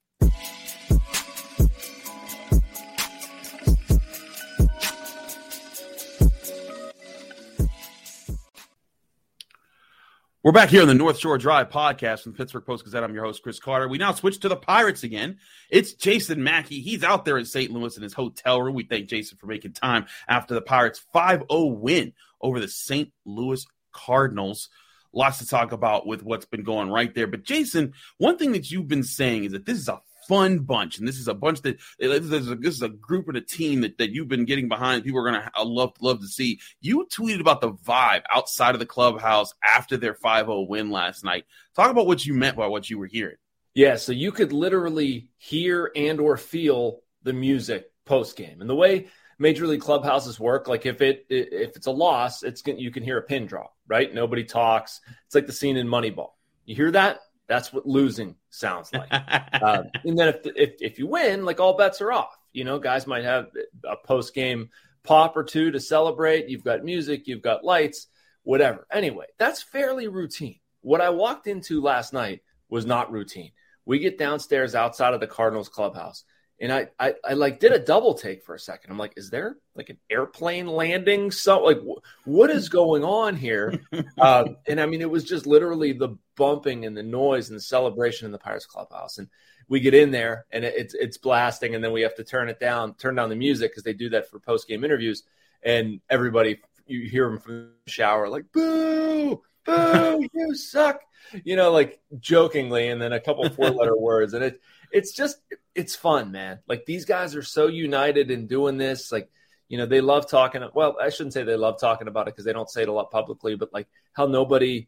We're 10.45 10.51
back 10.51 10.69
here 10.69 10.83
on 10.83 10.87
the 10.87 10.93
North 10.93 11.17
Shore 11.17 11.39
Drive 11.39 11.71
podcast 11.71 12.21
from 12.21 12.33
the 12.33 12.37
Pittsburgh 12.37 12.67
Post 12.67 12.83
Gazette. 12.83 13.03
I'm 13.03 13.15
your 13.15 13.23
host, 13.23 13.41
Chris 13.41 13.59
Carter. 13.59 13.87
We 13.87 13.97
now 13.97 14.11
switch 14.13 14.39
to 14.41 14.47
the 14.47 14.55
Pirates 14.55 15.01
again. 15.01 15.39
It's 15.71 15.93
Jason 15.93 16.43
Mackey. 16.43 16.81
He's 16.81 17.03
out 17.03 17.25
there 17.25 17.39
in 17.39 17.45
St. 17.45 17.71
Louis 17.71 17.97
in 17.97 18.03
his 18.03 18.13
hotel 18.13 18.61
room. 18.61 18.75
We 18.75 18.83
thank 18.83 19.07
Jason 19.07 19.39
for 19.39 19.47
making 19.47 19.73
time 19.73 20.05
after 20.27 20.53
the 20.53 20.61
Pirates 20.61 21.03
5 21.13 21.45
0 21.51 21.65
win 21.65 22.13
over 22.39 22.59
the 22.59 22.67
St. 22.67 23.11
Louis 23.25 23.65
Cardinals. 23.91 24.69
Lots 25.15 25.39
to 25.39 25.47
talk 25.47 25.71
about 25.71 26.05
with 26.05 26.21
what's 26.21 26.45
been 26.45 26.63
going 26.63 26.89
right 26.89 27.13
there. 27.15 27.25
But, 27.25 27.43
Jason, 27.43 27.93
one 28.17 28.37
thing 28.37 28.51
that 28.51 28.69
you've 28.69 28.87
been 28.87 29.03
saying 29.03 29.45
is 29.45 29.53
that 29.53 29.65
this 29.65 29.77
is 29.77 29.87
a 29.87 30.01
fun 30.27 30.59
bunch, 30.59 30.97
and 30.97 31.07
this 31.07 31.17
is 31.17 31.27
a 31.27 31.33
bunch 31.33 31.61
that 31.61 31.75
eh, 31.99 32.07
this 32.07 32.23
is 32.25 32.51
a, 32.51 32.55
this 32.55 32.75
is 32.75 32.81
a 32.81 32.89
group 32.89 33.27
and 33.27 33.37
a 33.37 33.41
team 33.41 33.81
that, 33.81 33.97
that 33.97 34.11
you've 34.11 34.27
been 34.27 34.45
getting 34.45 34.67
behind. 34.67 35.03
People 35.03 35.19
are 35.21 35.25
gonna 35.25 35.51
love 35.63 35.93
love 36.01 36.19
to 36.19 36.27
see. 36.27 36.59
You 36.81 37.07
tweeted 37.11 37.39
about 37.39 37.61
the 37.61 37.71
vibe 37.71 38.23
outside 38.33 38.75
of 38.75 38.79
the 38.79 38.85
clubhouse 38.85 39.53
after 39.63 39.97
their 39.97 40.13
5-0 40.13 40.67
win 40.67 40.91
last 40.91 41.23
night. 41.23 41.45
Talk 41.75 41.91
about 41.91 42.07
what 42.07 42.25
you 42.25 42.33
meant 42.33 42.57
by 42.57 42.67
what 42.67 42.89
you 42.89 42.97
were 42.97 43.07
hearing. 43.07 43.37
Yeah, 43.73 43.95
so 43.95 44.11
you 44.11 44.31
could 44.31 44.53
literally 44.53 45.29
hear 45.37 45.91
and 45.95 46.19
or 46.19 46.37
feel 46.37 47.01
the 47.23 47.33
music 47.33 47.91
post 48.05 48.37
game, 48.37 48.61
and 48.61 48.69
the 48.69 48.75
way 48.75 49.07
major 49.37 49.67
league 49.67 49.81
clubhouses 49.81 50.39
work 50.39 50.67
like 50.67 50.85
if 50.85 51.01
it 51.01 51.25
if 51.29 51.75
it's 51.75 51.87
a 51.87 51.91
loss 51.91 52.43
it's 52.43 52.63
you 52.65 52.91
can 52.91 53.03
hear 53.03 53.17
a 53.17 53.21
pin 53.21 53.45
drop 53.45 53.75
right 53.87 54.13
nobody 54.13 54.43
talks 54.43 55.01
it's 55.25 55.35
like 55.35 55.47
the 55.47 55.53
scene 55.53 55.77
in 55.77 55.87
moneyball 55.87 56.31
you 56.65 56.75
hear 56.75 56.91
that 56.91 57.19
that's 57.47 57.71
what 57.71 57.85
losing 57.85 58.35
sounds 58.49 58.91
like. 58.93 59.09
uh, 59.11 59.83
and 60.03 60.17
then 60.17 60.29
if, 60.29 60.37
if 60.43 60.73
if 60.81 60.99
you 60.99 61.07
win, 61.07 61.45
like 61.45 61.59
all 61.59 61.77
bets 61.77 62.01
are 62.01 62.11
off. 62.11 62.35
You 62.53 62.63
know, 62.63 62.79
guys 62.79 63.05
might 63.07 63.23
have 63.23 63.47
a 63.83 63.95
post 63.95 64.33
game 64.33 64.69
pop 65.03 65.35
or 65.37 65.43
two 65.43 65.71
to 65.71 65.79
celebrate. 65.79 66.49
You've 66.49 66.63
got 66.63 66.83
music, 66.83 67.27
you've 67.27 67.41
got 67.41 67.63
lights, 67.63 68.07
whatever. 68.43 68.87
Anyway, 68.91 69.25
that's 69.37 69.61
fairly 69.61 70.07
routine. 70.07 70.59
What 70.81 71.01
I 71.01 71.09
walked 71.09 71.47
into 71.47 71.81
last 71.81 72.13
night 72.13 72.41
was 72.69 72.85
not 72.85 73.11
routine. 73.11 73.51
We 73.85 73.99
get 73.99 74.17
downstairs 74.17 74.73
outside 74.73 75.13
of 75.13 75.19
the 75.19 75.27
Cardinals 75.27 75.69
clubhouse, 75.69 76.23
and 76.59 76.71
I, 76.71 76.87
I, 76.99 77.13
I 77.23 77.33
like 77.33 77.59
did 77.59 77.73
a 77.73 77.79
double 77.79 78.13
take 78.13 78.43
for 78.43 78.55
a 78.55 78.59
second. 78.59 78.91
I'm 78.91 78.97
like, 78.97 79.13
is 79.17 79.29
there 79.29 79.57
like 79.75 79.89
an 79.89 79.97
airplane 80.09 80.67
landing? 80.67 81.31
So 81.31 81.61
like, 81.63 81.79
wh- 81.79 82.27
what 82.27 82.49
is 82.49 82.69
going 82.69 83.03
on 83.03 83.35
here? 83.35 83.81
uh, 84.17 84.45
and 84.67 84.79
I 84.79 84.85
mean, 84.85 85.01
it 85.01 85.09
was 85.09 85.25
just 85.25 85.45
literally 85.45 85.91
the 85.91 86.17
bumping 86.37 86.85
and 86.85 86.95
the 86.95 87.03
noise 87.03 87.49
and 87.49 87.57
the 87.57 87.61
celebration 87.61 88.25
in 88.25 88.31
the 88.31 88.37
Pirates 88.37 88.65
clubhouse. 88.65 89.17
And 89.17 89.27
we 89.67 89.81
get 89.81 89.93
in 89.93 90.11
there 90.11 90.45
and 90.51 90.63
it, 90.63 90.75
it's 90.77 90.93
it's 90.93 91.17
blasting, 91.17 91.75
and 91.75 91.83
then 91.83 91.91
we 91.91 92.01
have 92.01 92.15
to 92.15 92.23
turn 92.23 92.47
it 92.47 92.59
down, 92.59 92.93
turn 92.95 93.15
down 93.15 93.29
the 93.29 93.35
music 93.35 93.71
because 93.71 93.83
they 93.83 93.93
do 93.93 94.09
that 94.09 94.29
for 94.29 94.39
post 94.39 94.67
game 94.67 94.83
interviews. 94.83 95.23
And 95.61 95.99
everybody, 96.09 96.59
you 96.85 97.01
hear 97.09 97.27
them 97.27 97.39
from 97.39 97.71
the 97.85 97.91
shower 97.91 98.29
like, 98.29 98.45
boo, 98.53 99.41
boo, 99.65 100.29
you 100.33 100.55
suck, 100.55 101.01
you 101.43 101.55
know, 101.57 101.71
like 101.71 101.99
jokingly, 102.19 102.87
and 102.87 103.01
then 103.01 103.11
a 103.11 103.19
couple 103.19 103.49
four 103.49 103.71
letter 103.71 103.97
words, 103.99 104.33
and 104.33 104.43
it 104.43 104.61
it's 104.91 105.11
just 105.11 105.37
it's 105.75 105.95
fun, 105.95 106.31
man. 106.31 106.59
Like 106.67 106.85
these 106.85 107.05
guys 107.05 107.35
are 107.35 107.43
so 107.43 107.67
united 107.67 108.31
in 108.31 108.47
doing 108.47 108.77
this. 108.77 109.11
Like, 109.11 109.29
you 109.67 109.77
know, 109.77 109.85
they 109.85 110.01
love 110.01 110.29
talking. 110.29 110.63
Well, 110.73 110.97
I 111.01 111.09
shouldn't 111.09 111.33
say 111.33 111.43
they 111.43 111.55
love 111.55 111.79
talking 111.79 112.07
about 112.07 112.27
it 112.27 112.33
because 112.33 112.45
they 112.45 112.53
don't 112.53 112.69
say 112.69 112.83
it 112.83 112.89
a 112.89 112.93
lot 112.93 113.11
publicly, 113.11 113.55
but 113.55 113.73
like 113.73 113.87
how 114.13 114.25
nobody 114.25 114.87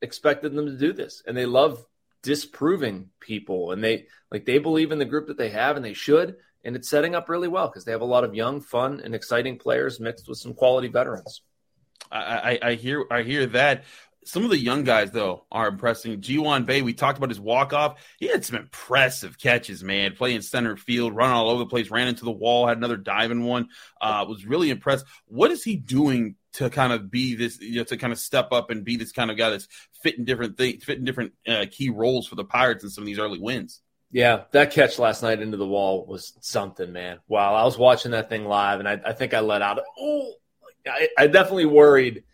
expected 0.00 0.54
them 0.54 0.66
to 0.66 0.78
do 0.78 0.92
this, 0.92 1.22
and 1.26 1.36
they 1.36 1.46
love 1.46 1.84
disproving 2.22 3.10
people, 3.18 3.72
and 3.72 3.82
they 3.82 4.06
like 4.30 4.46
they 4.46 4.58
believe 4.58 4.92
in 4.92 4.98
the 4.98 5.04
group 5.04 5.26
that 5.26 5.38
they 5.38 5.50
have, 5.50 5.76
and 5.76 5.84
they 5.84 5.94
should. 5.94 6.36
And 6.62 6.76
it's 6.76 6.90
setting 6.90 7.14
up 7.14 7.30
really 7.30 7.48
well 7.48 7.68
because 7.68 7.86
they 7.86 7.92
have 7.92 8.02
a 8.02 8.06
lot 8.06 8.22
of 8.22 8.34
young, 8.34 8.60
fun, 8.60 9.00
and 9.02 9.14
exciting 9.14 9.58
players 9.58 9.98
mixed 9.98 10.28
with 10.28 10.36
some 10.36 10.52
quality 10.52 10.88
veterans. 10.88 11.40
I, 12.12 12.58
I, 12.62 12.68
I 12.70 12.74
hear 12.74 13.06
I 13.10 13.22
hear 13.22 13.46
that. 13.46 13.84
Some 14.24 14.44
of 14.44 14.50
the 14.50 14.58
young 14.58 14.84
guys, 14.84 15.10
though, 15.10 15.46
are 15.50 15.68
impressing. 15.68 16.20
Ji-hwan 16.20 16.64
Bae, 16.64 16.82
we 16.82 16.92
talked 16.92 17.16
about 17.16 17.30
his 17.30 17.40
walk 17.40 17.72
off. 17.72 18.04
He 18.18 18.26
had 18.26 18.44
some 18.44 18.56
impressive 18.56 19.38
catches, 19.38 19.82
man. 19.82 20.14
Playing 20.14 20.42
center 20.42 20.76
field, 20.76 21.16
running 21.16 21.34
all 21.34 21.48
over 21.48 21.60
the 21.60 21.70
place, 21.70 21.90
ran 21.90 22.08
into 22.08 22.24
the 22.24 22.30
wall, 22.30 22.66
had 22.66 22.76
another 22.76 22.98
diving 22.98 23.44
one. 23.44 23.68
Uh, 24.00 24.26
was 24.28 24.44
really 24.44 24.70
impressed. 24.70 25.06
What 25.26 25.50
is 25.50 25.64
he 25.64 25.76
doing 25.76 26.36
to 26.52 26.68
kind 26.68 26.92
of 26.92 27.10
be 27.10 27.34
this, 27.34 27.60
you 27.60 27.76
know, 27.76 27.84
to 27.84 27.96
kind 27.96 28.12
of 28.12 28.18
step 28.18 28.52
up 28.52 28.70
and 28.70 28.84
be 28.84 28.96
this 28.96 29.12
kind 29.12 29.30
of 29.30 29.36
guy 29.36 29.50
that's 29.50 29.68
fitting 30.02 30.24
different 30.24 30.58
things, 30.58 30.84
fitting 30.84 31.04
different 31.04 31.32
uh, 31.46 31.64
key 31.70 31.88
roles 31.88 32.26
for 32.26 32.34
the 32.34 32.44
Pirates 32.44 32.84
in 32.84 32.90
some 32.90 33.02
of 33.02 33.06
these 33.06 33.18
early 33.18 33.38
wins? 33.38 33.80
Yeah, 34.12 34.42
that 34.50 34.72
catch 34.72 34.98
last 34.98 35.22
night 35.22 35.40
into 35.40 35.56
the 35.56 35.66
wall 35.66 36.04
was 36.04 36.32
something, 36.40 36.92
man. 36.92 37.20
Wow, 37.28 37.54
I 37.54 37.64
was 37.64 37.78
watching 37.78 38.10
that 38.10 38.28
thing 38.28 38.44
live, 38.44 38.80
and 38.80 38.88
I, 38.88 39.00
I 39.04 39.12
think 39.12 39.34
I 39.34 39.40
let 39.40 39.62
out. 39.62 39.80
Oh, 39.98 40.32
I, 40.86 41.08
I 41.16 41.26
definitely 41.28 41.66
worried 41.66 42.24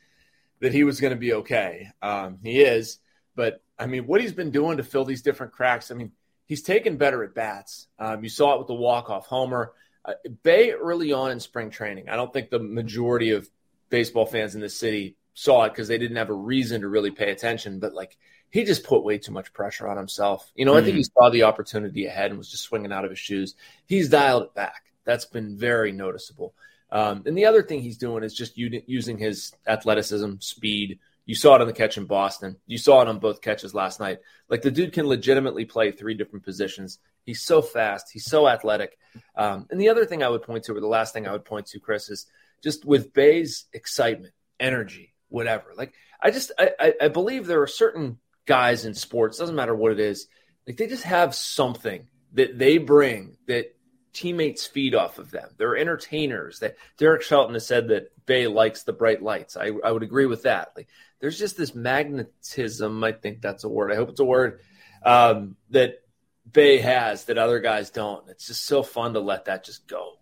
that 0.60 0.72
he 0.72 0.84
was 0.84 1.00
going 1.00 1.12
to 1.12 1.18
be 1.18 1.34
okay. 1.34 1.90
Um, 2.02 2.38
he 2.42 2.62
is, 2.62 2.98
but 3.34 3.62
I 3.78 3.86
mean, 3.86 4.06
what 4.06 4.20
he's 4.20 4.32
been 4.32 4.50
doing 4.50 4.78
to 4.78 4.82
fill 4.82 5.04
these 5.04 5.22
different 5.22 5.52
cracks. 5.52 5.90
I 5.90 5.94
mean, 5.94 6.12
he's 6.46 6.62
taken 6.62 6.96
better 6.96 7.22
at 7.22 7.34
bats. 7.34 7.88
Um, 7.98 8.22
you 8.22 8.30
saw 8.30 8.54
it 8.54 8.58
with 8.58 8.68
the 8.68 8.74
walk 8.74 9.10
off 9.10 9.26
homer. 9.26 9.72
Uh, 10.04 10.14
Bae 10.42 10.70
early 10.70 11.12
on 11.12 11.32
in 11.32 11.40
spring 11.40 11.70
training. 11.70 12.08
I 12.08 12.16
don't 12.16 12.32
think 12.32 12.50
the 12.50 12.58
majority 12.58 13.30
of 13.30 13.48
baseball 13.90 14.26
fans 14.26 14.54
in 14.54 14.60
the 14.60 14.68
city 14.68 15.16
saw 15.34 15.64
it 15.64 15.70
because 15.70 15.88
they 15.88 15.98
didn't 15.98 16.16
have 16.16 16.30
a 16.30 16.34
reason 16.34 16.80
to 16.80 16.88
really 16.88 17.10
pay 17.10 17.30
attention. 17.30 17.80
But 17.80 17.92
like, 17.92 18.16
he 18.50 18.64
just 18.64 18.84
put 18.84 19.04
way 19.04 19.18
too 19.18 19.32
much 19.32 19.52
pressure 19.52 19.88
on 19.88 19.96
himself. 19.96 20.50
You 20.54 20.64
know, 20.64 20.72
mm-hmm. 20.72 20.78
I 20.78 20.84
think 20.84 20.96
he 20.96 21.02
mm. 21.02 21.12
saw 21.12 21.30
the 21.30 21.42
opportunity 21.42 22.06
ahead 22.06 22.30
and 22.30 22.38
was 22.38 22.50
just 22.50 22.62
swinging 22.62 22.92
out 22.92 23.04
of 23.04 23.10
his 23.10 23.18
shoes. 23.18 23.54
He's 23.86 24.08
dialed 24.08 24.44
it 24.44 24.54
back. 24.54 24.84
That's 25.04 25.24
been 25.24 25.58
very 25.58 25.92
noticeable. 25.92 26.54
Um, 26.90 27.24
and 27.26 27.36
the 27.36 27.46
other 27.46 27.62
thing 27.62 27.80
he's 27.80 27.98
doing 27.98 28.22
is 28.22 28.34
just 28.34 28.56
using 28.56 29.18
his 29.18 29.52
athleticism, 29.66 30.34
speed. 30.38 30.98
You 31.24 31.34
saw 31.34 31.56
it 31.56 31.60
on 31.60 31.66
the 31.66 31.72
catch 31.72 31.98
in 31.98 32.04
Boston. 32.04 32.56
You 32.66 32.78
saw 32.78 33.02
it 33.02 33.08
on 33.08 33.18
both 33.18 33.40
catches 33.40 33.74
last 33.74 33.98
night. 33.98 34.18
Like 34.48 34.62
the 34.62 34.70
dude 34.70 34.92
can 34.92 35.08
legitimately 35.08 35.64
play 35.64 35.90
three 35.90 36.14
different 36.14 36.44
positions. 36.44 36.98
He's 37.24 37.42
so 37.42 37.60
fast. 37.60 38.10
He's 38.12 38.24
so 38.24 38.48
athletic. 38.48 38.96
Um, 39.36 39.66
and 39.70 39.80
the 39.80 39.88
other 39.88 40.06
thing 40.06 40.22
I 40.22 40.28
would 40.28 40.42
point 40.42 40.64
to, 40.64 40.76
or 40.76 40.80
the 40.80 40.86
last 40.86 41.12
thing 41.12 41.26
I 41.26 41.32
would 41.32 41.44
point 41.44 41.66
to, 41.66 41.80
Chris, 41.80 42.08
is 42.08 42.26
just 42.62 42.84
with 42.84 43.12
Bae's 43.12 43.66
excitement, 43.72 44.32
energy, 44.60 45.12
whatever. 45.28 45.72
Like 45.76 45.94
I 46.20 46.30
just 46.30 46.52
I, 46.58 46.94
I 47.00 47.08
believe 47.08 47.46
there 47.46 47.62
are 47.62 47.66
certain 47.66 48.18
guys 48.46 48.84
in 48.84 48.94
sports, 48.94 49.38
doesn't 49.38 49.56
matter 49.56 49.74
what 49.74 49.92
it 49.92 50.00
is, 50.00 50.28
like 50.66 50.76
they 50.76 50.86
just 50.86 51.04
have 51.04 51.34
something 51.34 52.06
that 52.32 52.58
they 52.58 52.78
bring 52.78 53.36
that 53.46 53.75
teammates 54.16 54.66
feed 54.66 54.94
off 54.94 55.18
of 55.18 55.30
them. 55.30 55.50
They're 55.58 55.76
entertainers. 55.76 56.60
That 56.60 56.76
Derek 56.96 57.22
Shelton 57.22 57.54
has 57.54 57.66
said 57.66 57.88
that 57.88 58.10
Bae 58.26 58.46
likes 58.46 58.82
the 58.82 58.92
bright 58.92 59.22
lights. 59.22 59.56
I, 59.56 59.72
I 59.84 59.92
would 59.92 60.02
agree 60.02 60.26
with 60.26 60.44
that. 60.44 60.72
Like 60.74 60.88
there's 61.20 61.38
just 61.38 61.56
this 61.56 61.74
magnetism. 61.74 63.04
I 63.04 63.12
think 63.12 63.42
that's 63.42 63.64
a 63.64 63.68
word. 63.68 63.92
I 63.92 63.96
hope 63.96 64.08
it's 64.08 64.20
a 64.20 64.24
word 64.24 64.60
um, 65.04 65.56
that 65.70 66.02
Bae 66.50 66.78
has 66.78 67.26
that 67.26 67.38
other 67.38 67.60
guys 67.60 67.90
don't. 67.90 68.28
It's 68.30 68.46
just 68.46 68.64
so 68.64 68.82
fun 68.82 69.12
to 69.12 69.20
let 69.20 69.44
that 69.44 69.64
just 69.64 69.86
go. 69.86 70.14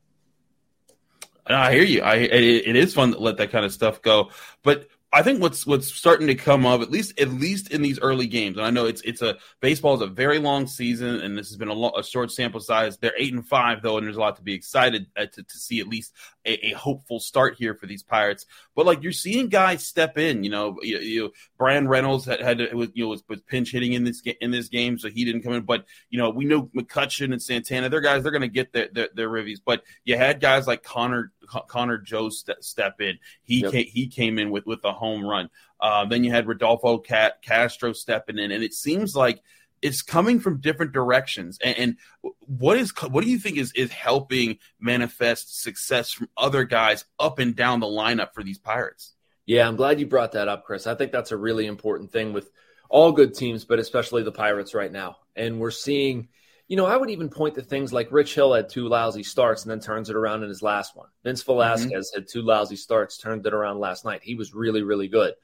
I 1.47 1.73
hear 1.73 1.85
you. 1.85 2.03
I 2.03 2.15
it, 2.17 2.69
it 2.69 2.77
is 2.77 2.95
fun 2.95 3.13
to 3.13 3.19
let 3.19 3.37
that 3.37 3.51
kind 3.51 3.65
of 3.65 3.73
stuff 3.73 4.03
go, 4.03 4.31
but 4.63 4.89
I 5.15 5.23
think 5.23 5.41
what's 5.41 5.65
what's 5.65 5.95
starting 5.95 6.27
to 6.27 6.35
come 6.35 6.67
up, 6.67 6.81
at 6.81 6.91
least 6.91 7.21
at 7.21 7.29
least 7.29 7.71
in 7.71 7.83
these 7.83 8.01
early 8.01 8.27
games, 8.27 8.57
and 8.57 8.67
I 8.67 8.71
know 8.71 8.87
it's 8.87 9.01
it's 9.03 9.23
a 9.23 9.37
baseball 9.61 9.95
is 9.95 10.01
a 10.01 10.09
very 10.09 10.41
long 10.41 10.67
season, 10.67 11.21
and 11.21 11.39
this 11.39 11.49
has 11.51 11.57
been 11.57 11.69
a, 11.69 11.73
lo- 11.73 11.95
a 11.97 12.03
short 12.03 12.33
sample 12.33 12.59
size. 12.59 12.99
They're 12.99 13.15
eight 13.17 13.33
and 13.33 13.47
five 13.47 13.81
though, 13.81 13.97
and 13.97 14.05
there's 14.05 14.17
a 14.17 14.21
lot 14.21 14.35
to 14.37 14.43
be 14.43 14.55
excited 14.55 15.07
uh, 15.17 15.27
to, 15.27 15.43
to 15.45 15.57
see 15.57 15.79
at 15.79 15.87
least 15.87 16.13
a, 16.45 16.71
a, 16.71 16.73
hopeful 16.73 17.21
start 17.21 17.55
here 17.57 17.75
for 17.75 17.87
these 17.87 18.03
Pirates. 18.03 18.45
But 18.75 18.87
like 18.87 19.05
you're 19.05 19.13
seeing 19.13 19.49
guys 19.51 19.87
step 19.87 20.19
in, 20.19 20.43
you 20.43 20.51
know, 20.51 20.79
you, 20.83 20.99
you 20.99 21.33
Bryan 21.57 21.87
Reynolds 21.87 22.25
had 22.25 22.41
had 22.41 22.75
was 22.75 22.89
you 22.95 23.05
know 23.05 23.11
was, 23.11 23.23
was 23.29 23.41
pinch 23.43 23.71
hitting 23.71 23.93
in 23.93 24.03
this 24.03 24.21
in 24.41 24.51
this 24.51 24.67
game, 24.67 24.99
so 24.99 25.09
he 25.09 25.25
didn't 25.25 25.43
come 25.43 25.53
in. 25.53 25.63
But 25.63 25.85
you 26.11 26.19
know 26.19 26.31
we 26.31 26.45
know 26.45 26.65
McCutchen 26.77 27.33
and 27.33 27.41
Santana, 27.41 27.89
they're 27.89 28.01
guys 28.01 28.25
they're 28.25 28.33
going 28.33 28.43
to 28.43 28.49
get 28.49 28.73
their, 28.73 28.89
their 28.93 29.09
their 29.15 29.29
reviews. 29.29 29.61
But 29.61 29.85
you 30.05 30.17
had 30.17 30.41
guys 30.41 30.67
like 30.67 30.83
Connor 30.83 31.31
Connor 31.45 31.99
Joe 31.99 32.29
step, 32.29 32.63
step 32.63 33.01
in. 33.01 33.19
He 33.43 33.61
yep. 33.61 33.73
came, 33.73 33.87
he 33.87 34.07
came 34.07 34.39
in 34.39 34.51
with 34.51 34.67
with 34.67 34.85
a 34.85 34.93
home 34.93 35.25
run. 35.25 35.51
Uh, 35.81 36.07
then 36.07 36.25
you 36.25 36.31
had 36.31 36.47
Rodolfo 36.47 36.99
Cat, 36.99 37.43
Castro 37.43 37.93
stepping 37.93 38.39
in, 38.39 38.51
and 38.51 38.65
it 38.65 38.75
seems 38.75 39.15
like 39.15 39.43
it's 39.83 40.01
coming 40.01 40.41
from 40.41 40.61
different 40.61 40.93
directions. 40.93 41.59
And, 41.63 41.79
and, 41.79 41.97
what 42.47 42.79
is 42.79 42.91
what 43.03 43.23
do 43.23 43.31
you 43.31 43.39
think 43.39 43.59
is 43.59 43.73
is 43.73 43.91
helping 43.91 44.59
manifest 44.81 45.63
success 45.63 46.11
from 46.11 46.29
other 46.37 46.65
guys 46.65 47.05
up 47.19 47.39
and 47.39 47.55
down 47.55 47.81
the 47.81 47.87
lineup 47.87 48.33
for 48.35 48.43
these 48.43 48.59
Pirates? 48.59 49.13
Yeah, 49.47 49.69
I'm 49.69 49.77
glad 49.77 50.01
you 50.01 50.07
brought 50.07 50.33
that 50.33 50.49
up, 50.49 50.65
Chris. 50.65 50.87
I 50.87 50.95
think 50.95 51.13
that's 51.13 51.33
a 51.33 51.37
really 51.37 51.67
important 51.67 52.13
thing 52.13 52.33
with 52.33 52.51
all 52.89 53.13
good 53.13 53.35
teams, 53.35 53.65
but 53.65 53.79
especially 53.79 54.23
the 54.23 54.33
Pirates 54.33 54.75
right 54.75 54.91
now. 54.91 55.17
And 55.37 55.61
we're 55.61 55.71
seeing 55.71 56.29
you 56.67 56.77
know, 56.77 56.87
I 56.87 56.97
would 56.97 57.11
even 57.11 57.29
point 57.29 57.57
to 57.57 57.63
things 57.63 57.93
like 57.93 58.11
Rich 58.11 58.35
Hill 58.35 58.55
had 58.55 58.69
two 58.69 58.89
lousy 58.89 59.23
starts 59.23 59.63
and 59.63 59.71
then 59.71 59.81
turns 59.81 60.09
it 60.09 60.17
around 60.17 60.43
in 60.43 60.49
his 60.49 60.63
last 60.63 60.97
one. 60.97 61.09
Vince 61.23 61.43
mm-hmm. 61.43 61.53
Velasquez 61.53 62.11
mm-hmm. 62.11 62.21
had 62.21 62.29
two 62.29 62.43
lousy 62.43 62.77
starts, 62.77 63.19
turned 63.19 63.47
it 63.47 63.55
around 63.55 63.81
last 63.81 64.05
night. 64.05 64.23
He 64.23 64.35
was 64.35 64.55
really, 64.55 64.83
really 64.83 65.09
good. 65.09 65.35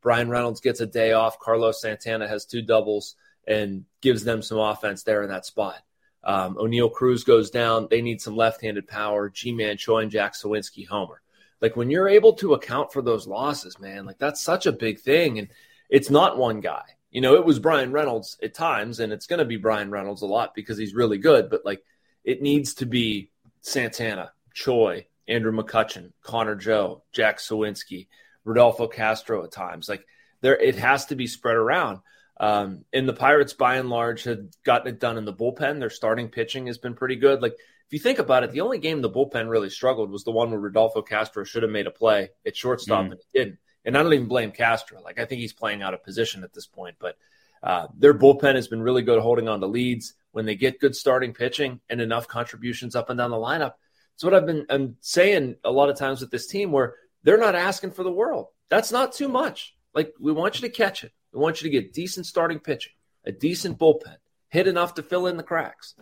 Bryan 0.00 0.30
Reynolds 0.30 0.60
gets 0.60 0.80
a 0.80 0.86
day 0.86 1.12
off. 1.12 1.38
Carlos 1.38 1.80
Santana 1.80 2.26
has 2.26 2.46
two 2.46 2.62
doubles 2.62 3.16
and 3.46 3.84
gives 4.00 4.24
them 4.24 4.40
some 4.40 4.58
offense 4.58 5.02
there 5.02 5.22
in 5.22 5.28
that 5.28 5.44
spot. 5.44 5.82
Um, 6.24 6.56
Oneil 6.56 6.92
Cruz 6.92 7.24
goes 7.24 7.50
down. 7.50 7.88
They 7.90 8.00
need 8.00 8.20
some 8.20 8.36
left-handed 8.36 8.86
power. 8.88 9.28
Ji-Man 9.28 9.76
Choi 9.76 10.00
and 10.00 10.10
Jack 10.10 10.34
Suwinski 10.34 10.86
homer. 10.86 11.20
Like 11.60 11.76
when 11.76 11.90
you're 11.90 12.08
able 12.08 12.34
to 12.34 12.54
account 12.54 12.92
for 12.92 13.02
those 13.02 13.26
losses, 13.26 13.78
man, 13.78 14.06
like 14.06 14.18
that's 14.18 14.42
such 14.42 14.64
a 14.64 14.72
big 14.72 15.00
thing. 15.00 15.38
And 15.38 15.48
it's 15.90 16.08
not 16.08 16.38
one 16.38 16.60
guy. 16.60 16.84
You 17.10 17.20
know, 17.20 17.34
it 17.34 17.44
was 17.44 17.58
Bryan 17.58 17.92
Reynolds 17.92 18.38
at 18.42 18.54
times, 18.54 19.00
and 19.00 19.12
it's 19.12 19.26
going 19.26 19.40
to 19.40 19.44
be 19.44 19.56
Bryan 19.56 19.90
Reynolds 19.90 20.22
a 20.22 20.26
lot 20.26 20.54
because 20.54 20.78
he's 20.78 20.94
really 20.94 21.18
good. 21.18 21.50
But 21.50 21.64
like, 21.64 21.82
it 22.24 22.42
needs 22.42 22.74
to 22.74 22.86
be 22.86 23.30
Santana, 23.62 24.32
Choi, 24.54 25.06
Andrew 25.26 25.52
McCutchen, 25.52 26.12
Connor 26.22 26.54
Joe, 26.54 27.02
Jack 27.12 27.38
Suwinski, 27.38 28.08
Rodolfo 28.44 28.86
Castro 28.86 29.44
at 29.44 29.52
times. 29.52 29.88
Like, 29.88 30.04
there, 30.40 30.56
it 30.56 30.76
has 30.76 31.06
to 31.06 31.16
be 31.16 31.26
spread 31.26 31.56
around. 31.56 31.98
Um, 32.38 32.84
and 32.92 33.08
the 33.08 33.12
Pirates, 33.12 33.52
by 33.52 33.76
and 33.76 33.90
large, 33.90 34.24
had 34.24 34.48
gotten 34.64 34.88
it 34.88 35.00
done 35.00 35.18
in 35.18 35.24
the 35.24 35.32
bullpen. 35.32 35.78
Their 35.78 35.90
starting 35.90 36.28
pitching 36.28 36.68
has 36.68 36.78
been 36.78 36.94
pretty 36.94 37.16
good. 37.16 37.42
Like, 37.42 37.52
if 37.52 37.92
you 37.92 37.98
think 37.98 38.18
about 38.18 38.44
it, 38.44 38.52
the 38.52 38.60
only 38.60 38.78
game 38.78 39.02
the 39.02 39.10
bullpen 39.10 39.50
really 39.50 39.68
struggled 39.68 40.10
was 40.10 40.24
the 40.24 40.30
one 40.30 40.50
where 40.50 40.60
Rodolfo 40.60 41.02
Castro 41.02 41.44
should 41.44 41.64
have 41.64 41.72
made 41.72 41.88
a 41.88 41.90
play 41.90 42.30
at 42.46 42.56
shortstop 42.56 43.06
mm. 43.06 43.10
and 43.10 43.20
he 43.20 43.38
didn't. 43.38 43.58
And 43.84 43.96
I 43.96 44.02
don't 44.02 44.12
even 44.12 44.28
blame 44.28 44.52
Castro. 44.52 45.00
Like, 45.02 45.18
I 45.18 45.24
think 45.24 45.40
he's 45.40 45.52
playing 45.52 45.82
out 45.82 45.94
of 45.94 46.04
position 46.04 46.44
at 46.44 46.52
this 46.52 46.66
point. 46.66 46.96
But 46.98 47.16
uh, 47.62 47.88
their 47.96 48.14
bullpen 48.14 48.54
has 48.54 48.68
been 48.68 48.82
really 48.82 49.02
good 49.02 49.20
holding 49.20 49.48
on 49.48 49.60
to 49.60 49.66
leads 49.66 50.14
when 50.32 50.46
they 50.46 50.54
get 50.54 50.80
good 50.80 50.94
starting 50.94 51.32
pitching 51.32 51.80
and 51.88 52.00
enough 52.00 52.28
contributions 52.28 52.94
up 52.94 53.10
and 53.10 53.18
down 53.18 53.30
the 53.30 53.36
lineup. 53.36 53.74
It's 54.14 54.24
what 54.24 54.34
I've 54.34 54.46
been 54.46 54.66
I'm 54.68 54.96
saying 55.00 55.56
a 55.64 55.70
lot 55.70 55.88
of 55.88 55.96
times 55.96 56.20
with 56.20 56.30
this 56.30 56.46
team 56.46 56.72
where 56.72 56.94
they're 57.22 57.38
not 57.38 57.54
asking 57.54 57.92
for 57.92 58.02
the 58.02 58.12
world. 58.12 58.48
That's 58.68 58.92
not 58.92 59.12
too 59.12 59.28
much. 59.28 59.74
Like, 59.94 60.14
we 60.20 60.32
want 60.32 60.56
you 60.56 60.68
to 60.68 60.74
catch 60.74 61.04
it. 61.04 61.12
We 61.32 61.40
want 61.40 61.60
you 61.60 61.70
to 61.70 61.80
get 61.80 61.92
decent 61.92 62.26
starting 62.26 62.60
pitching, 62.60 62.92
a 63.24 63.32
decent 63.32 63.78
bullpen, 63.78 64.16
hit 64.48 64.66
enough 64.66 64.94
to 64.94 65.02
fill 65.02 65.26
in 65.26 65.36
the 65.36 65.42
cracks. 65.42 65.94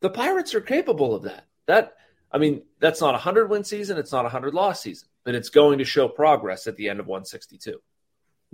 The 0.00 0.10
Pirates 0.10 0.54
are 0.54 0.60
capable 0.60 1.14
of 1.14 1.22
that. 1.22 1.46
That 1.66 1.94
I 2.32 2.38
mean, 2.38 2.62
that's 2.80 3.00
not 3.00 3.14
a 3.14 3.18
hundred 3.18 3.50
win 3.50 3.64
season. 3.64 3.98
It's 3.98 4.12
not 4.12 4.24
a 4.24 4.28
hundred 4.28 4.54
loss 4.54 4.82
season, 4.82 5.08
but 5.24 5.34
it's 5.34 5.50
going 5.50 5.78
to 5.78 5.84
show 5.84 6.08
progress 6.08 6.66
at 6.66 6.76
the 6.76 6.88
end 6.88 7.00
of 7.00 7.06
162. 7.06 7.78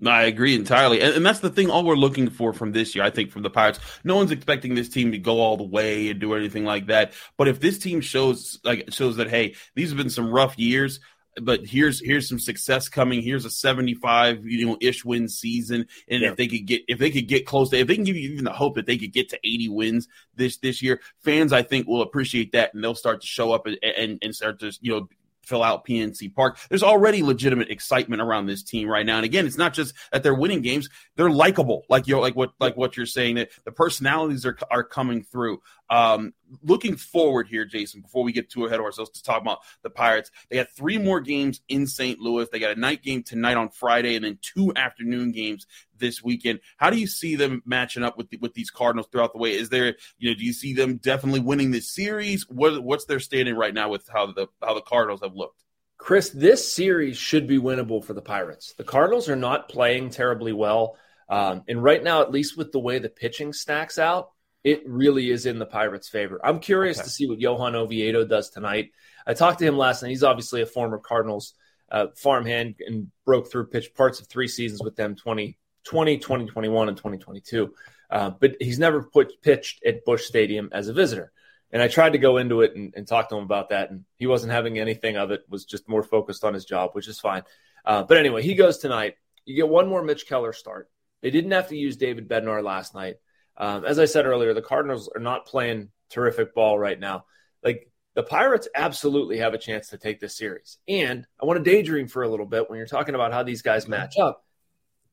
I 0.07 0.25
agree 0.25 0.55
entirely. 0.55 1.01
And, 1.01 1.17
and, 1.17 1.27
that's 1.27 1.41
the 1.41 1.51
thing, 1.51 1.71
all 1.71 1.83
we're 1.85 1.97
looking 1.97 2.31
for 2.31 2.53
from 2.53 2.73
this 2.73 2.95
year, 2.95 3.05
I 3.05 3.11
think, 3.11 3.33
from 3.33 3.43
the 3.43 3.51
Pirates. 3.51 3.81
No 4.05 4.15
one's 4.15 4.31
expecting 4.31 4.75
this 4.75 4.89
team 4.89 5.13
to 5.13 5.19
go 5.19 5.41
all 5.41 5.57
the 5.57 5.65
way 5.65 6.09
and 6.09 6.21
do 6.21 6.35
anything 6.35 6.65
like 6.65 6.87
that. 6.87 7.13
But 7.37 7.49
if 7.49 7.59
this 7.59 7.79
team 7.79 8.01
shows 8.01 8.61
like 8.63 8.91
shows 8.91 9.17
that, 9.17 9.29
hey, 9.29 9.57
these 9.75 9.91
have 9.91 9.99
been 9.99 10.11
some 10.11 10.31
rough 10.31 10.57
years, 10.59 11.01
but 11.43 11.67
here's 11.67 12.01
here's 12.01 12.29
some 12.29 12.39
success 12.39 12.89
coming. 12.89 13.23
Here's 13.23 13.45
a 13.45 13.51
75 13.51 14.47
you 14.47 14.67
know 14.67 14.79
ish 14.81 15.05
win 15.05 15.29
season, 15.29 15.87
and 16.09 16.23
yeah. 16.23 16.31
if 16.31 16.37
they 16.37 16.47
could 16.47 16.67
get 16.67 16.83
if 16.89 16.99
they 16.99 17.11
could 17.11 17.29
get 17.29 17.47
close 17.47 17.71
to 17.71 17.79
if 17.79 17.87
they 17.87 17.95
can 17.95 18.05
give 18.05 18.17
you 18.17 18.31
even 18.31 18.45
the 18.45 18.53
hope 18.53 18.75
that 18.77 18.87
they 18.87 18.99
could 18.99 19.13
get 19.13 19.29
to 19.31 19.39
80 19.45 19.69
wins 19.69 20.09
this 20.35 20.59
this 20.59 20.83
year, 20.83 21.01
fans 21.21 21.53
I 21.53 21.63
think 21.63 21.87
will 21.87 22.03
appreciate 22.03 22.53
that 22.53 22.75
and 22.75 22.83
they'll 22.83 22.95
start 22.95 23.21
to 23.21 23.27
show 23.27 23.53
up 23.53 23.67
and 23.67 23.79
and, 23.83 24.19
and 24.23 24.35
start 24.35 24.61
to 24.61 24.73
you 24.81 24.93
know 24.93 25.09
fill 25.49 25.63
out 25.63 25.87
PNC 25.87 26.35
Park. 26.35 26.59
There's 26.69 26.83
already 26.83 27.23
legitimate 27.23 27.71
excitement 27.71 28.21
around 28.21 28.47
this 28.47 28.63
team 28.63 28.89
right 28.89 29.07
now. 29.07 29.17
And 29.17 29.25
again, 29.25 29.47
it's 29.47 29.57
not 29.57 29.73
just 29.73 29.95
that 30.13 30.23
they're 30.23 30.35
winning 30.35 30.61
games; 30.61 30.89
they're 31.17 31.31
likable. 31.31 31.85
Like 31.89 32.07
you 32.07 32.21
like 32.21 32.37
what 32.37 32.53
like 32.61 32.77
what 32.77 32.97
you're 32.97 33.07
saying 33.07 33.37
that 33.37 33.51
the 33.65 33.73
personalities 33.73 34.45
are 34.45 34.57
are 34.71 34.85
coming 34.85 35.23
through. 35.23 35.61
Um, 35.91 36.35
looking 36.63 36.97
forward 36.97 37.49
here, 37.49 37.65
Jason, 37.65 38.01
before 38.01 38.23
we 38.23 38.33
get 38.33 38.51
too 38.51 38.67
ahead 38.67 38.79
of 38.79 38.85
ourselves 38.85 39.11
to 39.13 39.23
talk 39.23 39.41
about 39.41 39.61
the 39.83 39.91
Pirates, 39.91 40.31
they 40.49 40.57
got 40.57 40.71
three 40.77 40.99
more 40.99 41.21
games 41.21 41.61
in 41.69 41.87
St. 41.87 42.19
Louis. 42.19 42.49
They 42.51 42.59
got 42.59 42.77
a 42.77 42.81
night 42.81 43.03
game 43.03 43.23
tonight 43.23 43.57
on 43.57 43.71
Friday, 43.71 44.17
and 44.17 44.25
then 44.25 44.39
two 44.43 44.73
afternoon 44.77 45.33
games 45.33 45.67
this 45.97 46.23
weekend. 46.23 46.61
How 46.77 46.91
do 46.91 46.99
you 46.99 47.07
see 47.07 47.37
them 47.37 47.63
matching 47.65 48.03
up 48.03 48.19
with 48.19 48.31
the, 48.31 48.37
with 48.39 48.55
these 48.55 48.71
Cardinals 48.71 49.09
throughout 49.11 49.33
the 49.33 49.39
way? 49.39 49.55
Is 49.55 49.69
there, 49.69 49.97
you 50.19 50.31
know, 50.31 50.35
do 50.35 50.45
you 50.45 50.53
see 50.53 50.75
them 50.75 50.97
definitely 50.97 51.41
winning 51.41 51.71
this 51.71 51.95
series? 51.95 52.49
What 52.49 52.83
what's 52.83 53.07
their 53.07 53.21
standing 53.21 53.55
right 53.55 53.75
now 53.75 53.89
with 53.89 54.09
how 54.09 54.27
the 54.27 54.49
how 54.63 54.75
the 54.75 54.83
Cardinals 54.83 55.21
have 55.23 55.35
looked? 55.35 55.65
Chris, 55.99 56.31
this 56.31 56.73
series 56.73 57.17
should 57.17 57.47
be 57.47 57.59
winnable 57.59 58.03
for 58.05 58.15
the 58.15 58.23
Pirates. 58.23 58.73
The 58.79 58.85
Cardinals 58.85 59.29
are 59.29 59.37
not 59.37 59.69
playing 59.69 60.11
terribly 60.11 60.53
well. 60.53 60.97
Um, 61.29 61.65
and 61.69 61.83
right 61.83 62.03
now, 62.03 62.23
at 62.23 62.31
least 62.31 62.57
with 62.57 62.73
the 62.73 62.79
way 62.79 62.99
the 62.99 63.09
pitching 63.09 63.53
stacks 63.53 63.99
out, 63.99 64.31
it 64.65 64.83
really 64.87 65.31
is 65.31 65.47
in 65.47 65.59
the 65.59 65.67
Pirates' 65.67 66.09
favor. 66.09 66.41
I'm 66.45 66.61
curious 66.61 66.99
okay. 66.99 67.05
to 67.05 67.11
see 67.11 67.29
what 67.29 67.41
Johan 67.41 67.77
Oviedo 67.77 68.25
does 68.25 68.51
tonight. 68.51 68.93
I 69.27 69.35
talked 69.35 69.61
to 69.61 69.67
him 69.67 69.77
last 69.77 70.03
night. 70.03 70.11
He's 70.11 70.25
obviously 70.25 70.63
a 70.63 70.67
former 70.67 70.99
Cardinals 70.99 71.55
uh, 71.91 72.09
farmhand 72.17 72.77
and 72.87 73.11
broke 73.25 73.51
through 73.51 73.67
pitch 73.67 73.95
parts 73.95 74.21
of 74.21 74.27
three 74.27 74.49
seasons 74.49 74.83
with 74.83 74.97
them 74.97 75.15
2020, 75.15 76.19
2021, 76.19 76.89
and 76.89 76.97
2022. 76.97 77.73
Uh, 78.11 78.31
but 78.31 78.57
he's 78.61 78.79
never 78.79 79.03
put, 79.03 79.41
pitched 79.43 79.85
at 79.85 80.05
Busch 80.05 80.25
Stadium 80.25 80.71
as 80.73 80.89
a 80.89 80.93
visitor. 80.93 81.33
And 81.71 81.83
I 81.83 81.89
tried 81.89 82.13
to 82.13 82.19
go 82.19 82.39
into 82.39 82.63
it 82.63 82.75
and, 82.75 82.95
and, 82.97 83.07
talk 83.07 83.29
to 83.29 83.37
him 83.37 83.45
about 83.45 83.69
that, 83.69 83.91
and 83.91 84.05
he 84.17 84.27
wasn't 84.27 84.53
having 84.53 84.79
anything 84.79 85.19
of 85.19 85.31
it. 85.31 85.43
Was 85.51 85.67
just 85.67 85.87
more 85.87 86.03
focused 86.03 86.43
on 86.43 86.55
his 86.55 86.65
job, 86.65 86.91
which 86.95 87.09
is 87.09 87.21
fine. 87.21 87.43
Uh, 87.85 88.05
but 88.05 88.17
anyway, 88.17 88.43
he 88.43 88.55
goes 88.55 88.79
tonight. 88.79 89.17
You 89.45 89.55
get 89.55 89.69
one 89.69 89.87
more 89.87 90.03
Mitch 90.03 90.27
Keller 90.27 90.55
start. 90.55 90.89
They 91.21 91.31
didn't 91.31 91.51
have 91.51 91.69
to 91.69 91.77
use 91.77 91.99
David 91.99 92.27
Bednar 92.27 92.63
last 92.63 92.95
night. 92.95 93.17
Um, 93.59 93.85
as 93.85 93.99
I 93.99 94.05
said 94.05 94.25
earlier, 94.25 94.55
the 94.55 94.63
Cardinals 94.63 95.11
are 95.15 95.21
not 95.21 95.47
playing 95.47 95.91
terrific 96.09 96.55
ball 96.55 96.79
right 96.79 96.99
now. 96.99 97.25
Like 97.63 97.91
the 98.15 98.23
Pirates 98.23 98.69
absolutely 98.75 99.39
have 99.39 99.53
a 99.53 99.59
chance 99.59 99.89
to 99.89 99.99
take 99.99 100.21
this 100.21 100.37
series. 100.37 100.79
And 100.89 101.27
I 101.43 101.45
want 101.45 101.63
to 101.63 101.71
daydream 101.71 102.09
for 102.09 102.23
a 102.23 102.29
little 102.29 102.47
bit 102.47 102.71
when 102.71 102.79
you're 102.79 102.87
talking 102.87 103.15
about 103.15 103.33
how 103.33 103.43
these 103.43 103.63
guys 103.63 103.89
match 103.89 104.17
up. 104.19 104.45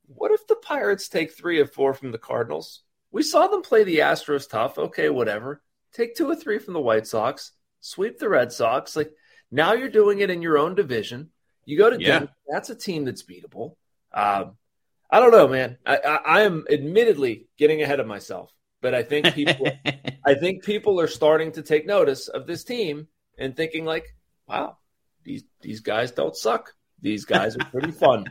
What 0.08 0.32
if 0.32 0.46
the 0.48 0.56
Pirates 0.56 1.10
take 1.10 1.34
three 1.34 1.60
or 1.60 1.66
four 1.66 1.94
from 1.94 2.12
the 2.12 2.20
Cardinals? 2.20 2.84
We 3.12 3.24
saw 3.24 3.48
them 3.48 3.64
play 3.64 3.84
the 3.84 4.00
Astros 4.00 4.48
tough. 4.48 4.78
Okay, 4.78 5.10
whatever. 5.10 5.62
Take 5.94 6.16
two 6.16 6.30
or 6.30 6.36
three 6.36 6.60
from 6.60 6.74
the 6.74 6.82
White 6.82 7.08
Sox, 7.08 7.54
sweep 7.80 8.20
the 8.20 8.30
Red 8.30 8.52
Sox. 8.52 8.96
Like 8.96 9.12
now 9.50 9.74
you're 9.74 9.90
doing 9.90 10.20
it 10.20 10.30
in 10.30 10.42
your 10.42 10.58
own 10.58 10.76
division. 10.76 11.30
You 11.64 11.78
go 11.78 11.90
to 11.90 12.00
yeah. 12.00 12.20
Denver. 12.20 12.34
That's 12.48 12.70
a 12.70 12.76
team 12.76 13.06
that's 13.06 13.24
beatable. 13.24 13.76
Um, 14.14 14.58
I 15.16 15.22
don't 15.22 15.32
know, 15.32 15.48
man. 15.48 15.78
I, 15.86 15.96
I, 15.96 16.16
I, 16.16 16.42
am 16.42 16.66
admittedly 16.70 17.48
getting 17.58 17.82
ahead 17.82 18.02
of 18.02 18.06
myself, 18.06 18.52
but 18.82 18.94
I 18.94 19.02
think 19.02 19.34
people, 19.34 19.66
I 20.26 20.34
think 20.34 20.66
people 20.66 21.00
are 21.00 21.08
starting 21.08 21.54
to 21.54 21.62
take 21.62 21.86
notice 21.86 22.28
of 22.28 22.46
this 22.46 22.66
team 22.66 23.08
and 23.38 23.56
thinking 23.56 23.86
like, 23.86 24.14
wow, 24.46 24.78
these 25.24 25.46
these 25.62 25.80
guys 25.80 26.12
don't 26.12 26.36
suck. 26.36 26.74
These 27.02 27.24
guys 27.24 27.56
are 27.56 27.64
pretty 27.64 27.92
fun. 28.04 28.26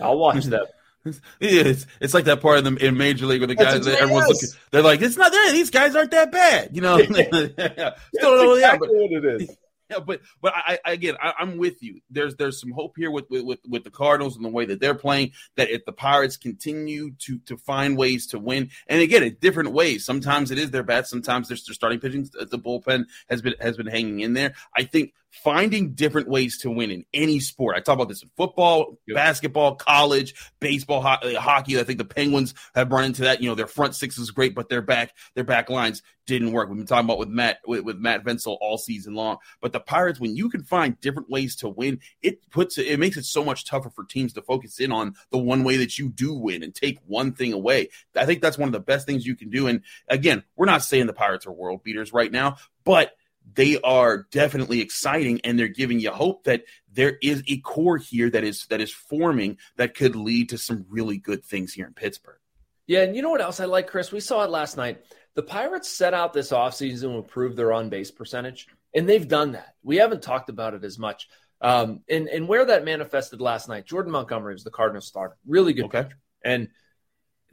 I'll 0.00 0.18
watch 0.18 0.46
them. 0.46 0.66
It's 1.38 1.86
it's 2.00 2.14
like 2.14 2.24
that 2.24 2.40
part 2.40 2.58
of 2.58 2.64
them 2.64 2.78
in 2.78 2.96
Major 2.96 3.26
League 3.26 3.40
where 3.40 3.46
the 3.46 3.54
guys 3.54 3.84
that 3.84 4.00
everyone's 4.00 4.26
looking, 4.26 4.48
they're 4.72 4.82
like, 4.82 5.02
it's 5.02 5.16
not 5.16 5.30
there. 5.30 5.52
These 5.52 5.70
guys 5.70 5.94
aren't 5.94 6.10
that 6.10 6.32
bad, 6.32 6.74
you 6.74 6.82
know. 6.82 6.98
Still 6.98 7.20
don't 7.54 7.94
know 8.22 8.54
exactly 8.54 8.88
what 8.88 9.24
it 9.24 9.42
is. 9.42 9.56
Yeah, 9.90 10.00
but 10.00 10.20
but 10.40 10.52
I, 10.56 10.78
I 10.84 10.92
again 10.92 11.16
I, 11.22 11.34
am 11.40 11.58
with 11.58 11.82
you. 11.82 12.00
There's 12.10 12.34
there's 12.34 12.60
some 12.60 12.72
hope 12.72 12.94
here 12.96 13.10
with, 13.10 13.26
with 13.30 13.60
with 13.68 13.84
the 13.84 13.90
Cardinals 13.90 14.34
and 14.34 14.44
the 14.44 14.48
way 14.48 14.64
that 14.64 14.80
they're 14.80 14.94
playing. 14.94 15.32
That 15.56 15.70
if 15.70 15.84
the 15.84 15.92
Pirates 15.92 16.36
continue 16.36 17.12
to 17.20 17.38
to 17.40 17.56
find 17.56 17.96
ways 17.96 18.26
to 18.28 18.38
win, 18.38 18.70
and 18.88 19.00
again, 19.00 19.22
in 19.22 19.36
different 19.40 19.70
ways. 19.70 20.04
Sometimes 20.04 20.50
it 20.50 20.58
is 20.58 20.72
their 20.72 20.82
bats. 20.82 21.08
Sometimes 21.08 21.48
their, 21.48 21.58
their 21.66 21.74
starting 21.74 22.00
pitching. 22.00 22.28
The 22.32 22.58
bullpen 22.58 23.06
has 23.28 23.42
been 23.42 23.54
has 23.60 23.76
been 23.76 23.86
hanging 23.86 24.20
in 24.20 24.32
there. 24.32 24.54
I 24.76 24.82
think 24.82 25.14
finding 25.42 25.92
different 25.92 26.28
ways 26.28 26.58
to 26.58 26.70
win 26.70 26.90
in 26.90 27.04
any 27.12 27.40
sport. 27.40 27.76
I 27.76 27.80
talk 27.80 27.94
about 27.94 28.08
this 28.08 28.22
in 28.22 28.30
football, 28.36 28.98
yep. 29.06 29.16
basketball, 29.16 29.76
college, 29.76 30.34
baseball, 30.60 31.02
ho- 31.02 31.18
uh, 31.22 31.40
hockey. 31.40 31.78
I 31.78 31.84
think 31.84 31.98
the 31.98 32.04
Penguins 32.04 32.54
have 32.74 32.90
run 32.90 33.04
into 33.04 33.22
that. 33.22 33.42
You 33.42 33.48
know, 33.48 33.54
their 33.54 33.66
front 33.66 33.94
six 33.94 34.18
is 34.18 34.30
great, 34.30 34.54
but 34.54 34.68
their 34.68 34.82
back 34.82 35.14
their 35.34 35.44
back 35.44 35.70
lines 35.70 36.02
didn't 36.26 36.52
work. 36.52 36.68
We've 36.68 36.76
been 36.76 36.86
talking 36.86 37.06
about 37.06 37.18
with 37.18 37.28
Matt 37.28 37.58
with, 37.66 37.84
with 37.84 37.98
Matt 37.98 38.24
Vensel 38.24 38.58
all 38.60 38.78
season 38.78 39.14
long. 39.14 39.38
But 39.60 39.72
the 39.72 39.80
Pirates, 39.80 40.20
when 40.20 40.36
you 40.36 40.48
can 40.48 40.64
find 40.64 41.00
different 41.00 41.30
ways 41.30 41.56
to 41.56 41.68
win, 41.68 42.00
it 42.22 42.50
puts 42.50 42.78
it 42.78 42.98
makes 42.98 43.16
it 43.16 43.24
so 43.24 43.44
much 43.44 43.64
tougher 43.64 43.90
for 43.90 44.04
teams 44.04 44.32
to 44.34 44.42
focus 44.42 44.80
in 44.80 44.92
on 44.92 45.14
the 45.30 45.38
one 45.38 45.64
way 45.64 45.76
that 45.76 45.98
you 45.98 46.08
do 46.08 46.34
win 46.34 46.62
and 46.62 46.74
take 46.74 46.98
one 47.06 47.32
thing 47.32 47.52
away. 47.52 47.88
I 48.16 48.26
think 48.26 48.42
that's 48.42 48.58
one 48.58 48.68
of 48.68 48.72
the 48.72 48.80
best 48.80 49.06
things 49.06 49.26
you 49.26 49.36
can 49.36 49.50
do. 49.50 49.66
And 49.66 49.82
again, 50.08 50.42
we're 50.56 50.66
not 50.66 50.82
saying 50.82 51.06
the 51.06 51.12
Pirates 51.12 51.46
are 51.46 51.52
world 51.52 51.82
beaters 51.82 52.12
right 52.12 52.32
now, 52.32 52.56
but 52.84 53.12
they 53.54 53.80
are 53.80 54.26
definitely 54.30 54.80
exciting 54.80 55.40
and 55.44 55.58
they're 55.58 55.68
giving 55.68 56.00
you 56.00 56.10
hope 56.10 56.44
that 56.44 56.64
there 56.92 57.16
is 57.22 57.42
a 57.46 57.58
core 57.58 57.96
here 57.96 58.28
that 58.30 58.44
is 58.44 58.66
that 58.66 58.80
is 58.80 58.92
forming 58.92 59.58
that 59.76 59.94
could 59.94 60.16
lead 60.16 60.50
to 60.50 60.58
some 60.58 60.86
really 60.88 61.18
good 61.18 61.44
things 61.44 61.72
here 61.72 61.86
in 61.86 61.94
Pittsburgh. 61.94 62.38
Yeah, 62.86 63.02
and 63.02 63.16
you 63.16 63.22
know 63.22 63.30
what 63.30 63.40
else 63.40 63.60
I 63.60 63.64
like, 63.64 63.88
Chris? 63.88 64.12
We 64.12 64.20
saw 64.20 64.44
it 64.44 64.50
last 64.50 64.76
night. 64.76 65.02
The 65.34 65.42
Pirates 65.42 65.88
set 65.88 66.14
out 66.14 66.32
this 66.32 66.50
offseason 66.50 67.00
to 67.02 67.10
improve 67.10 67.56
their 67.56 67.72
on 67.72 67.88
base 67.88 68.10
percentage, 68.10 68.68
and 68.94 69.08
they've 69.08 69.26
done 69.26 69.52
that. 69.52 69.74
We 69.82 69.96
haven't 69.96 70.22
talked 70.22 70.48
about 70.48 70.74
it 70.74 70.84
as 70.84 70.98
much. 70.98 71.28
Um, 71.60 72.02
and, 72.08 72.28
and 72.28 72.48
where 72.48 72.64
that 72.64 72.84
manifested 72.84 73.40
last 73.40 73.68
night, 73.68 73.86
Jordan 73.86 74.12
Montgomery 74.12 74.54
was 74.54 74.64
the 74.64 74.70
Cardinals 74.70 75.06
starter. 75.06 75.36
Really 75.46 75.72
good 75.72 75.86
okay. 75.86 76.04
pitcher. 76.04 76.18
And 76.44 76.68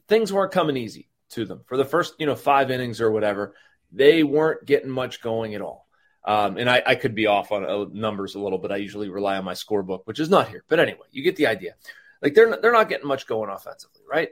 things 0.08 0.32
weren't 0.32 0.52
coming 0.52 0.78
easy 0.78 1.10
to 1.32 1.46
them. 1.46 1.62
For 1.66 1.78
the 1.78 1.86
first, 1.86 2.16
you 2.20 2.26
know, 2.26 2.36
five 2.36 2.70
innings 2.70 3.02
or 3.02 3.12
whatever, 3.12 3.56
they 3.92 4.24
weren't 4.24 4.66
getting 4.66 4.90
much 4.90 5.22
going 5.22 5.56
at 5.56 5.62
all. 5.62 5.83
Um, 6.26 6.58
and 6.58 6.70
I, 6.70 6.82
I, 6.86 6.96
could 6.96 7.16
be 7.16 7.28
off 7.28 7.52
on 7.52 7.66
uh, 7.66 7.86
numbers 7.92 8.36
a 8.36 8.40
little, 8.40 8.58
but 8.58 8.72
I 8.72 8.78
usually 8.78 9.10
rely 9.10 9.36
on 9.36 9.44
my 9.44 9.56
scorebook, 9.56 10.04
which 10.06 10.22
is 10.22 10.30
not 10.30 10.48
here. 10.48 10.64
But 10.70 10.80
anyway, 10.80 11.06
you 11.12 11.22
get 11.22 11.36
the 11.36 11.48
idea. 11.48 11.76
Like 12.22 12.34
they're 12.34 12.50
not, 12.50 12.62
they're 12.62 12.72
not 12.72 12.88
getting 12.88 13.08
much 13.08 13.28
going 13.28 13.50
offensively, 13.50 14.02
right? 14.10 14.30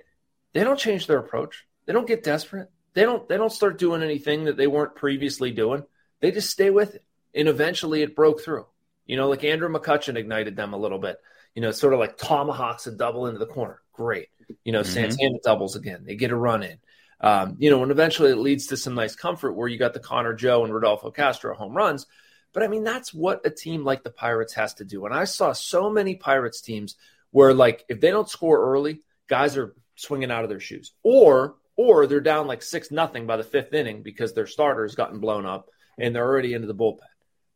They 0.53 0.63
don't 0.63 0.79
change 0.79 1.07
their 1.07 1.19
approach. 1.19 1.65
They 1.85 1.93
don't 1.93 2.07
get 2.07 2.23
desperate. 2.23 2.69
They 2.93 3.03
don't 3.03 3.27
they 3.27 3.37
don't 3.37 3.51
start 3.51 3.77
doing 3.77 4.03
anything 4.03 4.45
that 4.45 4.55
they 4.55 4.67
weren't 4.67 4.95
previously 4.95 5.51
doing. 5.51 5.83
They 6.21 6.31
just 6.31 6.49
stay 6.49 6.69
with 6.69 6.95
it, 6.95 7.03
and 7.35 7.49
eventually 7.49 8.01
it 8.01 8.15
broke 8.15 8.41
through. 8.41 8.67
You 9.05 9.17
know, 9.17 9.27
like 9.27 9.43
Andrew 9.43 9.69
McCutchen 9.69 10.15
ignited 10.15 10.55
them 10.55 10.73
a 10.73 10.77
little 10.77 10.99
bit. 10.99 11.17
You 11.55 11.61
know, 11.61 11.71
sort 11.71 11.93
of 11.93 11.99
like 11.99 12.17
tomahawks 12.17 12.87
a 12.87 12.91
double 12.91 13.27
into 13.27 13.39
the 13.39 13.45
corner. 13.45 13.81
Great. 13.91 14.29
You 14.63 14.71
know, 14.71 14.81
mm-hmm. 14.81 14.93
Santana 14.93 15.39
doubles 15.43 15.75
again. 15.75 16.03
They 16.05 16.15
get 16.15 16.31
a 16.31 16.35
run 16.35 16.63
in. 16.63 16.79
Um, 17.21 17.55
you 17.59 17.69
know, 17.69 17.83
and 17.83 17.91
eventually 17.91 18.31
it 18.31 18.37
leads 18.37 18.67
to 18.67 18.77
some 18.77 18.95
nice 18.95 19.15
comfort 19.15 19.53
where 19.53 19.67
you 19.67 19.77
got 19.77 19.93
the 19.93 19.99
Connor 19.99 20.33
Joe 20.33 20.63
and 20.63 20.73
Rodolfo 20.73 21.11
Castro 21.11 21.55
home 21.55 21.77
runs. 21.77 22.07
But 22.51 22.63
I 22.63 22.67
mean, 22.67 22.83
that's 22.83 23.13
what 23.13 23.45
a 23.45 23.49
team 23.51 23.85
like 23.85 24.03
the 24.03 24.09
Pirates 24.09 24.53
has 24.55 24.73
to 24.75 24.85
do. 24.85 25.05
And 25.05 25.13
I 25.13 25.25
saw 25.25 25.53
so 25.53 25.89
many 25.89 26.15
Pirates 26.15 26.61
teams 26.61 26.95
where, 27.29 27.53
like, 27.53 27.85
if 27.87 28.01
they 28.01 28.09
don't 28.09 28.29
score 28.29 28.59
early, 28.73 29.01
guys 29.27 29.55
are 29.55 29.75
swinging 29.95 30.31
out 30.31 30.43
of 30.43 30.49
their 30.49 30.59
shoes, 30.59 30.93
or 31.03 31.55
or 31.77 32.07
they're 32.07 32.19
down 32.19 32.47
like 32.47 32.61
six 32.61 32.91
nothing 32.91 33.25
by 33.25 33.37
the 33.37 33.43
fifth 33.43 33.73
inning 33.73 34.03
because 34.03 34.33
their 34.33 34.47
starter 34.47 34.83
has 34.83 34.95
gotten 34.95 35.19
blown 35.19 35.45
up 35.45 35.69
and 35.97 36.13
they're 36.13 36.27
already 36.27 36.53
into 36.53 36.67
the 36.67 36.75
bullpen. 36.75 36.99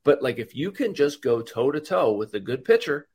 But 0.04 0.22
like, 0.22 0.40
if 0.40 0.56
you 0.56 0.72
can 0.72 0.94
just 0.94 1.22
go 1.22 1.42
toe 1.42 1.72
to 1.72 1.82
toe 1.82 2.14
with 2.14 2.34
a 2.34 2.40
good 2.40 2.64
pitcher, 2.64 3.08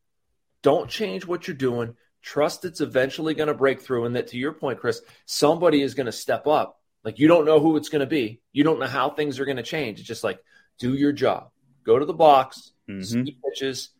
don't 0.63 0.91
change 0.91 1.27
what 1.27 1.47
you're 1.47 1.57
doing. 1.57 1.97
Trust 2.23 2.65
it's 2.65 2.81
eventually 2.81 3.35
going 3.35 3.49
to 3.49 3.55
break 3.55 3.81
through, 3.81 4.05
and 4.05 4.17
that 4.17 4.29
to 4.29 4.39
your 4.39 4.53
point, 4.53 4.81
Chris, 4.81 5.01
somebody 5.27 5.83
is 5.83 5.95
going 5.95 6.07
to 6.07 6.13
step 6.13 6.47
up. 6.47 6.81
Like 7.03 7.19
you 7.19 7.29
don't 7.29 7.47
know 7.47 7.61
who 7.61 7.77
it's 7.77 7.89
going 7.89 8.01
to 8.01 8.07
be. 8.07 8.41
You 8.53 8.65
don't 8.65 8.79
know 8.79 8.87
how 8.87 9.11
things 9.11 9.41
are 9.41 9.47
going 9.47 9.57
to 9.57 9.63
change. 9.63 9.99
It's 9.99 10.09
just 10.09 10.25
like 10.25 10.39
do 10.79 10.95
your 10.95 11.13
job 11.13 11.51
go 11.85 11.99
to 11.99 12.05
the 12.05 12.13
box, 12.13 12.73
mm-hmm. 12.89 13.03
see 13.03 13.39
pitches, 13.45 13.91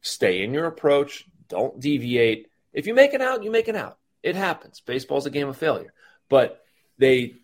stay 0.00 0.42
in 0.42 0.54
your 0.54 0.66
approach, 0.66 1.26
don't 1.48 1.80
deviate. 1.80 2.48
If 2.72 2.86
you 2.86 2.94
make 2.94 3.14
it 3.14 3.22
out, 3.22 3.44
you 3.44 3.50
make 3.50 3.68
it 3.68 3.76
out. 3.76 3.98
It 4.22 4.36
happens. 4.36 4.80
Baseball's 4.80 5.26
a 5.26 5.30
game 5.30 5.48
of 5.48 5.56
failure, 5.56 5.92
but 6.28 6.60
they. 6.98 7.34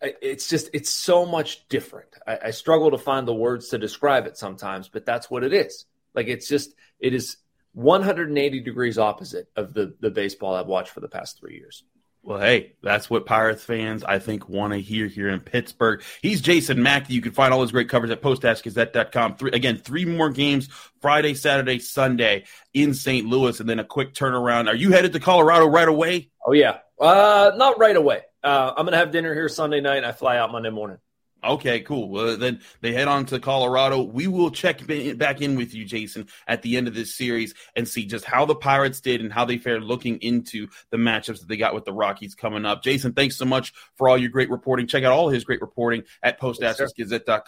It's 0.00 0.48
just 0.48 0.70
it's 0.72 0.90
so 0.90 1.24
much 1.24 1.68
different. 1.68 2.08
I, 2.26 2.38
I 2.46 2.50
struggle 2.50 2.90
to 2.90 2.98
find 2.98 3.28
the 3.28 3.34
words 3.34 3.68
to 3.68 3.78
describe 3.78 4.26
it 4.26 4.36
sometimes, 4.36 4.88
but 4.88 5.06
that's 5.06 5.30
what 5.30 5.44
it 5.44 5.52
is. 5.52 5.84
Like 6.12 6.26
it's 6.26 6.48
just 6.48 6.74
it 6.98 7.14
is 7.14 7.36
180 7.74 8.60
degrees 8.60 8.98
opposite 8.98 9.48
of 9.56 9.74
the 9.74 9.94
the 10.00 10.10
baseball 10.10 10.54
I've 10.54 10.66
watched 10.66 10.90
for 10.90 11.00
the 11.00 11.08
past 11.08 11.38
three 11.38 11.54
years. 11.54 11.84
Well, 12.24 12.38
hey, 12.38 12.74
that's 12.84 13.10
what 13.10 13.26
Pirates 13.26 13.64
fans, 13.64 14.04
I 14.04 14.20
think, 14.20 14.48
want 14.48 14.72
to 14.72 14.80
hear 14.80 15.08
here 15.08 15.28
in 15.28 15.40
Pittsburgh. 15.40 16.02
He's 16.20 16.40
Jason 16.40 16.80
Mackey. 16.80 17.14
You 17.14 17.20
can 17.20 17.32
find 17.32 17.52
all 17.52 17.62
his 17.62 17.72
great 17.72 17.88
coverage 17.88 18.12
at 18.12 18.22
post-gazette.com. 18.22 19.34
Three, 19.34 19.50
again, 19.50 19.78
three 19.78 20.04
more 20.04 20.30
games 20.30 20.68
Friday, 21.00 21.34
Saturday, 21.34 21.80
Sunday 21.80 22.44
in 22.74 22.94
St. 22.94 23.26
Louis, 23.26 23.58
and 23.58 23.68
then 23.68 23.80
a 23.80 23.84
quick 23.84 24.14
turnaround. 24.14 24.68
Are 24.68 24.74
you 24.76 24.92
headed 24.92 25.12
to 25.14 25.20
Colorado 25.20 25.66
right 25.66 25.88
away? 25.88 26.30
Oh, 26.46 26.52
yeah. 26.52 26.78
Uh, 27.00 27.50
not 27.56 27.80
right 27.80 27.96
away. 27.96 28.20
Uh, 28.44 28.70
I'm 28.76 28.84
going 28.84 28.92
to 28.92 28.98
have 28.98 29.10
dinner 29.10 29.34
here 29.34 29.48
Sunday 29.48 29.80
night. 29.80 30.04
I 30.04 30.12
fly 30.12 30.36
out 30.36 30.52
Monday 30.52 30.70
morning. 30.70 30.98
Okay, 31.44 31.80
cool. 31.80 32.08
Well, 32.08 32.36
then 32.36 32.60
they 32.82 32.92
head 32.92 33.08
on 33.08 33.26
to 33.26 33.40
Colorado. 33.40 34.02
We 34.02 34.28
will 34.28 34.50
check 34.50 34.86
back 35.16 35.40
in 35.40 35.56
with 35.56 35.74
you, 35.74 35.84
Jason, 35.84 36.28
at 36.46 36.62
the 36.62 36.76
end 36.76 36.86
of 36.86 36.94
this 36.94 37.16
series 37.16 37.52
and 37.74 37.88
see 37.88 38.06
just 38.06 38.24
how 38.24 38.46
the 38.46 38.54
Pirates 38.54 39.00
did 39.00 39.20
and 39.20 39.32
how 39.32 39.44
they 39.44 39.58
fared 39.58 39.82
looking 39.82 40.18
into 40.18 40.68
the 40.90 40.98
matchups 40.98 41.40
that 41.40 41.48
they 41.48 41.56
got 41.56 41.74
with 41.74 41.84
the 41.84 41.92
Rockies 41.92 42.36
coming 42.36 42.64
up. 42.64 42.84
Jason, 42.84 43.12
thanks 43.12 43.36
so 43.36 43.44
much 43.44 43.72
for 43.96 44.08
all 44.08 44.16
your 44.16 44.30
great 44.30 44.50
reporting. 44.50 44.86
Check 44.86 45.02
out 45.02 45.12
all 45.12 45.30
his 45.30 45.42
great 45.42 45.60
reporting 45.60 46.04
at 46.22 46.40
postastros 46.40 46.90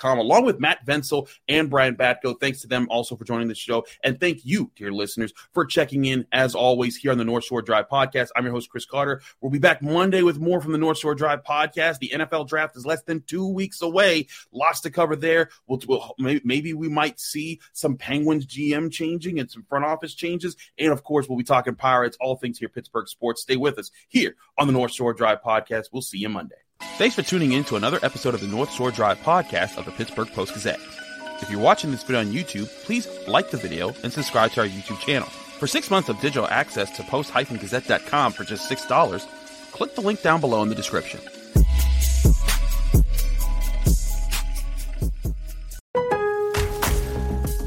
along 0.03 0.45
with 0.45 0.59
Matt 0.59 0.85
Vensel 0.85 1.29
and 1.49 1.71
Brian 1.71 1.95
Batko. 1.95 2.39
Thanks 2.41 2.63
to 2.63 2.67
them 2.67 2.89
also 2.91 3.15
for 3.17 3.25
joining 3.25 3.49
the 3.49 3.55
show. 3.55 3.87
And 4.03 4.19
thank 4.19 4.45
you, 4.45 4.73
dear 4.75 4.93
listeners, 4.93 5.33
for 5.53 5.65
checking 5.65 6.05
in 6.05 6.27
as 6.33 6.55
always 6.55 6.97
here 6.97 7.13
on 7.13 7.19
the 7.19 7.25
North 7.25 7.45
Shore 7.45 7.63
Drive 7.63 7.89
podcast. 7.89 8.29
I'm 8.35 8.45
your 8.45 8.53
host, 8.53 8.71
Chris 8.71 8.87
Carter. 8.87 9.23
We'll 9.41 9.53
be 9.53 9.59
back 9.59 9.83
Monday 9.83 10.23
with 10.23 10.39
more 10.41 10.61
from 10.61 10.73
the 10.73 10.79
North 10.79 10.99
Shore 10.99 11.15
Drive 11.15 11.45
podcast. 11.45 11.99
The 11.99 12.11
NFL 12.13 12.49
draft 12.49 12.77
is 12.77 12.85
less 12.85 13.03
than 13.03 13.23
two 13.23 13.47
weeks 13.47 13.83
away. 13.85 14.27
Lots 14.53 14.81
to 14.81 14.91
cover 14.91 15.17
there. 15.17 15.51
We'll, 15.67 15.81
we'll, 15.87 16.15
maybe 16.19 16.75
we 16.75 16.89
might 16.89 17.21
see 17.21 17.61
some 17.73 17.97
Penguins 17.97 18.47
GM 18.47 18.91
changing 18.91 19.39
and 19.39 19.51
some 19.51 19.65
front 19.69 19.85
office 19.85 20.15
changes. 20.15 20.57
And 20.79 20.93
of 20.93 21.05
course, 21.05 21.29
we'll 21.29 21.39
be 21.39 21.45
talking 21.45 21.75
Pirates, 21.75 22.17
all 22.21 22.37
things 22.37 22.59
here, 22.59 22.69
Pittsburgh 22.69 23.09
sports. 23.09 23.43
Stay 23.43 23.57
with 23.57 23.79
us 23.79 23.91
here 24.09 24.37
on 24.59 24.67
the 24.67 24.73
North 24.73 24.93
Shore 24.93 25.15
Drive 25.15 25.43
podcast. 25.43 25.85
We'll 25.93 26.03
see 26.03 26.19
you 26.19 26.29
Monday. 26.29 26.57
Thanks 26.99 27.15
for 27.15 27.23
tuning 27.23 27.53
in 27.53 27.65
to 27.65 27.77
another 27.77 27.99
episode 28.03 28.35
of 28.35 28.41
the 28.41 28.47
North 28.47 28.73
Shore 28.73 28.91
Drive 28.91 29.19
podcast 29.19 29.79
of 29.79 29.85
the 29.85 29.93
Pittsburgh 29.93 30.29
Post 30.29 30.55
Gazette. 30.55 30.81
If 31.41 31.51
you're 31.51 31.61
watching 31.61 31.91
this 31.91 32.03
video 32.03 32.21
on 32.21 32.27
YouTube, 32.27 32.69
please 32.85 33.09
like 33.27 33.51
the 33.51 33.57
video 33.57 33.95
and 34.03 34.13
subscribe 34.13 34.53
to 34.53 34.61
our 34.61 34.67
YouTube 34.67 35.01
channel. 35.01 35.29
For 35.29 35.67
six 35.67 35.91
months 35.91 36.09
of 36.09 36.21
digital 36.21 36.49
access 36.49 36.91
to 36.97 37.03
post-gazette.com 37.05 38.33
for 38.33 38.45
just 38.45 38.71
$6, 38.71 39.27
click 39.73 39.95
the 39.95 40.01
link 40.01 40.23
down 40.23 40.41
below 40.41 40.63
in 40.63 40.69
the 40.69 40.75
description. 40.75 41.21